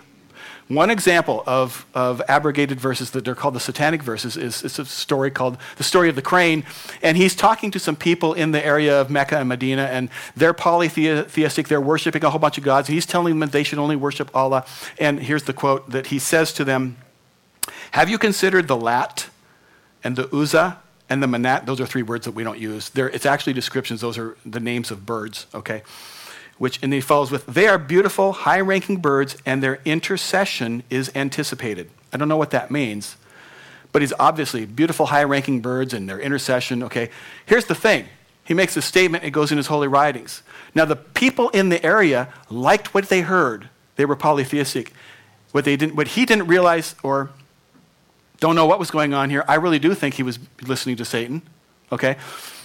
One 0.74 0.90
example 0.90 1.44
of, 1.46 1.86
of 1.94 2.22
abrogated 2.30 2.80
verses 2.80 3.12
that 3.12 3.28
are 3.28 3.36
called 3.36 3.56
the 3.56 3.60
satanic 3.60 4.02
verses 4.02 4.38
is, 4.38 4.64
is 4.64 4.80
a 4.80 4.86
story 4.86 5.30
called 5.30 5.58
the 5.76 5.84
story 5.84 6.08
of 6.08 6.16
the 6.16 6.22
crane. 6.22 6.64
And 7.02 7.18
he's 7.18 7.36
talking 7.36 7.72
to 7.72 7.80
some 7.80 7.98
people 7.98 8.34
in 8.34 8.52
the 8.52 8.66
area 8.66 9.02
of 9.02 9.10
Mecca 9.10 9.38
and 9.38 9.50
Medina, 9.50 9.84
and 9.84 10.10
they're 10.34 10.54
polytheistic. 10.54 11.68
They're 11.68 11.82
worshiping 11.82 12.24
a 12.24 12.30
whole 12.30 12.40
bunch 12.40 12.58
of 12.58 12.64
gods. 12.64 12.88
He's 12.88 13.06
telling 13.06 13.38
them 13.38 13.50
they 13.50 13.64
should 13.64 13.80
only 13.80 13.98
worship 13.98 14.34
Allah. 14.34 14.64
And 14.98 15.20
here's 15.20 15.44
the 15.44 15.54
quote 15.54 15.90
that 15.90 16.08
he 16.08 16.20
says 16.20 16.54
to 16.54 16.64
them 16.64 16.96
Have 17.92 18.08
you 18.08 18.18
considered 18.18 18.70
the 18.70 18.78
Lat 18.78 19.28
and 20.06 20.16
the 20.16 20.34
Uzza 20.34 20.80
and 21.10 21.22
the 21.22 21.28
Manat? 21.28 21.66
Those 21.66 21.82
are 21.82 21.86
three 21.86 22.04
words 22.04 22.24
that 22.24 22.32
we 22.32 22.46
don't 22.46 22.60
use. 22.60 22.88
They're, 22.90 23.10
it's 23.10 23.26
actually 23.26 23.54
descriptions, 23.54 24.00
those 24.00 24.18
are 24.18 24.38
the 24.46 24.62
names 24.62 24.90
of 24.90 25.06
birds, 25.06 25.48
okay? 25.54 25.82
Which 26.62 26.78
and 26.84 26.94
he 26.94 27.02
follows 27.02 27.32
with, 27.32 27.44
they 27.48 27.68
are 27.68 27.80
beautiful, 27.80 28.34
high 28.34 28.60
ranking 28.60 28.98
birds, 28.98 29.36
and 29.48 29.64
their 29.64 29.80
intercession 29.84 30.84
is 30.92 31.10
anticipated. 31.16 31.90
I 32.14 32.18
don't 32.18 32.28
know 32.28 32.38
what 32.38 32.52
that 32.52 32.70
means, 32.70 33.16
but 33.92 34.04
he's 34.04 34.14
obviously 34.20 34.68
beautiful, 34.68 35.08
high 35.08 35.24
ranking 35.24 35.62
birds 35.62 35.92
and 35.92 36.08
their 36.08 36.20
intercession. 36.20 36.84
Okay, 36.84 37.10
here's 37.48 37.66
the 37.66 37.74
thing 37.74 38.06
he 38.44 38.54
makes 38.54 38.78
a 38.78 38.82
statement, 38.84 39.24
it 39.24 39.32
goes 39.32 39.52
in 39.52 39.58
his 39.58 39.66
holy 39.66 39.88
writings. 39.88 40.44
Now, 40.76 40.86
the 40.86 40.96
people 40.98 41.50
in 41.50 41.70
the 41.70 41.84
area 41.84 42.32
liked 42.52 42.94
what 42.94 43.10
they 43.10 43.22
heard, 43.22 43.70
they 43.96 44.06
were 44.06 44.16
polytheistic. 44.16 44.94
What, 45.54 45.66
they 45.66 45.76
didn't, 45.76 45.96
what 45.96 46.10
he 46.10 46.28
didn't 46.28 46.46
realize 46.46 46.94
or 47.02 47.32
don't 48.40 48.54
know 48.54 48.68
what 48.68 48.78
was 48.78 48.92
going 48.92 49.16
on 49.16 49.32
here, 49.32 49.44
I 49.48 49.56
really 49.56 49.80
do 49.80 49.96
think 49.96 50.14
he 50.14 50.24
was 50.24 50.38
listening 50.62 50.98
to 50.98 51.06
Satan. 51.06 51.42
Okay? 51.92 52.18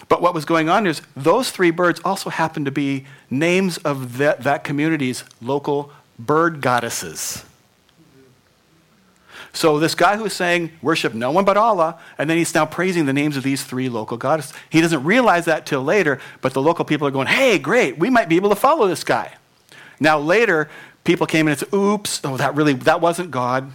But 0.09 0.23
what 0.23 0.35
was 0.35 0.45
going 0.45 0.69
on 0.69 0.87
is 0.87 1.03
those 1.17 1.51
three 1.51 1.71
birds 1.71 2.01
also 2.05 2.31
happened 2.31 2.67
to 2.67 2.73
be 2.73 3.07
names 3.29 3.77
of 3.79 4.19
that, 4.19 4.43
that 4.45 4.63
community's 4.63 5.25
local 5.43 5.91
bird 6.19 6.61
goddesses. 6.61 7.45
So 9.53 9.79
this 9.79 9.95
guy 9.95 10.17
who's 10.17 10.35
saying, 10.35 10.71
worship 10.83 11.15
no 11.15 11.31
one 11.31 11.47
but 11.47 11.57
Allah, 11.57 11.99
and 12.19 12.29
then 12.29 12.37
he's 12.37 12.55
now 12.55 12.67
praising 12.67 13.07
the 13.07 13.15
names 13.15 13.39
of 13.39 13.43
these 13.43 13.65
three 13.65 13.89
local 13.89 14.19
goddesses. 14.19 14.53
He 14.69 14.83
doesn't 14.83 15.03
realize 15.03 15.47
that 15.47 15.65
till 15.65 15.83
later, 15.83 16.21
but 16.43 16.53
the 16.53 16.61
local 16.61 16.85
people 16.85 17.09
are 17.09 17.11
going, 17.11 17.27
hey, 17.27 17.59
great, 17.59 17.99
we 17.99 18.11
might 18.11 18.29
be 18.29 18.37
able 18.37 18.51
to 18.51 18.57
follow 18.57 18.87
this 18.87 19.03
guy. 19.03 19.33
Now 19.99 20.19
later, 20.19 20.69
people 21.05 21.27
came 21.27 21.49
in 21.49 21.53
and 21.53 21.59
said, 21.59 21.73
oops, 21.73 22.21
oh, 22.23 22.37
that 22.37 22.55
really, 22.55 22.75
that 22.75 23.01
wasn't 23.01 23.31
God. 23.31 23.73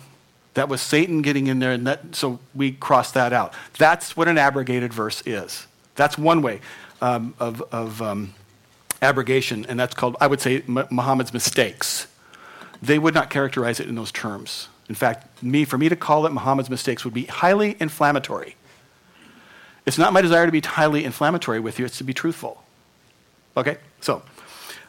That 0.53 0.69
was 0.69 0.81
Satan 0.81 1.23
getting 1.23 1.47
in 1.47 1.57
there, 1.59 1.71
and 1.71 1.87
that, 1.87 2.15
so 2.15 2.39
we 2.53 2.73
crossed 2.73 3.15
that 3.15 3.33
out. 3.33 3.53
That's 3.77 4.15
what 4.15 4.27
an 4.27 4.37
abrogated 4.37 4.93
verse 4.93 5.23
is. 5.25 5.65
That's 6.01 6.17
one 6.17 6.41
way 6.41 6.61
um, 6.99 7.35
of, 7.39 7.61
of 7.71 8.01
um, 8.01 8.33
abrogation, 9.03 9.67
and 9.67 9.79
that's 9.79 9.93
called, 9.93 10.17
I 10.19 10.25
would 10.25 10.41
say, 10.41 10.63
Muhammad's 10.65 11.31
mistakes. 11.31 12.07
They 12.81 12.97
would 12.97 13.13
not 13.13 13.29
characterize 13.29 13.79
it 13.79 13.87
in 13.87 13.93
those 13.93 14.11
terms. 14.11 14.67
In 14.89 14.95
fact, 14.95 15.43
me, 15.43 15.63
for 15.63 15.77
me 15.77 15.89
to 15.89 15.95
call 15.95 16.25
it 16.25 16.31
Muhammad's 16.31 16.71
mistakes 16.71 17.05
would 17.05 17.13
be 17.13 17.25
highly 17.25 17.77
inflammatory. 17.79 18.55
It's 19.85 19.99
not 19.99 20.11
my 20.11 20.23
desire 20.23 20.47
to 20.47 20.51
be 20.51 20.61
highly 20.61 21.05
inflammatory 21.05 21.59
with 21.59 21.77
you, 21.77 21.85
it's 21.85 21.99
to 21.99 22.03
be 22.03 22.15
truthful. 22.15 22.63
Okay? 23.55 23.77
So, 23.99 24.23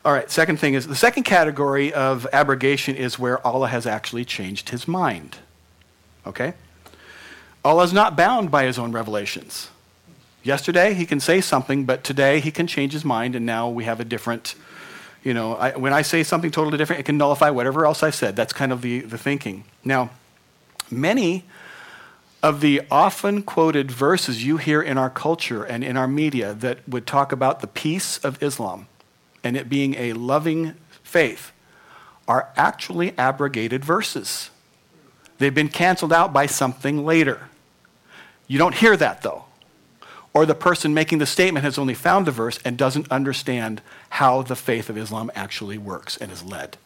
all 0.07 0.15
right, 0.15 0.31
second 0.31 0.61
thing 0.61 0.73
is 0.73 0.87
the 0.87 0.97
second 0.97 1.25
category 1.25 1.93
of 1.93 2.27
abrogation 2.33 2.97
is 2.97 3.19
where 3.19 3.47
Allah 3.47 3.69
has 3.69 3.87
actually 3.87 4.25
changed 4.25 4.71
his 4.71 4.89
mind. 4.89 5.37
Okay? 6.27 6.55
Allah 7.63 7.83
is 7.83 7.93
not 7.93 8.17
bound 8.17 8.51
by 8.51 8.65
his 8.65 8.79
own 8.79 8.93
revelations. 8.93 9.69
Yesterday, 10.43 10.95
he 10.95 11.07
can 11.07 11.21
say 11.21 11.41
something, 11.41 11.85
but 11.85 12.03
today 12.03 12.41
he 12.41 12.51
can 12.51 12.67
change 12.67 12.93
his 12.93 13.05
mind, 13.05 13.37
and 13.37 13.47
now 13.47 13.69
we 13.69 13.85
have 13.85 14.01
a 14.01 14.05
different, 14.05 14.57
you 15.23 15.33
know, 15.33 15.55
I, 15.55 15.77
when 15.77 15.93
I 15.93 16.03
say 16.03 16.25
something 16.25 16.51
totally 16.51 16.79
different, 16.79 17.01
it 17.01 17.05
can 17.05 17.17
nullify 17.17 17.51
whatever 17.51 17.87
else 17.87 18.03
I 18.03 18.11
said. 18.11 18.35
That's 18.35 18.53
kind 18.53 18.73
of 18.73 18.83
the, 18.83 19.01
the 19.01 19.19
thinking. 19.19 19.65
Now, 19.85 20.11
many 20.91 21.45
of 22.43 22.61
the 22.61 22.83
often 22.91 23.45
quoted 23.45 23.93
verses 23.93 24.45
you 24.45 24.57
hear 24.57 24.83
in 24.83 24.99
our 24.99 25.11
culture 25.11 25.63
and 25.63 25.85
in 25.85 25.97
our 25.97 26.09
media 26.09 26.55
that 26.55 26.87
would 26.89 27.07
talk 27.07 27.31
about 27.31 27.61
the 27.61 27.69
peace 27.69 28.19
of 28.19 28.43
Islam 28.43 28.89
and 29.45 29.57
it 29.57 29.69
being 29.69 29.95
a 29.95 30.13
loving 30.15 30.75
faith 31.05 31.53
are 32.27 32.49
actually 32.57 33.17
abrogated 33.17 33.85
verses. 33.85 34.51
They've 35.39 35.55
been 35.55 35.69
canceled 35.69 36.13
out 36.13 36.33
by 36.33 36.47
something 36.47 37.05
later. 37.05 37.49
You 38.49 38.59
don't 38.59 38.75
hear 38.75 38.97
that, 38.97 39.23
though 39.23 39.45
or 40.35 40.47
the 40.47 40.55
person 40.55 40.95
making 40.95 41.19
the 41.19 41.27
statement 41.27 41.65
has 41.65 41.79
only 41.79 41.95
found 41.95 42.27
the 42.27 42.31
verse 42.31 42.59
and 42.65 42.79
doesn't 42.79 43.11
understand 43.11 43.83
how 44.11 44.43
the 44.43 44.57
faith 44.57 44.89
of 44.89 44.97
Islam 44.97 45.31
actually 45.35 45.79
works 45.79 46.17
and 46.17 46.33
is 46.33 46.43
led. 46.43 46.77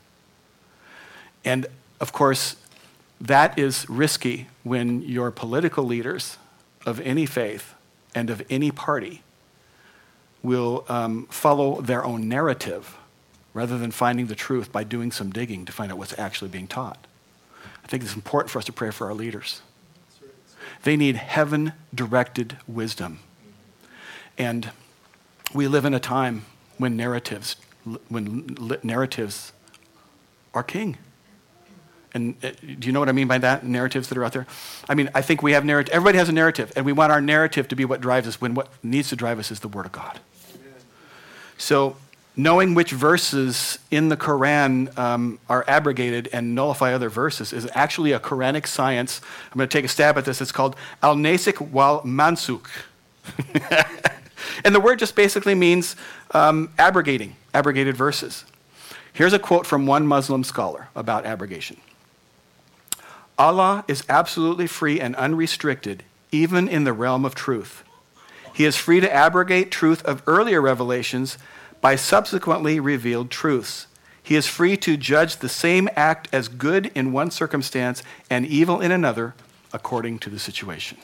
And 1.44 1.66
of 2.00 2.12
course, 2.12 2.56
that 3.20 3.58
is 3.58 3.88
risky 3.88 4.48
when 4.64 5.02
your 5.02 5.30
political 5.30 5.84
leaders 5.84 6.36
of 6.84 7.00
any 7.00 7.24
faith 7.24 7.74
and 8.14 8.30
of 8.30 8.42
any 8.50 8.70
party 8.70 9.22
will 10.42 10.84
um, 10.88 11.26
follow 11.26 11.80
their 11.80 12.04
own 12.04 12.28
narrative 12.28 12.96
rather 13.54 13.78
than 13.78 13.90
finding 13.90 14.26
the 14.26 14.34
truth 14.34 14.70
by 14.70 14.84
doing 14.84 15.10
some 15.10 15.30
digging 15.30 15.64
to 15.64 15.72
find 15.72 15.90
out 15.90 15.98
what's 15.98 16.18
actually 16.18 16.48
being 16.48 16.66
taught. 16.66 17.06
I 17.82 17.88
think 17.88 18.02
it's 18.02 18.14
important 18.14 18.50
for 18.50 18.58
us 18.58 18.64
to 18.66 18.72
pray 18.72 18.90
for 18.90 19.06
our 19.06 19.14
leaders. 19.14 19.62
They 20.82 20.96
need 20.96 21.16
heaven 21.16 21.72
directed 21.94 22.58
wisdom. 22.68 23.20
And 24.38 24.70
we 25.54 25.68
live 25.68 25.84
in 25.84 25.94
a 25.94 26.00
time 26.00 26.44
when 26.78 26.96
narratives, 26.96 27.56
when 28.08 28.56
narratives 28.82 29.52
are 30.54 30.62
king. 30.62 30.98
And 32.14 32.34
uh, 32.42 32.50
do 32.60 32.86
you 32.86 32.92
know 32.92 33.00
what 33.00 33.10
I 33.10 33.12
mean 33.12 33.28
by 33.28 33.38
that? 33.38 33.64
Narratives 33.64 34.08
that 34.08 34.16
are 34.16 34.24
out 34.24 34.32
there? 34.32 34.46
I 34.88 34.94
mean, 34.94 35.10
I 35.14 35.20
think 35.20 35.42
we 35.42 35.52
have 35.52 35.64
narrative. 35.66 35.92
Everybody 35.92 36.16
has 36.16 36.30
a 36.30 36.32
narrative, 36.32 36.72
and 36.74 36.86
we 36.86 36.92
want 36.92 37.12
our 37.12 37.20
narrative 37.20 37.68
to 37.68 37.76
be 37.76 37.84
what 37.84 38.00
drives 38.00 38.26
us 38.26 38.40
when 38.40 38.54
what 38.54 38.68
needs 38.82 39.10
to 39.10 39.16
drive 39.16 39.38
us 39.38 39.50
is 39.50 39.60
the 39.60 39.68
Word 39.68 39.84
of 39.84 39.92
God. 39.92 40.18
Amen. 40.54 40.72
So, 41.58 41.96
knowing 42.34 42.74
which 42.74 42.90
verses 42.90 43.78
in 43.90 44.08
the 44.08 44.16
Quran 44.16 44.96
um, 44.98 45.38
are 45.50 45.64
abrogated 45.68 46.28
and 46.32 46.54
nullify 46.54 46.94
other 46.94 47.10
verses 47.10 47.52
is 47.52 47.68
actually 47.74 48.12
a 48.12 48.18
Quranic 48.18 48.66
science. 48.66 49.20
I'm 49.52 49.58
going 49.58 49.68
to 49.68 49.72
take 49.72 49.84
a 49.84 49.88
stab 49.88 50.16
at 50.16 50.24
this. 50.24 50.40
It's 50.40 50.52
called 50.52 50.74
al 51.02 51.16
nasikh 51.16 51.60
wal 51.60 52.00
mansukh. 52.02 52.66
And 54.64 54.74
the 54.74 54.80
word 54.80 54.98
just 54.98 55.14
basically 55.14 55.54
means 55.54 55.96
um, 56.32 56.70
abrogating, 56.78 57.36
abrogated 57.54 57.96
verses. 57.96 58.44
Here's 59.12 59.32
a 59.32 59.38
quote 59.38 59.66
from 59.66 59.86
one 59.86 60.06
Muslim 60.06 60.44
scholar 60.44 60.88
about 60.94 61.24
abrogation 61.24 61.78
Allah 63.38 63.84
is 63.88 64.04
absolutely 64.08 64.66
free 64.66 65.00
and 65.00 65.14
unrestricted, 65.16 66.02
even 66.32 66.68
in 66.68 66.84
the 66.84 66.92
realm 66.92 67.24
of 67.24 67.34
truth. 67.34 67.82
He 68.54 68.64
is 68.64 68.76
free 68.76 69.00
to 69.00 69.12
abrogate 69.12 69.70
truth 69.70 70.02
of 70.04 70.22
earlier 70.26 70.62
revelations 70.62 71.36
by 71.82 71.96
subsequently 71.96 72.80
revealed 72.80 73.30
truths. 73.30 73.86
He 74.22 74.34
is 74.34 74.46
free 74.46 74.76
to 74.78 74.96
judge 74.96 75.36
the 75.36 75.48
same 75.48 75.88
act 75.94 76.28
as 76.32 76.48
good 76.48 76.90
in 76.94 77.12
one 77.12 77.30
circumstance 77.30 78.02
and 78.28 78.46
evil 78.46 78.80
in 78.80 78.90
another 78.90 79.34
according 79.72 80.18
to 80.20 80.30
the 80.30 80.38
situation. 80.38 80.98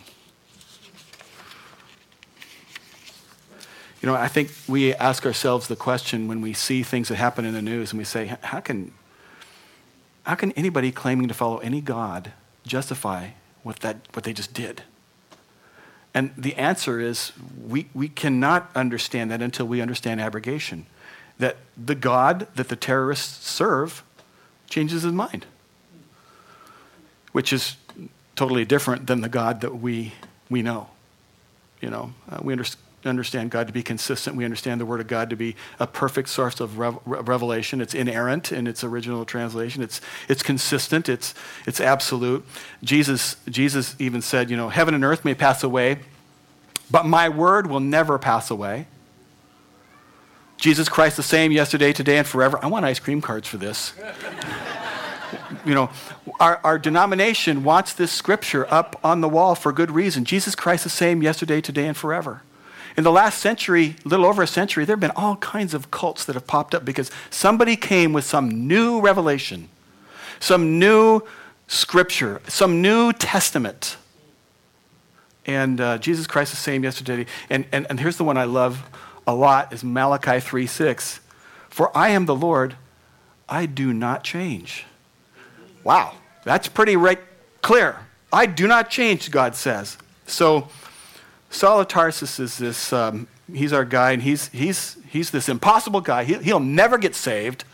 You 4.02 4.08
know, 4.08 4.16
I 4.16 4.26
think 4.26 4.50
we 4.66 4.92
ask 4.94 5.24
ourselves 5.24 5.68
the 5.68 5.76
question 5.76 6.26
when 6.26 6.40
we 6.40 6.52
see 6.52 6.82
things 6.82 7.08
that 7.08 7.14
happen 7.14 7.44
in 7.44 7.54
the 7.54 7.62
news 7.62 7.92
and 7.92 7.98
we 7.98 8.04
say, 8.04 8.36
how 8.42 8.58
can, 8.58 8.92
how 10.24 10.34
can 10.34 10.50
anybody 10.52 10.90
claiming 10.90 11.28
to 11.28 11.34
follow 11.34 11.58
any 11.58 11.80
God 11.80 12.32
justify 12.66 13.28
what, 13.62 13.76
that, 13.80 13.98
what 14.12 14.24
they 14.24 14.32
just 14.32 14.52
did? 14.52 14.82
And 16.12 16.32
the 16.36 16.56
answer 16.56 16.98
is 16.98 17.32
we, 17.64 17.86
we 17.94 18.08
cannot 18.08 18.70
understand 18.74 19.30
that 19.30 19.40
until 19.40 19.66
we 19.66 19.80
understand 19.80 20.20
abrogation. 20.20 20.86
That 21.38 21.56
the 21.76 21.94
God 21.94 22.48
that 22.56 22.68
the 22.68 22.76
terrorists 22.76 23.48
serve 23.48 24.02
changes 24.68 25.02
his 25.02 25.12
mind, 25.12 25.46
which 27.30 27.52
is 27.52 27.76
totally 28.34 28.64
different 28.64 29.06
than 29.06 29.20
the 29.20 29.28
God 29.28 29.60
that 29.60 29.76
we, 29.76 30.12
we 30.50 30.60
know. 30.60 30.88
You 31.80 31.90
know, 31.90 32.12
uh, 32.28 32.40
we 32.42 32.52
understand 32.52 32.82
understand 33.04 33.50
God 33.50 33.66
to 33.66 33.72
be 33.72 33.82
consistent. 33.82 34.36
We 34.36 34.44
understand 34.44 34.80
the 34.80 34.86
Word 34.86 35.00
of 35.00 35.06
God 35.06 35.30
to 35.30 35.36
be 35.36 35.56
a 35.80 35.86
perfect 35.86 36.28
source 36.28 36.60
of 36.60 36.78
rev- 36.78 36.98
revelation. 37.04 37.80
It's 37.80 37.94
inerrant 37.94 38.52
in 38.52 38.66
its 38.66 38.84
original 38.84 39.24
translation. 39.24 39.82
It's, 39.82 40.00
it's 40.28 40.42
consistent. 40.42 41.08
It's, 41.08 41.34
it's 41.66 41.80
absolute. 41.80 42.44
Jesus, 42.82 43.36
Jesus 43.48 43.96
even 43.98 44.22
said, 44.22 44.50
you 44.50 44.56
know, 44.56 44.68
heaven 44.68 44.94
and 44.94 45.04
earth 45.04 45.24
may 45.24 45.34
pass 45.34 45.62
away, 45.62 45.98
but 46.90 47.06
my 47.06 47.28
word 47.28 47.68
will 47.68 47.80
never 47.80 48.18
pass 48.18 48.50
away. 48.50 48.86
Jesus 50.56 50.88
Christ 50.88 51.16
the 51.16 51.24
same 51.24 51.50
yesterday, 51.50 51.92
today, 51.92 52.18
and 52.18 52.26
forever. 52.26 52.58
I 52.62 52.68
want 52.68 52.84
ice 52.84 53.00
cream 53.00 53.20
cards 53.20 53.48
for 53.48 53.56
this. 53.56 53.94
you 55.64 55.74
know, 55.74 55.90
our, 56.38 56.60
our 56.62 56.78
denomination 56.78 57.64
wants 57.64 57.92
this 57.92 58.12
scripture 58.12 58.72
up 58.72 58.98
on 59.02 59.22
the 59.22 59.28
wall 59.28 59.56
for 59.56 59.72
good 59.72 59.90
reason. 59.90 60.24
Jesus 60.24 60.54
Christ 60.54 60.84
the 60.84 60.90
same 60.90 61.22
yesterday, 61.22 61.60
today, 61.60 61.88
and 61.88 61.96
forever. 61.96 62.42
In 62.96 63.04
the 63.04 63.12
last 63.12 63.38
century, 63.38 63.96
a 64.04 64.08
little 64.08 64.26
over 64.26 64.42
a 64.42 64.46
century, 64.46 64.84
there 64.84 64.94
have 64.94 65.00
been 65.00 65.12
all 65.12 65.36
kinds 65.36 65.72
of 65.72 65.90
cults 65.90 66.24
that 66.26 66.34
have 66.34 66.46
popped 66.46 66.74
up 66.74 66.84
because 66.84 67.10
somebody 67.30 67.76
came 67.76 68.12
with 68.12 68.24
some 68.24 68.66
new 68.66 69.00
revelation, 69.00 69.68
some 70.40 70.78
new 70.78 71.22
scripture, 71.68 72.42
some 72.48 72.82
new 72.82 73.12
testament. 73.12 73.96
And 75.46 75.80
uh, 75.80 75.98
Jesus 75.98 76.26
Christ 76.26 76.52
is 76.52 76.58
the 76.58 76.62
same 76.62 76.84
yesterday. 76.84 77.26
And, 77.48 77.64
and, 77.72 77.86
and 77.88 77.98
here's 77.98 78.18
the 78.18 78.24
one 78.24 78.36
I 78.36 78.44
love 78.44 78.82
a 79.26 79.34
lot 79.34 79.72
is 79.72 79.82
Malachi 79.82 80.40
3 80.40 80.66
6. 80.66 81.20
For 81.70 81.96
I 81.96 82.10
am 82.10 82.26
the 82.26 82.34
Lord, 82.34 82.76
I 83.48 83.66
do 83.66 83.92
not 83.92 84.24
change. 84.24 84.84
Wow, 85.84 86.14
that's 86.44 86.68
pretty 86.68 86.96
right 86.96 87.18
clear. 87.62 88.00
I 88.32 88.46
do 88.46 88.66
not 88.66 88.90
change, 88.90 89.30
God 89.30 89.54
says. 89.54 89.96
So 90.26 90.68
Saul 91.52 91.80
of 91.80 91.88
Tarsus 91.88 92.40
is 92.40 92.56
this, 92.56 92.94
um, 92.94 93.28
he's 93.52 93.74
our 93.74 93.84
guy, 93.84 94.12
and 94.12 94.22
he's, 94.22 94.48
he's, 94.48 94.96
he's 95.06 95.30
this 95.30 95.50
impossible 95.50 96.00
guy. 96.00 96.24
He, 96.24 96.34
he'll 96.38 96.60
never 96.60 96.96
get 96.96 97.14
saved 97.14 97.64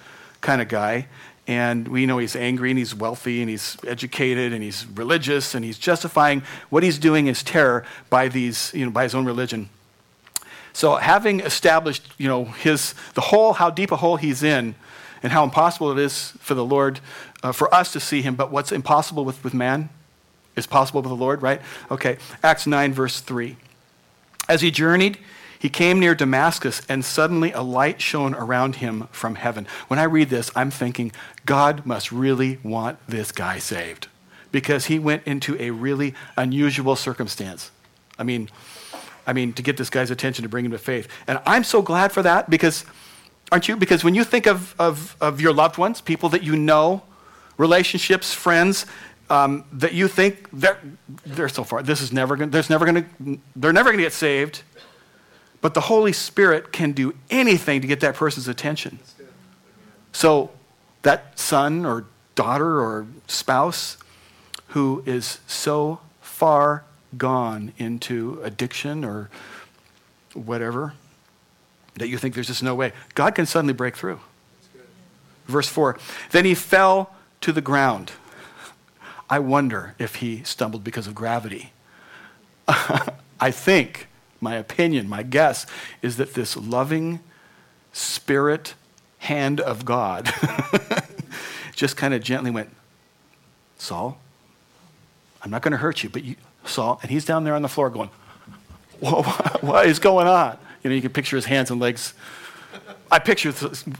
kind 0.41 0.61
of 0.61 0.69
guy. 0.69 1.07
And 1.47 1.87
we 1.87 2.05
know 2.05 2.19
he's 2.19 2.37
angry 2.37 2.71
and 2.71 2.79
he's 2.79 2.95
wealthy 2.95 3.41
and 3.41 3.49
he's 3.49 3.79
educated 3.87 4.53
and 4.53 4.63
he's 4.63 4.85
religious 4.87 5.55
and 5.55 5.65
he's 5.65 5.79
justifying 5.79 6.43
what 6.69 6.83
he's 6.83 6.99
doing 6.99 7.29
is 7.29 7.43
terror 7.43 7.85
by, 8.11 8.29
these, 8.29 8.71
you 8.75 8.85
know, 8.85 8.91
by 8.91 9.05
his 9.05 9.15
own 9.15 9.25
religion. 9.25 9.71
So 10.75 10.97
having 10.97 11.41
established, 11.41 12.13
you 12.19 12.29
know, 12.29 12.45
his, 12.45 12.95
the 13.15 13.23
hole, 13.23 13.55
how 13.55 13.71
deep 13.71 13.93
a 13.93 13.97
hole 13.97 14.17
he's 14.17 14.43
in, 14.43 14.75
and 15.23 15.33
how 15.33 15.45
impossible 15.45 15.91
it 15.93 15.99
is 15.99 16.33
for 16.41 16.55
the 16.55 16.65
Lord, 16.65 17.01
uh, 17.43 17.53
for 17.53 17.73
us 17.73 17.93
to 17.93 18.01
see 18.01 18.23
him, 18.23 18.35
but 18.35 18.51
what's 18.51 18.73
impossible 18.73 19.25
with, 19.25 19.43
with 19.43 19.55
man 19.55 19.89
is 20.55 20.67
possible 20.67 21.01
with 21.01 21.09
the 21.09 21.17
Lord, 21.17 21.43
right? 21.43 21.63
Okay, 21.91 22.19
Acts 22.43 22.67
9, 22.67 22.93
verse 22.93 23.21
3. 23.21 23.57
As 24.49 24.63
he 24.63 24.71
journeyed, 24.71 25.19
he 25.59 25.69
came 25.69 25.99
near 25.99 26.15
Damascus, 26.15 26.83
and 26.89 27.05
suddenly 27.05 27.53
a 27.53 27.63
light 27.63 28.01
shone 28.01 28.35
around 28.35 28.77
him 28.77 29.09
from 29.11 29.35
heaven. 29.35 29.67
When 29.89 29.99
I 29.99 30.05
read 30.05 30.31
this, 30.31 30.51
I'm 30.55 30.71
thinking, 30.71 31.13
God 31.45 31.85
must 31.85 32.13
really 32.13 32.59
want 32.63 32.99
this 33.09 33.33
guy 33.33 33.59
saved 33.59 34.07
because 34.53 34.87
he 34.87 34.99
went 34.99 35.27
into 35.27 35.61
a 35.61 35.71
really 35.71 36.15
unusual 36.37 36.97
circumstance. 36.97 37.71
I 38.19 38.23
mean, 38.23 38.49
I 39.27 39.33
mean, 39.33 39.53
to 39.55 39.63
get 39.63 39.77
this 39.77 39.91
guy's 39.91 40.11
attention 40.11 40.45
to 40.45 40.49
bring 40.49 40.65
him 40.65 40.71
to 40.71 40.79
faith. 40.79 41.09
And 41.27 41.41
I'm 41.45 41.65
so 41.65 41.83
glad 41.83 42.13
for 42.13 42.23
that 42.23 42.49
because, 42.49 42.85
aren't 43.53 43.69
you? 43.69 43.77
Because 43.77 44.03
when 44.03 44.15
you 44.15 44.25
think 44.25 44.47
of, 44.47 44.75
of, 44.79 45.17
of 45.21 45.41
your 45.41 45.53
loved 45.53 45.77
ones, 45.77 46.01
people 46.01 46.29
that 46.31 46.43
you 46.43 46.57
know, 46.57 47.03
relationships, 47.59 48.33
friends, 48.33 48.87
um, 49.31 49.65
that 49.73 49.93
you 49.93 50.09
think 50.09 50.49
they're, 50.53 50.79
they're 51.27 51.49
so 51.49 51.65
far, 51.65 51.83
this 51.83 52.01
is 52.01 52.13
never 52.13 52.37
going 52.37 52.51
there's 52.51 52.71
never 52.71 52.85
going 52.85 53.05
to, 53.05 53.41
they're 53.57 53.73
never 53.73 53.91
going 53.91 53.99
to 53.99 54.05
get 54.05 54.13
saved. 54.13 54.63
But 55.61 55.75
the 55.75 55.83
Holy 55.83 56.13
Spirit 56.13 56.73
can 56.73 56.93
do 56.93 57.15
anything 57.31 57.81
to 57.81 57.87
get 57.89 58.01
that 58.01 58.15
person's 58.15 58.47
attention. 58.47 59.01
So 60.13 60.51
that 61.03 61.39
son 61.39 61.85
or 61.85 62.07
daughter 62.35 62.81
or 62.81 63.07
spouse 63.27 63.97
who 64.69 65.03
is 65.05 65.41
so 65.47 66.01
far 66.21 66.85
gone 67.17 67.73
into 67.79 68.41
addiction 68.45 69.05
or 69.05 69.31
whatever 70.35 70.95
that 71.97 72.09
you 72.09 72.19
think 72.19 72.35
there's 72.35 72.47
just 72.47 72.63
no 72.63 72.75
way, 72.75 72.93
God 73.15 73.35
can 73.35 73.47
suddenly 73.47 73.75
break 73.75 73.97
through. 73.97 74.21
Verse 75.47 75.69
4 75.69 75.99
Then 76.31 76.45
he 76.45 76.55
fell 76.55 77.15
to 77.41 77.53
the 77.53 77.61
ground. 77.61 78.13
I 79.31 79.39
wonder 79.39 79.95
if 79.99 80.17
he 80.17 80.43
stumbled 80.43 80.85
because 80.85 81.07
of 81.07 81.15
gravity. 81.15 81.73
I 82.69 83.51
think, 83.51 84.09
my 84.41 84.55
opinion, 84.55 85.09
my 85.09 85.23
guess, 85.23 85.67
is 86.03 86.17
that 86.17 86.35
this 86.35 86.57
loving 86.57 87.21
spirit 87.93 88.75
hand 89.19 89.61
of 89.61 89.85
God 89.85 90.31
just 91.75 91.97
kind 91.97 92.15
of 92.15 92.23
gently 92.23 92.51
went, 92.51 92.71
Saul, 93.77 94.19
I'm 95.43 95.51
not 95.51 95.63
going 95.63 95.73
to 95.73 95.79
hurt 95.79 96.03
you, 96.03 96.11
but 96.11 96.25
you, 96.25 96.37
Saul, 96.65 96.99
and 97.03 97.11
he's 97.11 97.25
down 97.25 97.45
there 97.45 97.55
on 97.55 97.63
the 97.63 97.69
floor 97.69 97.91
going, 97.91 98.11
Whoa, 99.01 99.23
what 99.61 99.87
is 99.87 99.99
going 99.99 100.27
on? 100.27 100.59
You 100.83 100.91
know, 100.91 100.97
you 100.97 101.03
can 101.03 101.13
picture 101.13 101.37
his 101.37 101.45
hands 101.45 101.71
and 101.71 101.81
legs. 101.81 102.15
I 103.11 103.19
picture, 103.19 103.55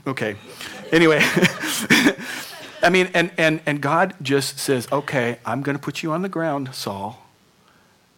okay. 0.05 0.35
Anyway, 0.91 1.19
I 2.81 2.89
mean, 2.89 3.09
and, 3.13 3.31
and, 3.37 3.61
and 3.65 3.81
God 3.81 4.15
just 4.21 4.57
says, 4.57 4.87
okay, 4.91 5.39
I'm 5.45 5.61
going 5.61 5.77
to 5.77 5.81
put 5.81 6.01
you 6.01 6.11
on 6.11 6.21
the 6.21 6.29
ground, 6.29 6.73
Saul. 6.73 7.25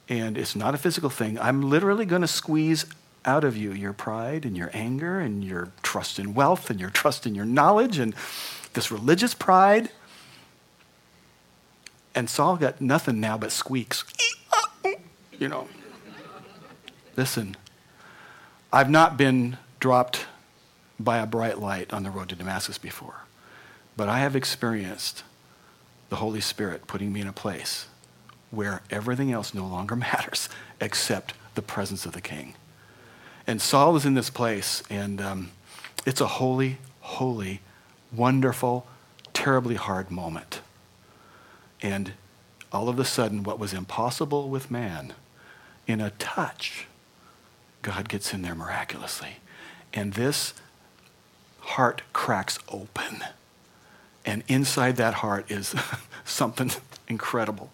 And 0.07 0.37
it's 0.37 0.55
not 0.55 0.75
a 0.75 0.77
physical 0.77 1.09
thing. 1.09 1.39
I'm 1.39 1.69
literally 1.69 2.05
going 2.05 2.21
to 2.21 2.27
squeeze 2.27 2.85
out 3.25 3.43
of 3.43 3.55
you 3.55 3.71
your 3.71 3.93
pride 3.93 4.45
and 4.45 4.57
your 4.57 4.69
anger 4.73 5.19
and 5.19 5.43
your 5.43 5.71
trust 5.83 6.19
in 6.19 6.33
wealth 6.33 6.69
and 6.69 6.79
your 6.79 6.89
trust 6.89 7.25
in 7.25 7.35
your 7.35 7.45
knowledge 7.45 7.97
and 7.97 8.15
this 8.73 8.91
religious 8.91 9.33
pride. 9.33 9.89
And 12.13 12.29
Saul 12.29 12.57
got 12.57 12.81
nothing 12.81 13.19
now 13.19 13.37
but 13.37 13.51
squeaks. 13.51 14.03
You 15.39 15.47
know. 15.47 15.67
Listen, 17.15 17.55
I've 18.71 18.89
not 18.89 19.17
been 19.17 19.57
dropped 19.79 20.25
by 20.99 21.17
a 21.17 21.25
bright 21.25 21.59
light 21.59 21.91
on 21.93 22.03
the 22.03 22.11
road 22.11 22.29
to 22.29 22.35
Damascus 22.35 22.77
before. 22.77 23.21
But 24.01 24.09
I 24.09 24.17
have 24.21 24.35
experienced 24.35 25.21
the 26.09 26.15
Holy 26.15 26.41
Spirit 26.41 26.87
putting 26.87 27.13
me 27.13 27.21
in 27.21 27.27
a 27.27 27.31
place 27.31 27.85
where 28.49 28.81
everything 28.89 29.31
else 29.31 29.53
no 29.53 29.67
longer 29.67 29.95
matters 30.09 30.49
except 30.79 31.35
the 31.53 31.61
presence 31.61 32.07
of 32.07 32.13
the 32.13 32.19
King. 32.19 32.55
And 33.45 33.61
Saul 33.61 33.95
is 33.95 34.03
in 34.03 34.15
this 34.15 34.31
place, 34.31 34.81
and 34.89 35.21
um, 35.21 35.51
it's 36.03 36.19
a 36.19 36.25
holy, 36.25 36.79
holy, 37.01 37.61
wonderful, 38.11 38.87
terribly 39.33 39.75
hard 39.75 40.09
moment. 40.09 40.61
And 41.83 42.13
all 42.73 42.89
of 42.89 42.97
a 42.97 43.05
sudden, 43.05 43.43
what 43.43 43.59
was 43.59 43.71
impossible 43.71 44.49
with 44.49 44.71
man, 44.71 45.13
in 45.85 46.01
a 46.01 46.09
touch, 46.09 46.87
God 47.83 48.09
gets 48.09 48.33
in 48.33 48.41
there 48.41 48.55
miraculously. 48.55 49.35
And 49.93 50.13
this 50.13 50.55
heart 51.59 52.01
cracks 52.13 52.57
open. 52.67 53.23
And 54.25 54.43
inside 54.47 54.97
that 54.97 55.15
heart 55.15 55.49
is 55.49 55.75
something 56.25 56.71
incredible. 57.07 57.71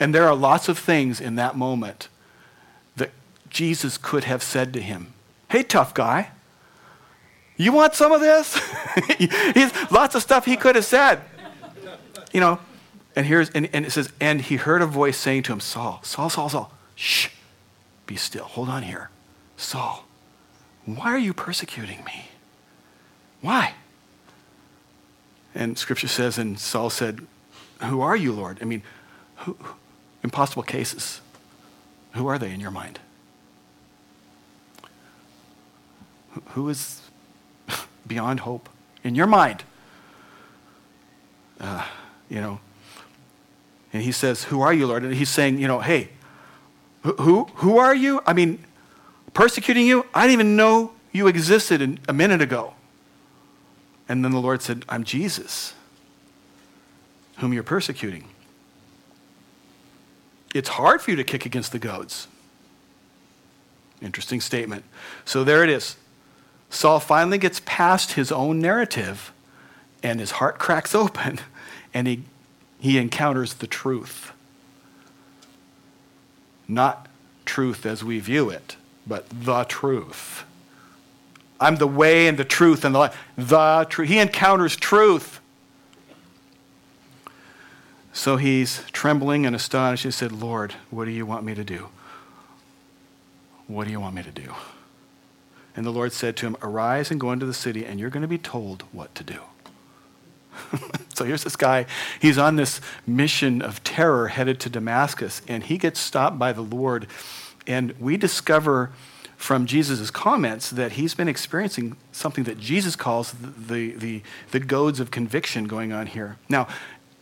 And 0.00 0.14
there 0.14 0.26
are 0.26 0.34
lots 0.34 0.68
of 0.68 0.78
things 0.78 1.20
in 1.20 1.36
that 1.36 1.56
moment 1.56 2.08
that 2.96 3.10
Jesus 3.48 3.96
could 3.96 4.24
have 4.24 4.42
said 4.42 4.72
to 4.72 4.80
him 4.80 5.12
Hey, 5.48 5.62
tough 5.62 5.94
guy, 5.94 6.30
you 7.56 7.72
want 7.72 7.94
some 7.94 8.12
of 8.12 8.20
this? 8.20 8.60
Lots 9.90 10.14
of 10.14 10.22
stuff 10.22 10.44
he 10.44 10.56
could 10.56 10.74
have 10.74 10.84
said. 10.84 11.20
You 12.32 12.40
know, 12.40 12.58
and 13.14 13.26
here's 13.26 13.50
and, 13.50 13.68
and 13.72 13.86
it 13.86 13.92
says, 13.92 14.12
and 14.20 14.40
he 14.40 14.56
heard 14.56 14.82
a 14.82 14.86
voice 14.86 15.16
saying 15.16 15.44
to 15.44 15.52
him, 15.52 15.60
Saul, 15.60 16.00
Saul, 16.02 16.28
Saul, 16.28 16.48
Saul, 16.48 16.72
shh, 16.96 17.28
be 18.06 18.16
still. 18.16 18.44
Hold 18.44 18.68
on 18.68 18.82
here. 18.82 19.10
Saul, 19.56 20.04
why 20.84 21.06
are 21.06 21.18
you 21.18 21.32
persecuting 21.32 22.02
me? 22.04 22.26
Why? 23.40 23.74
And 25.54 25.78
scripture 25.78 26.08
says, 26.08 26.38
and 26.38 26.58
Saul 26.58 26.90
said, 26.90 27.26
Who 27.82 28.00
are 28.00 28.16
you, 28.16 28.32
Lord? 28.32 28.58
I 28.60 28.64
mean, 28.64 28.82
who, 29.38 29.56
impossible 30.22 30.62
cases. 30.62 31.20
Who 32.12 32.26
are 32.26 32.38
they 32.38 32.52
in 32.52 32.60
your 32.60 32.70
mind? 32.70 32.98
Who 36.50 36.68
is 36.68 37.02
beyond 38.06 38.40
hope 38.40 38.68
in 39.02 39.14
your 39.14 39.26
mind? 39.26 39.64
uh, 41.60 41.84
you 42.28 42.40
know, 42.40 42.60
and 43.92 44.02
he 44.02 44.12
says, 44.12 44.44
Who 44.44 44.60
are 44.60 44.72
you, 44.72 44.86
Lord? 44.86 45.02
And 45.02 45.14
he's 45.14 45.28
saying, 45.28 45.58
You 45.58 45.68
know, 45.68 45.80
hey, 45.80 46.10
who, 47.02 47.44
who 47.56 47.78
are 47.78 47.94
you? 47.94 48.22
I 48.26 48.32
mean, 48.32 48.64
persecuting 49.32 49.86
you? 49.86 50.06
I 50.14 50.22
didn't 50.22 50.32
even 50.40 50.56
know 50.56 50.92
you 51.12 51.26
existed 51.26 52.00
a 52.08 52.12
minute 52.12 52.40
ago. 52.40 52.74
And 54.08 54.24
then 54.24 54.32
the 54.32 54.40
Lord 54.40 54.62
said, 54.62 54.84
I'm 54.88 55.04
Jesus, 55.04 55.74
whom 57.38 57.52
you're 57.52 57.62
persecuting. 57.62 58.28
It's 60.54 60.68
hard 60.68 61.00
for 61.02 61.10
you 61.10 61.16
to 61.16 61.24
kick 61.24 61.46
against 61.46 61.72
the 61.72 61.78
goads. 61.78 62.28
Interesting 64.00 64.40
statement. 64.40 64.84
So 65.24 65.42
there 65.42 65.64
it 65.64 65.70
is. 65.70 65.96
Saul 66.70 67.00
finally 67.00 67.38
gets 67.38 67.60
past 67.64 68.12
his 68.12 68.30
own 68.30 68.60
narrative, 68.60 69.32
and 70.02 70.20
his 70.20 70.32
heart 70.32 70.58
cracks 70.58 70.94
open, 70.94 71.40
and 71.92 72.06
he, 72.06 72.22
he 72.78 72.98
encounters 72.98 73.54
the 73.54 73.66
truth. 73.66 74.32
Not 76.68 77.08
truth 77.44 77.84
as 77.86 78.02
we 78.04 78.18
view 78.20 78.50
it, 78.50 78.76
but 79.06 79.26
the 79.30 79.64
truth. 79.64 80.44
I'm 81.60 81.76
the 81.76 81.86
way 81.86 82.26
and 82.26 82.38
the 82.38 82.44
truth 82.44 82.84
and 82.84 82.94
the 82.94 82.98
life. 82.98 83.18
The 83.36 83.86
truth. 83.88 84.08
He 84.08 84.18
encounters 84.18 84.76
truth. 84.76 85.40
So 88.12 88.36
he's 88.36 88.84
trembling 88.92 89.44
and 89.44 89.56
astonished. 89.56 90.04
He 90.04 90.10
said, 90.10 90.32
Lord, 90.32 90.74
what 90.90 91.04
do 91.04 91.10
you 91.10 91.26
want 91.26 91.44
me 91.44 91.54
to 91.54 91.64
do? 91.64 91.88
What 93.66 93.86
do 93.86 93.90
you 93.90 94.00
want 94.00 94.14
me 94.14 94.22
to 94.22 94.30
do? 94.30 94.54
And 95.76 95.84
the 95.84 95.90
Lord 95.90 96.12
said 96.12 96.36
to 96.36 96.46
him, 96.46 96.56
Arise 96.62 97.10
and 97.10 97.20
go 97.20 97.32
into 97.32 97.46
the 97.46 97.54
city, 97.54 97.84
and 97.84 97.98
you're 97.98 98.10
going 98.10 98.22
to 98.22 98.28
be 98.28 98.38
told 98.38 98.84
what 98.92 99.14
to 99.16 99.24
do. 99.24 99.40
so 101.14 101.24
here's 101.24 101.42
this 101.42 101.56
guy. 101.56 101.86
He's 102.20 102.38
on 102.38 102.56
this 102.56 102.80
mission 103.06 103.60
of 103.62 103.82
terror 103.82 104.28
headed 104.28 104.60
to 104.60 104.70
Damascus, 104.70 105.42
and 105.48 105.64
he 105.64 105.78
gets 105.78 105.98
stopped 105.98 106.38
by 106.38 106.52
the 106.52 106.62
Lord. 106.62 107.06
And 107.66 107.94
we 107.98 108.16
discover 108.16 108.92
from 109.36 109.66
Jesus' 109.66 110.10
comments 110.10 110.70
that 110.70 110.92
he's 110.92 111.14
been 111.14 111.28
experiencing 111.28 111.96
something 112.12 112.44
that 112.44 112.58
Jesus 112.58 112.96
calls 112.96 113.32
the, 113.32 113.92
the, 113.92 114.22
the, 114.52 114.60
goads 114.60 115.00
of 115.00 115.10
conviction 115.10 115.64
going 115.64 115.92
on 115.92 116.06
here. 116.06 116.36
Now, 116.48 116.66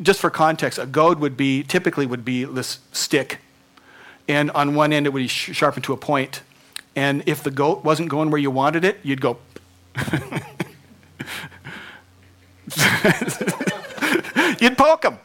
just 0.01 0.21
for 0.21 0.31
context, 0.31 0.79
a 0.79 0.87
goad 0.87 1.19
would 1.21 1.37
be 1.37 1.63
typically 1.63 2.07
would 2.07 2.25
be 2.25 2.45
this 2.45 2.79
stick, 2.93 3.39
and 4.29 4.51
on 4.53 4.75
one 4.75 4.93
end 4.93 5.07
it 5.07 5.13
would 5.13 5.21
be 5.21 5.29
sharpened 5.29 5.85
to 5.85 5.93
a 5.93 5.97
point. 5.97 6.43
And 6.95 7.23
if 7.27 7.43
the 7.43 7.51
goat 7.51 7.85
wasn't 7.85 8.09
going 8.09 8.31
where 8.31 8.41
you 8.41 8.51
wanted 8.51 8.85
it, 8.85 8.99
you'd 9.03 9.21
go. 9.21 9.39
you'd 14.61 14.79
poke 14.79 15.05
him, 15.05 15.19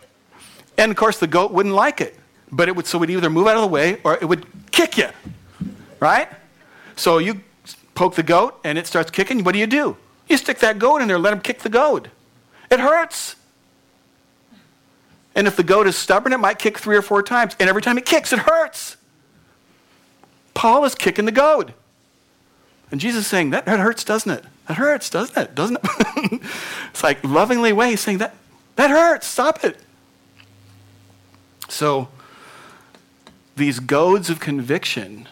and 0.77 0.91
of 0.91 0.97
course 0.97 1.19
the 1.19 1.27
goat 1.27 1.51
wouldn't 1.51 1.75
like 1.75 2.01
it. 2.01 2.15
But 2.51 2.69
it 2.69 2.75
would 2.75 2.87
so 2.87 2.97
it 2.97 3.01
would 3.01 3.09
either 3.09 3.29
move 3.29 3.47
out 3.47 3.55
of 3.55 3.61
the 3.61 3.67
way 3.67 3.99
or 4.03 4.15
it 4.15 4.25
would 4.25 4.45
kick 4.71 4.97
you, 4.97 5.09
right? 5.99 6.29
So 6.97 7.19
you 7.19 7.41
poke 7.95 8.15
the 8.15 8.23
goat 8.23 8.59
and 8.65 8.77
it 8.77 8.85
starts 8.85 9.09
kicking. 9.09 9.43
What 9.43 9.53
do 9.53 9.59
you 9.59 9.67
do? 9.67 9.95
You 10.27 10.35
stick 10.35 10.59
that 10.59 10.77
goat 10.77 11.01
in 11.01 11.07
there, 11.07 11.17
let 11.17 11.31
him 11.31 11.39
kick 11.39 11.59
the 11.59 11.69
goat. 11.69 12.09
It 12.69 12.81
hurts. 12.81 13.35
And 15.33 15.47
if 15.47 15.55
the 15.55 15.63
goat 15.63 15.87
is 15.87 15.95
stubborn, 15.95 16.33
it 16.33 16.39
might 16.39 16.59
kick 16.59 16.77
three 16.79 16.97
or 16.97 17.01
four 17.01 17.23
times. 17.23 17.55
And 17.59 17.69
every 17.69 17.81
time 17.81 17.97
it 17.97 18.05
kicks, 18.05 18.33
it 18.33 18.39
hurts. 18.39 18.97
Paul 20.53 20.83
is 20.83 20.95
kicking 20.95 21.25
the 21.25 21.31
goat. 21.31 21.71
And 22.89 22.99
Jesus 22.99 23.21
is 23.21 23.27
saying, 23.27 23.51
that, 23.51 23.65
that 23.65 23.79
hurts, 23.79 24.03
doesn't 24.03 24.31
it? 24.31 24.43
That 24.67 24.77
hurts, 24.77 25.09
doesn't 25.09 25.37
it? 25.37 25.55
Doesn't 25.55 25.77
it? 25.83 26.41
it's 26.89 27.03
like 27.03 27.23
lovingly 27.23 27.71
way 27.71 27.95
saying 27.95 28.17
that 28.17 28.35
that 28.75 28.89
hurts, 28.89 29.27
stop 29.27 29.63
it. 29.63 29.77
So 31.69 32.09
these 33.55 33.79
goads 33.79 34.29
of 34.29 34.39
conviction, 34.39 35.27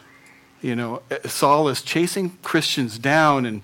you 0.65 0.75
know, 0.75 1.03
Saul 1.25 1.67
is 1.69 1.83
chasing 1.83 2.39
Christians 2.41 2.97
down 2.97 3.45
and 3.45 3.61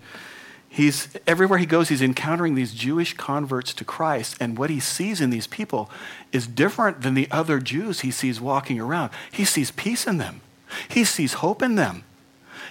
he's 0.70 1.10
everywhere 1.26 1.58
he 1.58 1.66
goes 1.66 1.90
he's 1.90 2.02
encountering 2.02 2.54
these 2.54 2.74
jewish 2.74 3.14
converts 3.14 3.74
to 3.74 3.84
christ 3.84 4.38
and 4.40 4.58
what 4.58 4.70
he 4.70 4.80
sees 4.80 5.20
in 5.20 5.30
these 5.30 5.46
people 5.46 5.92
is 6.32 6.48
different 6.48 7.02
than 7.02 7.14
the 7.14 7.28
other 7.30 7.60
jews 7.60 8.02
he 8.02 8.12
sees 8.12 8.40
walking 8.40 8.80
around. 8.80 9.10
He 9.32 9.44
sees 9.46 9.72
peace 9.72 10.06
in 10.06 10.18
them. 10.18 10.42
He 10.88 11.04
sees 11.04 11.34
hope 11.34 11.64
in 11.64 11.74
them. 11.74 12.04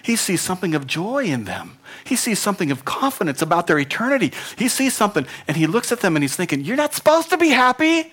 He 0.02 0.14
sees 0.14 0.40
something 0.40 0.76
of 0.76 0.86
joy 0.86 1.24
in 1.24 1.44
them. 1.44 1.78
He 2.04 2.14
sees 2.14 2.38
something 2.38 2.70
of 2.70 2.84
confidence 2.84 3.42
about 3.42 3.66
their 3.66 3.80
eternity. 3.80 4.32
He 4.56 4.68
sees 4.68 4.94
something 4.94 5.26
and 5.48 5.56
he 5.56 5.66
looks 5.66 5.90
at 5.90 6.00
them 6.00 6.14
and 6.14 6.22
he's 6.22 6.36
thinking 6.36 6.60
you're 6.60 6.76
not 6.76 6.94
supposed 6.94 7.30
to 7.30 7.36
be 7.36 7.48
happy. 7.48 8.12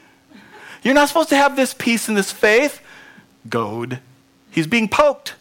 You're 0.81 0.95
not 0.95 1.09
supposed 1.09 1.29
to 1.29 1.37
have 1.37 1.55
this 1.55 1.75
peace 1.75 2.07
and 2.07 2.17
this 2.17 2.31
faith. 2.31 2.81
Goad. 3.47 3.99
He's 4.49 4.67
being 4.67 4.89
poked 4.89 5.35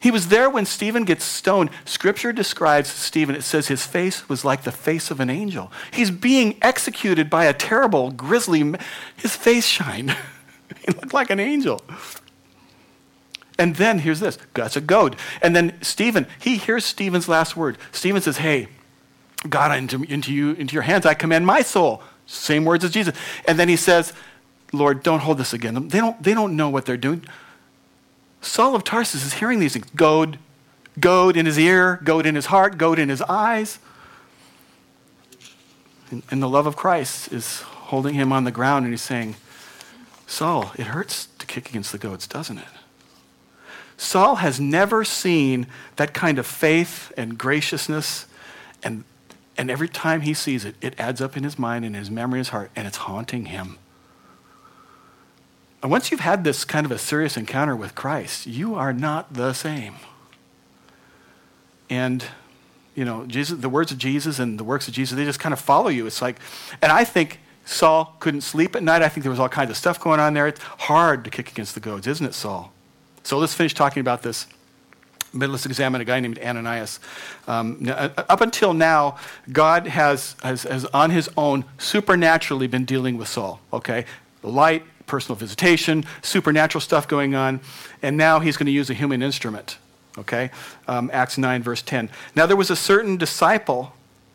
he 0.00 0.10
was 0.10 0.28
there 0.28 0.48
when 0.48 0.64
Stephen 0.64 1.04
gets 1.04 1.24
stoned. 1.24 1.70
Scripture 1.84 2.32
describes 2.32 2.88
Stephen, 2.88 3.34
it 3.34 3.42
says 3.42 3.68
his 3.68 3.86
face 3.86 4.28
was 4.28 4.44
like 4.44 4.62
the 4.62 4.72
face 4.72 5.10
of 5.10 5.20
an 5.20 5.28
angel. 5.28 5.70
He's 5.92 6.10
being 6.10 6.56
executed 6.62 7.28
by 7.28 7.44
a 7.44 7.52
terrible, 7.52 8.10
grisly, 8.10 8.74
his 9.16 9.36
face 9.36 9.66
shined. 9.66 10.10
he 10.80 10.92
looked 10.92 11.12
like 11.12 11.28
an 11.28 11.38
angel. 11.38 11.82
And 13.58 13.76
then 13.76 13.98
here's 13.98 14.20
this 14.20 14.38
that's 14.54 14.76
a 14.76 14.80
goad. 14.80 15.16
And 15.42 15.54
then 15.54 15.76
Stephen, 15.82 16.26
he 16.40 16.56
hears 16.56 16.86
Stephen's 16.86 17.28
last 17.28 17.54
word. 17.54 17.76
Stephen 17.92 18.22
says, 18.22 18.38
Hey, 18.38 18.68
God, 19.48 19.76
into, 19.76 20.02
into, 20.04 20.32
you, 20.32 20.52
into 20.52 20.72
your 20.72 20.82
hands 20.82 21.04
I 21.04 21.12
commend 21.12 21.44
my 21.44 21.60
soul. 21.60 22.02
Same 22.24 22.64
words 22.64 22.84
as 22.84 22.90
Jesus. 22.90 23.14
And 23.46 23.58
then 23.58 23.68
he 23.68 23.76
says, 23.76 24.14
Lord, 24.72 25.02
don't 25.02 25.20
hold 25.20 25.36
this 25.36 25.52
against 25.52 25.74
them. 25.74 25.88
They 25.88 25.98
don't, 25.98 26.22
they 26.22 26.32
don't 26.32 26.56
know 26.56 26.70
what 26.70 26.86
they're 26.86 26.96
doing. 26.96 27.26
Saul 28.40 28.74
of 28.74 28.84
Tarsus 28.84 29.24
is 29.24 29.34
hearing 29.34 29.58
these 29.60 29.74
things 29.74 29.86
goad, 29.94 30.38
goad 30.98 31.36
in 31.36 31.46
his 31.46 31.58
ear, 31.58 32.00
goad 32.04 32.26
in 32.26 32.34
his 32.34 32.46
heart, 32.46 32.78
goad 32.78 32.98
in 32.98 33.08
his 33.08 33.22
eyes. 33.22 33.78
And, 36.10 36.22
and 36.30 36.42
the 36.42 36.48
love 36.48 36.66
of 36.66 36.76
Christ 36.76 37.32
is 37.32 37.60
holding 37.60 38.14
him 38.14 38.32
on 38.32 38.44
the 38.44 38.50
ground 38.50 38.84
and 38.84 38.92
he's 38.92 39.02
saying, 39.02 39.36
Saul, 40.26 40.72
it 40.76 40.86
hurts 40.86 41.26
to 41.38 41.46
kick 41.46 41.68
against 41.68 41.92
the 41.92 41.98
goads, 41.98 42.26
doesn't 42.26 42.58
it? 42.58 42.64
Saul 43.96 44.36
has 44.36 44.58
never 44.58 45.04
seen 45.04 45.66
that 45.96 46.14
kind 46.14 46.38
of 46.38 46.46
faith 46.46 47.12
and 47.16 47.36
graciousness, 47.36 48.26
and, 48.82 49.04
and 49.58 49.70
every 49.70 49.88
time 49.88 50.22
he 50.22 50.32
sees 50.32 50.64
it, 50.64 50.74
it 50.80 50.98
adds 50.98 51.20
up 51.20 51.36
in 51.36 51.44
his 51.44 51.58
mind 51.58 51.84
and 51.84 51.94
his 51.94 52.10
memory, 52.10 52.38
his 52.38 52.48
heart, 52.48 52.70
and 52.74 52.86
it's 52.86 52.96
haunting 52.96 53.46
him. 53.46 53.78
Once 55.82 56.10
you've 56.10 56.20
had 56.20 56.44
this 56.44 56.64
kind 56.64 56.84
of 56.84 56.92
a 56.92 56.98
serious 56.98 57.36
encounter 57.36 57.74
with 57.74 57.94
Christ, 57.94 58.46
you 58.46 58.74
are 58.74 58.92
not 58.92 59.32
the 59.32 59.52
same. 59.54 59.94
And, 61.88 62.24
you 62.94 63.04
know, 63.04 63.24
Jesus, 63.26 63.58
the 63.58 63.68
words 63.68 63.90
of 63.90 63.98
Jesus 63.98 64.38
and 64.38 64.58
the 64.58 64.64
works 64.64 64.88
of 64.88 64.94
Jesus, 64.94 65.16
they 65.16 65.24
just 65.24 65.40
kind 65.40 65.52
of 65.52 65.60
follow 65.60 65.88
you. 65.88 66.06
It's 66.06 66.20
like, 66.20 66.36
and 66.82 66.92
I 66.92 67.04
think 67.04 67.40
Saul 67.64 68.16
couldn't 68.20 68.42
sleep 68.42 68.76
at 68.76 68.82
night. 68.82 69.00
I 69.00 69.08
think 69.08 69.24
there 69.24 69.30
was 69.30 69.40
all 69.40 69.48
kinds 69.48 69.70
of 69.70 69.76
stuff 69.76 69.98
going 69.98 70.20
on 70.20 70.34
there. 70.34 70.46
It's 70.46 70.60
hard 70.60 71.24
to 71.24 71.30
kick 71.30 71.50
against 71.50 71.74
the 71.74 71.80
goads, 71.80 72.06
isn't 72.06 72.26
it, 72.26 72.34
Saul? 72.34 72.72
So 73.22 73.38
let's 73.38 73.54
finish 73.54 73.74
talking 73.74 74.00
about 74.00 74.22
this. 74.22 74.46
But 75.32 75.48
let's 75.48 75.64
examine 75.64 76.00
a 76.00 76.04
guy 76.04 76.18
named 76.18 76.40
Ananias. 76.40 76.98
Um, 77.46 77.86
uh, 77.88 78.08
up 78.16 78.40
until 78.40 78.74
now, 78.74 79.16
God 79.52 79.86
has, 79.86 80.34
has, 80.42 80.64
has 80.64 80.84
on 80.86 81.10
his 81.10 81.30
own 81.36 81.64
supernaturally 81.78 82.66
been 82.66 82.84
dealing 82.84 83.16
with 83.16 83.28
Saul. 83.28 83.60
Okay? 83.72 84.06
Light, 84.42 84.84
personal 85.10 85.36
visitation, 85.36 86.04
supernatural 86.22 86.80
stuff 86.80 87.08
going 87.08 87.34
on, 87.34 87.60
and 88.00 88.16
now 88.16 88.38
he's 88.38 88.56
going 88.56 88.66
to 88.66 88.72
use 88.72 88.88
a 88.88 88.94
human 88.94 89.22
instrument. 89.22 89.76
Okay? 90.16 90.50
Um, 90.86 91.10
Acts 91.12 91.36
9, 91.36 91.62
verse 91.62 91.82
10. 91.82 92.08
Now 92.36 92.46
there 92.46 92.56
was 92.56 92.70
a 92.70 92.76
certain 92.76 93.16
disciple 93.16 93.92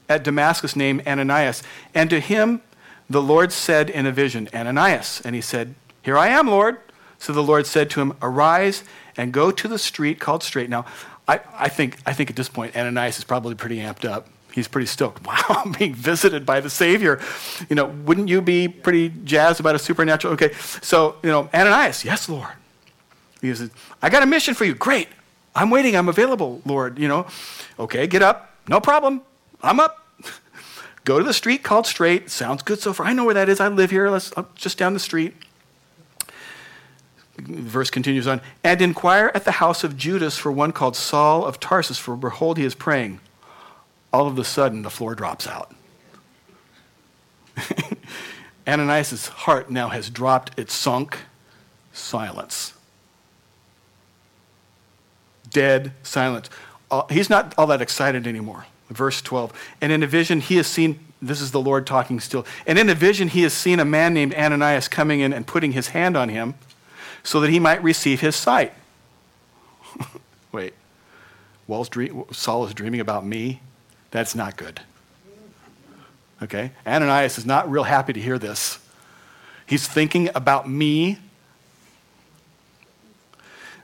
at 0.09 0.23
Damascus 0.23 0.75
named 0.75 1.07
Ananias, 1.07 1.63
and 1.95 2.09
to 2.09 2.19
him 2.19 2.61
the 3.09 3.21
Lord 3.21 3.51
said 3.51 3.89
in 3.89 4.05
a 4.05 4.11
vision, 4.11 4.49
Ananias. 4.53 5.21
And 5.23 5.33
he 5.33 5.41
said, 5.41 5.75
Here 6.01 6.17
I 6.17 6.27
am, 6.27 6.47
Lord. 6.47 6.79
So 7.19 7.31
the 7.31 7.43
Lord 7.43 7.65
said 7.65 7.89
to 7.91 8.01
him, 8.01 8.13
Arise 8.21 8.83
and 9.15 9.31
go 9.31 9.51
to 9.51 9.67
the 9.67 9.79
street 9.79 10.19
called 10.19 10.43
Straight. 10.43 10.69
Now, 10.69 10.85
I, 11.27 11.39
I, 11.53 11.69
think, 11.69 11.97
I 12.05 12.13
think 12.13 12.29
at 12.29 12.35
this 12.35 12.49
point, 12.49 12.75
Ananias 12.75 13.17
is 13.17 13.23
probably 13.23 13.55
pretty 13.55 13.77
amped 13.77 14.05
up 14.05 14.27
he's 14.55 14.67
pretty 14.67 14.87
stoked. 14.87 15.23
Wow, 15.25 15.43
I'm 15.49 15.73
being 15.73 15.93
visited 15.93 16.45
by 16.45 16.61
the 16.61 16.69
Savior. 16.69 17.19
You 17.69 17.75
know, 17.75 17.85
wouldn't 17.85 18.29
you 18.29 18.41
be 18.41 18.67
pretty 18.67 19.09
jazzed 19.25 19.59
about 19.59 19.75
a 19.75 19.79
supernatural? 19.79 20.33
Okay, 20.35 20.53
so, 20.81 21.17
you 21.21 21.29
know, 21.29 21.49
Ananias, 21.53 22.05
yes, 22.05 22.29
Lord. 22.29 22.53
He 23.41 23.53
says, 23.53 23.69
I 24.01 24.09
got 24.09 24.23
a 24.23 24.25
mission 24.25 24.53
for 24.53 24.63
you. 24.63 24.73
Great. 24.73 25.09
I'm 25.55 25.69
waiting. 25.69 25.95
I'm 25.95 26.09
available, 26.09 26.61
Lord. 26.65 26.97
You 26.97 27.07
know, 27.07 27.27
okay, 27.77 28.07
get 28.07 28.21
up. 28.21 28.55
No 28.67 28.79
problem. 28.79 29.21
I'm 29.61 29.79
up. 29.79 30.07
Go 31.05 31.19
to 31.19 31.25
the 31.25 31.33
street 31.33 31.63
called 31.63 31.85
Straight. 31.85 32.29
Sounds 32.29 32.63
good 32.63 32.79
so 32.79 32.93
far. 32.93 33.05
I 33.05 33.13
know 33.13 33.25
where 33.25 33.33
that 33.33 33.49
is. 33.49 33.59
I 33.59 33.67
live 33.67 33.91
here. 33.91 34.09
Let's 34.09 34.31
uh, 34.37 34.43
just 34.55 34.77
down 34.77 34.93
the 34.93 34.99
street. 34.99 35.35
The 37.37 37.61
verse 37.61 37.89
continues 37.89 38.27
on, 38.27 38.41
and 38.63 38.81
inquire 38.81 39.31
at 39.35 39.43
the 39.43 39.51
house 39.51 39.83
of 39.83 39.97
Judas 39.97 40.37
for 40.37 40.51
one 40.51 40.71
called 40.71 40.95
Saul 40.95 41.45
of 41.45 41.59
Tarsus, 41.59 41.97
for 41.97 42.15
behold, 42.15 42.57
he 42.57 42.63
is 42.63 42.73
praying 42.73 43.19
all 44.11 44.27
of 44.27 44.37
a 44.37 44.43
sudden 44.43 44.81
the 44.81 44.89
floor 44.89 45.15
drops 45.15 45.47
out. 45.47 45.73
Ananias' 48.67 49.27
heart 49.27 49.69
now 49.69 49.89
has 49.89 50.09
dropped, 50.09 50.57
it's 50.57 50.73
sunk, 50.73 51.19
silence. 51.93 52.73
Dead 55.49 55.93
silence. 56.03 56.49
Uh, 56.89 57.03
he's 57.09 57.29
not 57.29 57.53
all 57.57 57.67
that 57.67 57.81
excited 57.81 58.27
anymore. 58.27 58.65
Verse 58.89 59.21
12. 59.21 59.53
And 59.81 59.91
in 59.91 60.03
a 60.03 60.07
vision, 60.07 60.41
he 60.41 60.57
has 60.57 60.67
seen, 60.67 60.99
this 61.21 61.41
is 61.41 61.51
the 61.51 61.61
Lord 61.61 61.87
talking 61.87 62.19
still, 62.19 62.45
and 62.67 62.77
in 62.77 62.89
a 62.89 62.95
vision, 62.95 63.29
he 63.29 63.43
has 63.43 63.53
seen 63.53 63.79
a 63.79 63.85
man 63.85 64.13
named 64.13 64.33
Ananias 64.35 64.87
coming 64.87 65.19
in 65.19 65.33
and 65.33 65.47
putting 65.47 65.71
his 65.71 65.89
hand 65.89 66.15
on 66.17 66.29
him 66.29 66.55
so 67.23 67.39
that 67.39 67.49
he 67.49 67.59
might 67.59 67.81
receive 67.81 68.21
his 68.21 68.35
sight. 68.35 68.73
Wait, 70.51 70.73
Saul 72.31 72.65
is 72.65 72.73
dreaming 72.73 72.99
about 72.99 73.25
me? 73.25 73.61
That's 74.15 74.33
not 74.33 74.55
good. 74.55 74.79
Okay? 76.41 76.71
Ananias 76.87 77.37
is 77.37 77.45
not 77.45 77.69
real 77.69 77.83
happy 77.83 78.13
to 78.13 78.21
hear 78.21 78.39
this. 78.39 78.79
He's 79.65 79.89
thinking 79.89 80.29
about 80.33 80.69
me. 80.69 81.19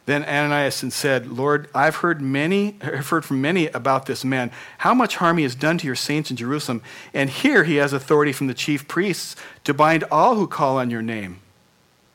Then 0.06 0.24
Ananias 0.24 0.76
said, 0.94 1.28
Lord, 1.28 1.68
I've 1.76 1.98
heard 1.98 2.22
many, 2.22 2.78
I've 2.82 3.10
heard 3.10 3.26
from 3.26 3.42
many 3.42 3.68
about 3.68 4.06
this 4.06 4.24
man, 4.24 4.52
how 4.78 4.94
much 4.94 5.18
harm 5.18 5.36
he 5.36 5.44
has 5.44 5.54
done 5.54 5.78
to 5.80 5.86
your 5.86 5.98
saints 5.98 6.32
in 6.32 6.38
Jerusalem. 6.38 6.82
And 7.14 7.30
here 7.30 7.66
he 7.66 7.76
has 7.76 7.92
authority 7.92 8.32
from 8.32 8.48
the 8.48 8.54
chief 8.54 8.88
priests 8.88 9.36
to 9.66 9.74
bind 9.74 10.06
all 10.10 10.36
who 10.36 10.48
call 10.48 10.78
on 10.78 10.90
your 10.90 11.02
name. 11.02 11.42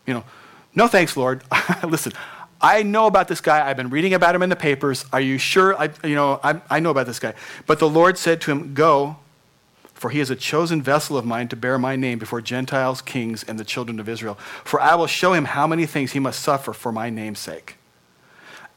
You 0.06 0.14
know, 0.14 0.24
no 0.74 0.88
thanks, 0.88 1.18
Lord. 1.18 1.42
Listen, 1.84 2.14
I 2.60 2.82
know 2.82 3.06
about 3.06 3.28
this 3.28 3.40
guy. 3.40 3.68
I've 3.68 3.76
been 3.76 3.90
reading 3.90 4.14
about 4.14 4.34
him 4.34 4.42
in 4.42 4.48
the 4.48 4.56
papers. 4.56 5.04
Are 5.12 5.20
you 5.20 5.38
sure? 5.38 5.76
I, 5.76 5.90
you 6.04 6.14
know, 6.14 6.40
I, 6.42 6.60
I 6.70 6.80
know 6.80 6.90
about 6.90 7.06
this 7.06 7.18
guy. 7.18 7.34
But 7.66 7.78
the 7.78 7.88
Lord 7.88 8.16
said 8.16 8.40
to 8.42 8.50
him, 8.50 8.72
Go, 8.74 9.16
for 9.94 10.10
he 10.10 10.20
is 10.20 10.30
a 10.30 10.36
chosen 10.36 10.82
vessel 10.82 11.16
of 11.16 11.24
mine 11.24 11.48
to 11.48 11.56
bear 11.56 11.78
my 11.78 11.96
name 11.96 12.18
before 12.18 12.40
Gentiles, 12.40 13.02
kings, 13.02 13.42
and 13.42 13.58
the 13.58 13.64
children 13.64 14.00
of 14.00 14.08
Israel. 14.08 14.34
For 14.64 14.80
I 14.80 14.94
will 14.94 15.06
show 15.06 15.32
him 15.32 15.46
how 15.46 15.66
many 15.66 15.86
things 15.86 16.12
he 16.12 16.18
must 16.18 16.40
suffer 16.40 16.72
for 16.72 16.92
my 16.92 17.10
name's 17.10 17.38
sake. 17.38 17.76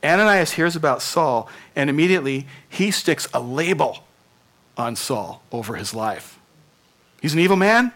Ananias 0.03 0.51
hears 0.51 0.75
about 0.75 1.01
Saul, 1.01 1.49
and 1.75 1.89
immediately 1.89 2.47
he 2.69 2.89
sticks 2.91 3.27
a 3.33 3.39
label 3.39 3.99
on 4.77 4.95
Saul 4.95 5.41
over 5.51 5.75
his 5.75 5.93
life. 5.93 6.39
He's 7.21 7.33
an 7.33 7.39
evil 7.39 7.57
man. 7.57 7.91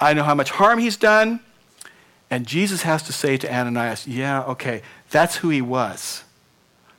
I 0.00 0.14
know 0.14 0.22
how 0.22 0.34
much 0.34 0.50
harm 0.50 0.78
he's 0.78 0.96
done. 0.96 1.40
And 2.30 2.46
Jesus 2.46 2.82
has 2.82 3.02
to 3.04 3.12
say 3.12 3.36
to 3.36 3.52
Ananias, 3.52 4.06
Yeah, 4.06 4.42
okay, 4.44 4.82
that's 5.10 5.36
who 5.36 5.50
he 5.50 5.62
was. 5.62 6.24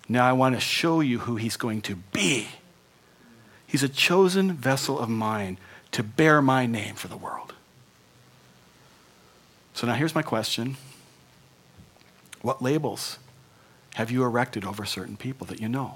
Now 0.08 0.28
I 0.28 0.34
want 0.34 0.56
to 0.56 0.62
show 0.62 1.00
you 1.00 1.20
who 1.20 1.36
he's 1.36 1.58
going 1.58 1.82
to 1.84 1.96
be. 1.96 2.48
He's 3.66 3.84
a 3.84 3.90
chosen 3.90 4.54
vessel 4.54 5.00
of 5.00 5.10
mine 5.10 5.58
to 5.92 6.04
bear 6.04 6.42
my 6.42 6.66
name 6.66 6.96
for 6.96 7.08
the 7.08 7.18
world. 7.18 7.54
So 9.74 9.88
now 9.88 9.94
here's 9.94 10.16
my 10.16 10.22
question 10.22 10.78
What 12.42 12.62
labels 12.62 13.20
have 13.96 14.12
you 14.12 14.24
erected 14.24 14.66
over 14.66 14.86
certain 14.86 15.18
people 15.18 15.48
that 15.48 15.60
you 15.60 15.70
know? 15.70 15.96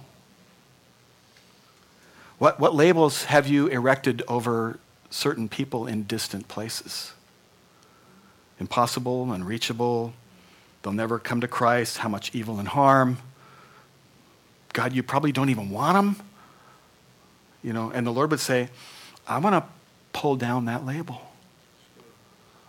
What, 2.38 2.59
what 2.59 2.73
labels 2.73 3.25
have 3.25 3.47
you 3.47 3.67
erected 3.67 4.23
over 4.27 4.80
certain 5.09 5.49
people 5.49 5.86
in 5.86 6.03
distant 6.03 6.47
places? 6.47 7.11
Impossible, 8.60 9.32
unreachable, 9.32 10.14
they'll 10.82 10.93
never 10.93 11.20
come 11.20 11.41
to 11.41 11.47
Christ, 11.47 11.97
how 11.99 12.10
much 12.10 12.34
evil 12.36 12.60
and 12.60 12.68
harm. 12.68 13.18
God, 14.74 14.93
you 14.93 15.01
probably 15.01 15.32
don't 15.32 15.49
even 15.49 15.70
want 15.70 15.95
them. 15.95 16.26
You 17.64 17.74
know, 17.74 17.91
and 17.91 18.05
the 18.05 18.12
Lord 18.12 18.32
would 18.32 18.39
say, 18.39 18.70
I 19.28 19.38
want 19.39 19.55
to 19.55 19.70
pull 20.14 20.36
down 20.36 20.66
that 20.66 20.86
label. 20.86 21.22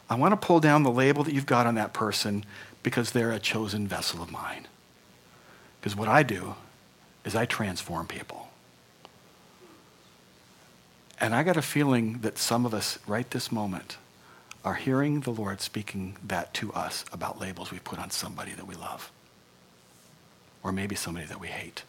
I 0.09 0.17
want 0.17 0.33
to 0.33 0.47
pull 0.47 0.61
down 0.61 0.83
the 0.83 0.91
label 0.91 1.23
that 1.25 1.35
you've 1.35 1.47
got 1.47 1.67
on 1.67 1.77
that 1.77 1.93
person 1.93 2.45
because 2.83 3.13
they're 3.13 3.31
a 3.31 3.39
chosen 3.39 3.87
vessel 3.87 4.23
of 4.23 4.31
mine. 4.31 4.67
Because 5.81 5.97
what 5.97 6.09
I 6.09 6.23
do 6.23 6.55
is 7.25 7.37
I 7.37 7.45
transform 7.45 8.07
people. 8.07 8.49
And 11.21 11.35
I 11.35 11.43
got 11.43 11.57
a 11.57 11.63
feeling 11.63 12.21
that 12.21 12.39
some 12.39 12.65
of 12.65 12.75
us, 12.75 12.99
right 13.07 13.31
this 13.31 13.53
moment, 13.53 13.99
are 14.65 14.75
hearing 14.75 15.21
the 15.21 15.31
Lord 15.31 15.61
speaking 15.61 16.17
that 16.27 16.53
to 16.55 16.73
us 16.73 17.05
about 17.13 17.41
labels 17.41 17.71
we've 17.71 17.85
put 17.85 17.99
on 17.99 18.11
somebody 18.11 18.53
that 18.53 18.67
we 18.67 18.75
love, 18.75 19.11
or 20.63 20.73
maybe 20.73 20.95
somebody 20.95 21.27
that 21.27 21.41
we 21.41 21.49
hate. 21.49 21.83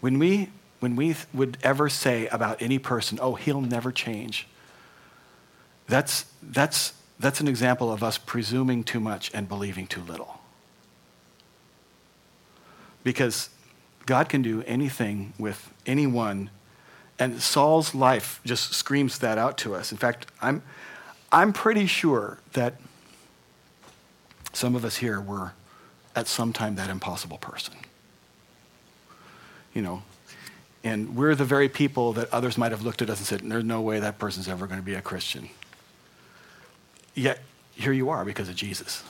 When 0.00 0.18
we 0.18 0.50
when 0.84 0.96
we 0.96 1.16
would 1.32 1.56
ever 1.62 1.88
say 1.88 2.26
about 2.26 2.60
any 2.60 2.78
person, 2.78 3.18
oh, 3.22 3.36
he'll 3.36 3.62
never 3.62 3.90
change, 3.90 4.46
that's, 5.88 6.26
that's, 6.42 6.92
that's 7.18 7.40
an 7.40 7.48
example 7.48 7.90
of 7.90 8.02
us 8.02 8.18
presuming 8.18 8.84
too 8.84 9.00
much 9.00 9.30
and 9.32 9.48
believing 9.48 9.86
too 9.86 10.02
little. 10.02 10.40
Because 13.02 13.48
God 14.04 14.28
can 14.28 14.42
do 14.42 14.62
anything 14.66 15.32
with 15.38 15.72
anyone, 15.86 16.50
and 17.18 17.40
Saul's 17.40 17.94
life 17.94 18.40
just 18.44 18.72
screams 18.74 19.18
that 19.18 19.38
out 19.38 19.56
to 19.58 19.74
us. 19.74 19.92
In 19.92 19.98
fact, 19.98 20.26
I'm, 20.42 20.62
I'm 21.30 21.52
pretty 21.52 21.86
sure 21.86 22.38
that 22.54 22.74
some 24.52 24.74
of 24.74 24.84
us 24.84 24.96
here 24.96 25.20
were 25.20 25.52
at 26.16 26.26
some 26.26 26.52
time 26.52 26.76
that 26.76 26.90
impossible 26.90 27.38
person. 27.38 27.74
You 29.72 29.82
know, 29.82 30.02
and 30.84 31.16
we're 31.16 31.34
the 31.34 31.44
very 31.44 31.68
people 31.68 32.12
that 32.12 32.32
others 32.32 32.56
might 32.56 32.70
have 32.70 32.82
looked 32.82 33.02
at 33.02 33.10
us 33.10 33.18
and 33.18 33.26
said, 33.26 33.40
There's 33.40 33.64
no 33.64 33.80
way 33.80 34.00
that 34.00 34.18
person's 34.18 34.48
ever 34.48 34.66
going 34.66 34.78
to 34.78 34.84
be 34.84 34.94
a 34.94 35.02
Christian. 35.02 35.48
Yet, 37.14 37.40
here 37.72 37.92
you 37.92 38.10
are 38.10 38.24
because 38.24 38.48
of 38.48 38.54
Jesus. 38.54 39.02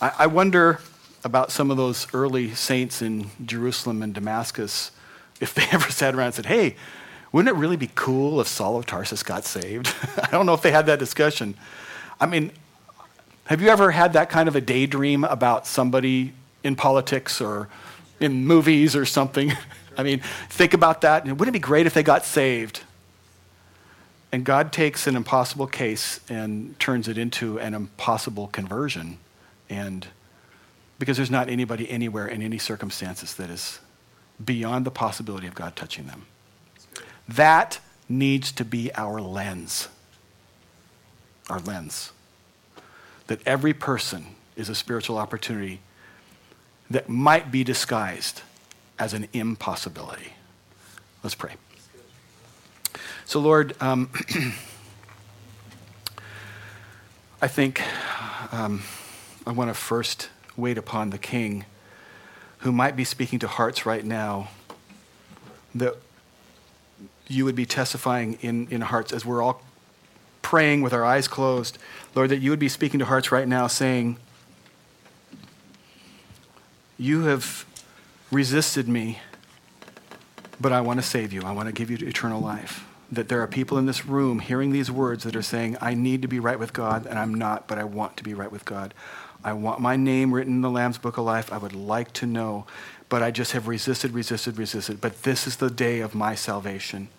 I, 0.00 0.12
I 0.20 0.26
wonder 0.26 0.80
about 1.24 1.50
some 1.50 1.70
of 1.70 1.76
those 1.76 2.06
early 2.12 2.54
saints 2.54 3.00
in 3.02 3.30
Jerusalem 3.44 4.02
and 4.02 4.14
Damascus 4.14 4.90
if 5.40 5.54
they 5.54 5.66
ever 5.72 5.90
sat 5.90 6.14
around 6.14 6.26
and 6.26 6.34
said, 6.34 6.46
Hey, 6.46 6.76
wouldn't 7.32 7.54
it 7.54 7.58
really 7.58 7.76
be 7.76 7.90
cool 7.94 8.40
if 8.40 8.48
Saul 8.48 8.78
of 8.78 8.86
Tarsus 8.86 9.22
got 9.22 9.44
saved? 9.44 9.92
I 10.22 10.30
don't 10.30 10.46
know 10.46 10.54
if 10.54 10.62
they 10.62 10.70
had 10.70 10.86
that 10.86 10.98
discussion. 10.98 11.54
I 12.20 12.26
mean, 12.26 12.52
have 13.46 13.60
you 13.60 13.68
ever 13.68 13.90
had 13.90 14.14
that 14.14 14.30
kind 14.30 14.48
of 14.48 14.56
a 14.56 14.60
daydream 14.60 15.24
about 15.24 15.66
somebody 15.66 16.32
in 16.64 16.76
politics 16.76 17.40
or 17.40 17.68
in 18.20 18.46
movies 18.46 18.96
or 18.96 19.04
something? 19.04 19.52
I 19.98 20.02
mean, 20.02 20.20
think 20.48 20.74
about 20.74 21.02
that. 21.02 21.24
Wouldn't 21.24 21.48
it 21.48 21.52
be 21.52 21.58
great 21.58 21.86
if 21.86 21.94
they 21.94 22.02
got 22.02 22.24
saved? 22.24 22.82
And 24.32 24.44
God 24.44 24.72
takes 24.72 25.06
an 25.06 25.16
impossible 25.16 25.66
case 25.66 26.20
and 26.28 26.78
turns 26.78 27.08
it 27.08 27.16
into 27.16 27.58
an 27.58 27.72
impossible 27.72 28.48
conversion. 28.48 29.18
And 29.70 30.06
because 30.98 31.16
there's 31.16 31.30
not 31.30 31.48
anybody 31.48 31.88
anywhere 31.88 32.26
in 32.26 32.42
any 32.42 32.58
circumstances 32.58 33.34
that 33.34 33.50
is 33.50 33.78
beyond 34.42 34.84
the 34.84 34.90
possibility 34.90 35.46
of 35.46 35.54
God 35.54 35.76
touching 35.76 36.06
them. 36.06 36.26
That 37.28 37.80
needs 38.08 38.52
to 38.52 38.64
be 38.64 38.90
our 38.94 39.20
lens. 39.20 39.88
Our 41.48 41.60
lens. 41.60 42.12
That 43.26 43.40
every 43.46 43.74
person 43.74 44.36
is 44.56 44.68
a 44.68 44.74
spiritual 44.74 45.18
opportunity 45.18 45.80
that 46.88 47.08
might 47.08 47.50
be 47.50 47.64
disguised 47.64 48.42
as 48.98 49.12
an 49.12 49.28
impossibility. 49.32 50.32
Let's 51.22 51.34
pray. 51.34 51.54
So, 53.24 53.40
Lord, 53.40 53.74
um, 53.80 54.10
I 57.42 57.48
think 57.48 57.82
um, 58.52 58.82
I 59.46 59.50
want 59.50 59.68
to 59.68 59.74
first 59.74 60.30
wait 60.56 60.78
upon 60.78 61.10
the 61.10 61.18
King 61.18 61.64
who 62.66 62.72
might 62.72 62.96
be 62.96 63.04
speaking 63.04 63.38
to 63.38 63.46
hearts 63.46 63.86
right 63.86 64.04
now 64.04 64.48
that 65.72 65.94
you 67.28 67.44
would 67.44 67.54
be 67.54 67.64
testifying 67.64 68.36
in, 68.40 68.66
in 68.72 68.80
hearts 68.80 69.12
as 69.12 69.24
we're 69.24 69.40
all 69.40 69.62
praying 70.42 70.82
with 70.82 70.92
our 70.92 71.04
eyes 71.04 71.28
closed. 71.28 71.78
Lord, 72.16 72.30
that 72.30 72.38
you 72.38 72.50
would 72.50 72.58
be 72.58 72.68
speaking 72.68 72.98
to 72.98 73.06
hearts 73.06 73.30
right 73.30 73.46
now 73.46 73.68
saying, 73.68 74.16
You 76.98 77.22
have 77.26 77.64
resisted 78.32 78.88
me, 78.88 79.20
but 80.60 80.72
I 80.72 80.80
want 80.80 80.98
to 80.98 81.06
save 81.06 81.32
you. 81.32 81.42
I 81.42 81.52
want 81.52 81.68
to 81.68 81.72
give 81.72 81.88
you 81.88 82.04
eternal 82.04 82.40
life. 82.40 82.84
That 83.12 83.28
there 83.28 83.40
are 83.42 83.46
people 83.46 83.78
in 83.78 83.86
this 83.86 84.06
room 84.06 84.40
hearing 84.40 84.72
these 84.72 84.90
words 84.90 85.22
that 85.22 85.36
are 85.36 85.42
saying, 85.42 85.76
I 85.80 85.94
need 85.94 86.20
to 86.22 86.28
be 86.28 86.40
right 86.40 86.58
with 86.58 86.72
God, 86.72 87.06
and 87.06 87.16
I'm 87.16 87.32
not, 87.32 87.68
but 87.68 87.78
I 87.78 87.84
want 87.84 88.16
to 88.16 88.24
be 88.24 88.34
right 88.34 88.50
with 88.50 88.64
God. 88.64 88.92
I 89.46 89.52
want 89.52 89.78
my 89.78 89.94
name 89.94 90.34
written 90.34 90.54
in 90.54 90.60
the 90.60 90.70
Lamb's 90.70 90.98
Book 90.98 91.18
of 91.18 91.24
Life. 91.24 91.52
I 91.52 91.58
would 91.58 91.72
like 91.72 92.12
to 92.14 92.26
know, 92.26 92.66
but 93.08 93.22
I 93.22 93.30
just 93.30 93.52
have 93.52 93.68
resisted, 93.68 94.10
resisted, 94.10 94.58
resisted. 94.58 95.00
But 95.00 95.22
this 95.22 95.46
is 95.46 95.54
the 95.54 95.70
day 95.70 96.00
of 96.00 96.16
my 96.16 96.34
salvation. 96.34 97.10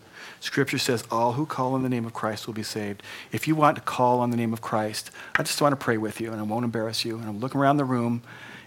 Scripture 0.42 0.78
says, 0.78 1.06
All 1.10 1.32
who 1.32 1.46
call 1.46 1.74
on 1.74 1.84
the 1.84 1.90
name 1.90 2.06
of 2.06 2.14
Christ 2.14 2.46
will 2.46 2.54
be 2.54 2.64
saved. 2.64 3.02
If 3.32 3.48
you 3.48 3.56
want 3.56 3.78
to 3.78 3.82
call 3.82 4.20
on 4.20 4.32
the 4.32 4.36
name 4.36 4.52
of 4.52 4.60
Christ, 4.60 5.10
I 5.36 5.44
just 5.44 5.62
want 5.62 5.72
to 5.72 5.78
pray 5.78 5.98
with 5.98 6.20
you, 6.20 6.34
and 6.34 6.42
I 6.42 6.44
won't 6.44 6.66
embarrass 6.66 7.06
you. 7.06 7.18
And 7.18 7.30
I'm 7.30 7.40
looking 7.40 7.62
around 7.62 7.78
the 7.78 7.86
room. 7.86 8.22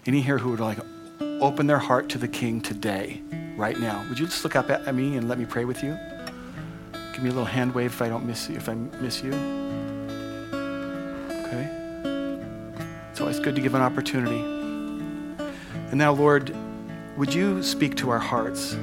Any 0.07 0.21
here 0.21 0.39
who 0.39 0.49
would 0.49 0.59
like, 0.59 0.79
open 1.19 1.67
their 1.67 1.77
heart 1.77 2.09
to 2.09 2.17
the 2.17 2.27
King 2.27 2.61
today, 2.61 3.21
right 3.57 3.79
now. 3.79 4.03
Would 4.09 4.17
you 4.17 4.25
just 4.25 4.43
look 4.43 4.55
up 4.55 4.71
at 4.71 4.95
me 4.95 5.17
and 5.17 5.29
let 5.29 5.37
me 5.37 5.45
pray 5.45 5.65
with 5.65 5.83
you? 5.83 5.95
Give 7.13 7.21
me 7.21 7.29
a 7.29 7.33
little 7.33 7.45
hand 7.45 7.75
wave 7.75 7.93
if 7.93 8.01
I 8.01 8.09
don't 8.09 8.25
miss 8.25 8.49
you, 8.49 8.55
if 8.55 8.67
I 8.67 8.73
miss 8.73 9.21
you. 9.21 9.33
Okay? 11.45 11.80
It's 13.21 13.25
always 13.27 13.39
good 13.39 13.53
to 13.53 13.61
give 13.61 13.75
an 13.75 13.83
opportunity. 13.83 14.39
And 14.39 15.93
now, 15.93 16.11
Lord, 16.11 16.55
would 17.17 17.31
you 17.31 17.61
speak 17.61 17.95
to 17.97 18.09
our 18.09 18.17
hearts 18.17 18.73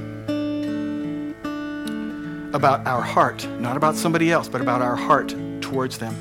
about 2.55 2.86
our 2.86 3.03
heart, 3.03 3.45
not 3.59 3.76
about 3.76 3.97
somebody 3.97 4.30
else, 4.30 4.49
but 4.49 4.61
about 4.61 4.80
our 4.80 4.95
heart 4.95 5.34
towards 5.61 5.99
them? 5.99 6.14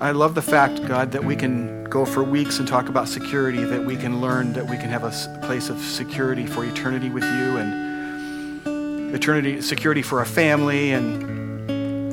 I 0.00 0.12
love 0.12 0.36
the 0.36 0.42
fact, 0.42 0.86
God, 0.86 1.10
that 1.10 1.24
we 1.24 1.34
can 1.34 1.82
go 1.82 2.04
for 2.04 2.22
weeks 2.22 2.60
and 2.60 2.68
talk 2.68 2.88
about 2.88 3.08
security, 3.08 3.64
that 3.64 3.84
we 3.84 3.96
can 3.96 4.20
learn 4.20 4.52
that 4.52 4.70
we 4.70 4.76
can 4.76 4.88
have 4.88 5.02
a 5.02 5.40
place 5.44 5.68
of 5.68 5.80
security 5.80 6.46
for 6.46 6.64
eternity 6.64 7.10
with 7.10 7.24
you 7.24 7.56
and 7.56 9.12
eternity, 9.12 9.60
security 9.60 10.00
for 10.00 10.20
our 10.20 10.24
family 10.24 10.92
and 10.92 11.35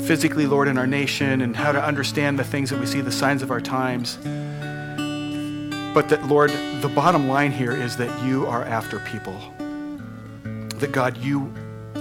physically, 0.06 0.46
Lord, 0.46 0.68
in 0.68 0.78
our 0.78 0.88
nation 0.88 1.42
and 1.42 1.56
how 1.56 1.72
to 1.72 1.84
understand 1.84 2.38
the 2.38 2.44
things 2.44 2.70
that 2.70 2.80
we 2.80 2.86
see, 2.86 3.02
the 3.02 3.12
signs 3.12 3.42
of 3.42 3.52
our 3.52 3.62
times. 3.62 4.18
But 5.94 6.10
that, 6.10 6.28
Lord, 6.28 6.52
the 6.82 6.92
bottom 6.94 7.28
line 7.28 7.52
here 7.52 7.72
is 7.72 7.96
that 7.98 8.26
you 8.26 8.46
are 8.48 8.64
after 8.64 9.00
people. 9.00 9.40
That, 10.80 10.92
God, 10.92 11.18
you 11.18 11.54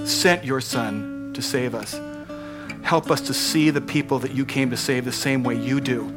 sent 0.05 0.44
your 0.44 0.61
Son 0.61 1.30
to 1.34 1.42
save 1.42 1.74
us. 1.74 1.98
Help 2.82 3.11
us 3.11 3.20
to 3.22 3.34
see 3.34 3.70
the 3.70 3.80
people 3.80 4.18
that 4.18 4.32
you 4.32 4.44
came 4.44 4.70
to 4.70 4.76
save 4.76 5.05
the 5.05 5.12
same 5.12 5.44
way 5.44 5.55
you 5.55 5.80
do. 5.80 6.12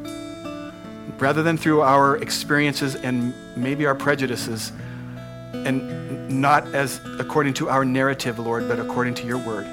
Rather 1.19 1.43
than 1.43 1.57
through 1.57 1.81
our 1.81 2.17
experiences 2.17 2.95
and 2.95 3.33
maybe 3.55 3.85
our 3.85 3.95
prejudices, 3.95 4.71
and 5.53 6.41
not 6.41 6.65
as 6.73 6.99
according 7.19 7.53
to 7.53 7.69
our 7.69 7.85
narrative, 7.85 8.39
Lord, 8.39 8.67
but 8.67 8.79
according 8.79 9.13
to 9.15 9.27
your 9.27 9.37
word. 9.37 9.65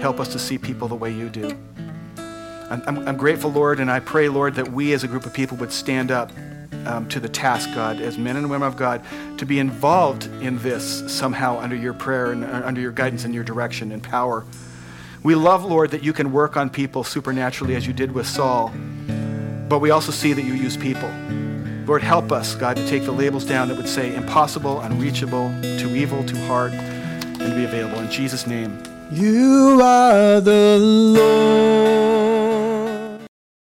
Help 0.00 0.20
us 0.20 0.28
to 0.28 0.38
see 0.38 0.58
people 0.58 0.88
the 0.88 0.94
way 0.94 1.12
you 1.12 1.28
do. 1.28 1.56
I'm, 2.70 3.06
I'm, 3.06 3.16
grateful, 3.18 3.50
Lord, 3.50 3.80
and 3.80 3.90
I 3.90 4.00
pray, 4.00 4.30
Lord, 4.30 4.54
that 4.54 4.72
we 4.72 4.94
as 4.94 5.04
a 5.04 5.08
group 5.08 5.26
of 5.26 5.34
people 5.34 5.58
would 5.58 5.72
stand 5.72 6.10
up 6.10 6.32
um, 6.86 7.06
to 7.10 7.20
the 7.20 7.28
task, 7.28 7.68
God, 7.74 8.00
as 8.00 8.16
men 8.16 8.36
and 8.36 8.48
women 8.48 8.66
of 8.66 8.76
God, 8.76 9.04
to 9.38 9.44
be 9.44 9.58
involved 9.58 10.24
in 10.40 10.58
this 10.58 11.04
somehow 11.12 11.58
under 11.58 11.76
your 11.76 11.92
prayer 11.92 12.32
and 12.32 12.44
uh, 12.44 12.62
under 12.64 12.80
your 12.80 12.92
guidance 12.92 13.24
and 13.24 13.34
your 13.34 13.44
direction 13.44 13.92
and 13.92 14.02
power. 14.02 14.44
We 15.22 15.34
love, 15.34 15.64
Lord, 15.64 15.90
that 15.90 16.02
you 16.02 16.12
can 16.12 16.32
work 16.32 16.56
on 16.56 16.70
people 16.70 17.04
supernaturally 17.04 17.74
as 17.76 17.86
you 17.86 17.92
did 17.92 18.12
with 18.12 18.26
Saul, 18.26 18.72
but 19.68 19.80
we 19.80 19.90
also 19.90 20.10
see 20.10 20.32
that 20.32 20.42
you 20.42 20.54
use 20.54 20.76
people. 20.76 21.10
Lord, 21.86 22.02
help 22.02 22.32
us, 22.32 22.54
God, 22.54 22.76
to 22.76 22.88
take 22.88 23.04
the 23.04 23.12
labels 23.12 23.44
down 23.44 23.68
that 23.68 23.76
would 23.76 23.88
say 23.88 24.14
impossible, 24.14 24.80
unreachable, 24.80 25.52
too 25.78 25.94
evil, 25.94 26.24
too 26.24 26.40
hard, 26.46 26.72
and 26.72 27.38
to 27.38 27.54
be 27.54 27.64
available. 27.64 27.98
In 27.98 28.10
Jesus' 28.10 28.46
name. 28.46 28.91
You 29.14 29.78
are 29.82 30.40
the 30.40 30.78
Lord. 30.78 32.21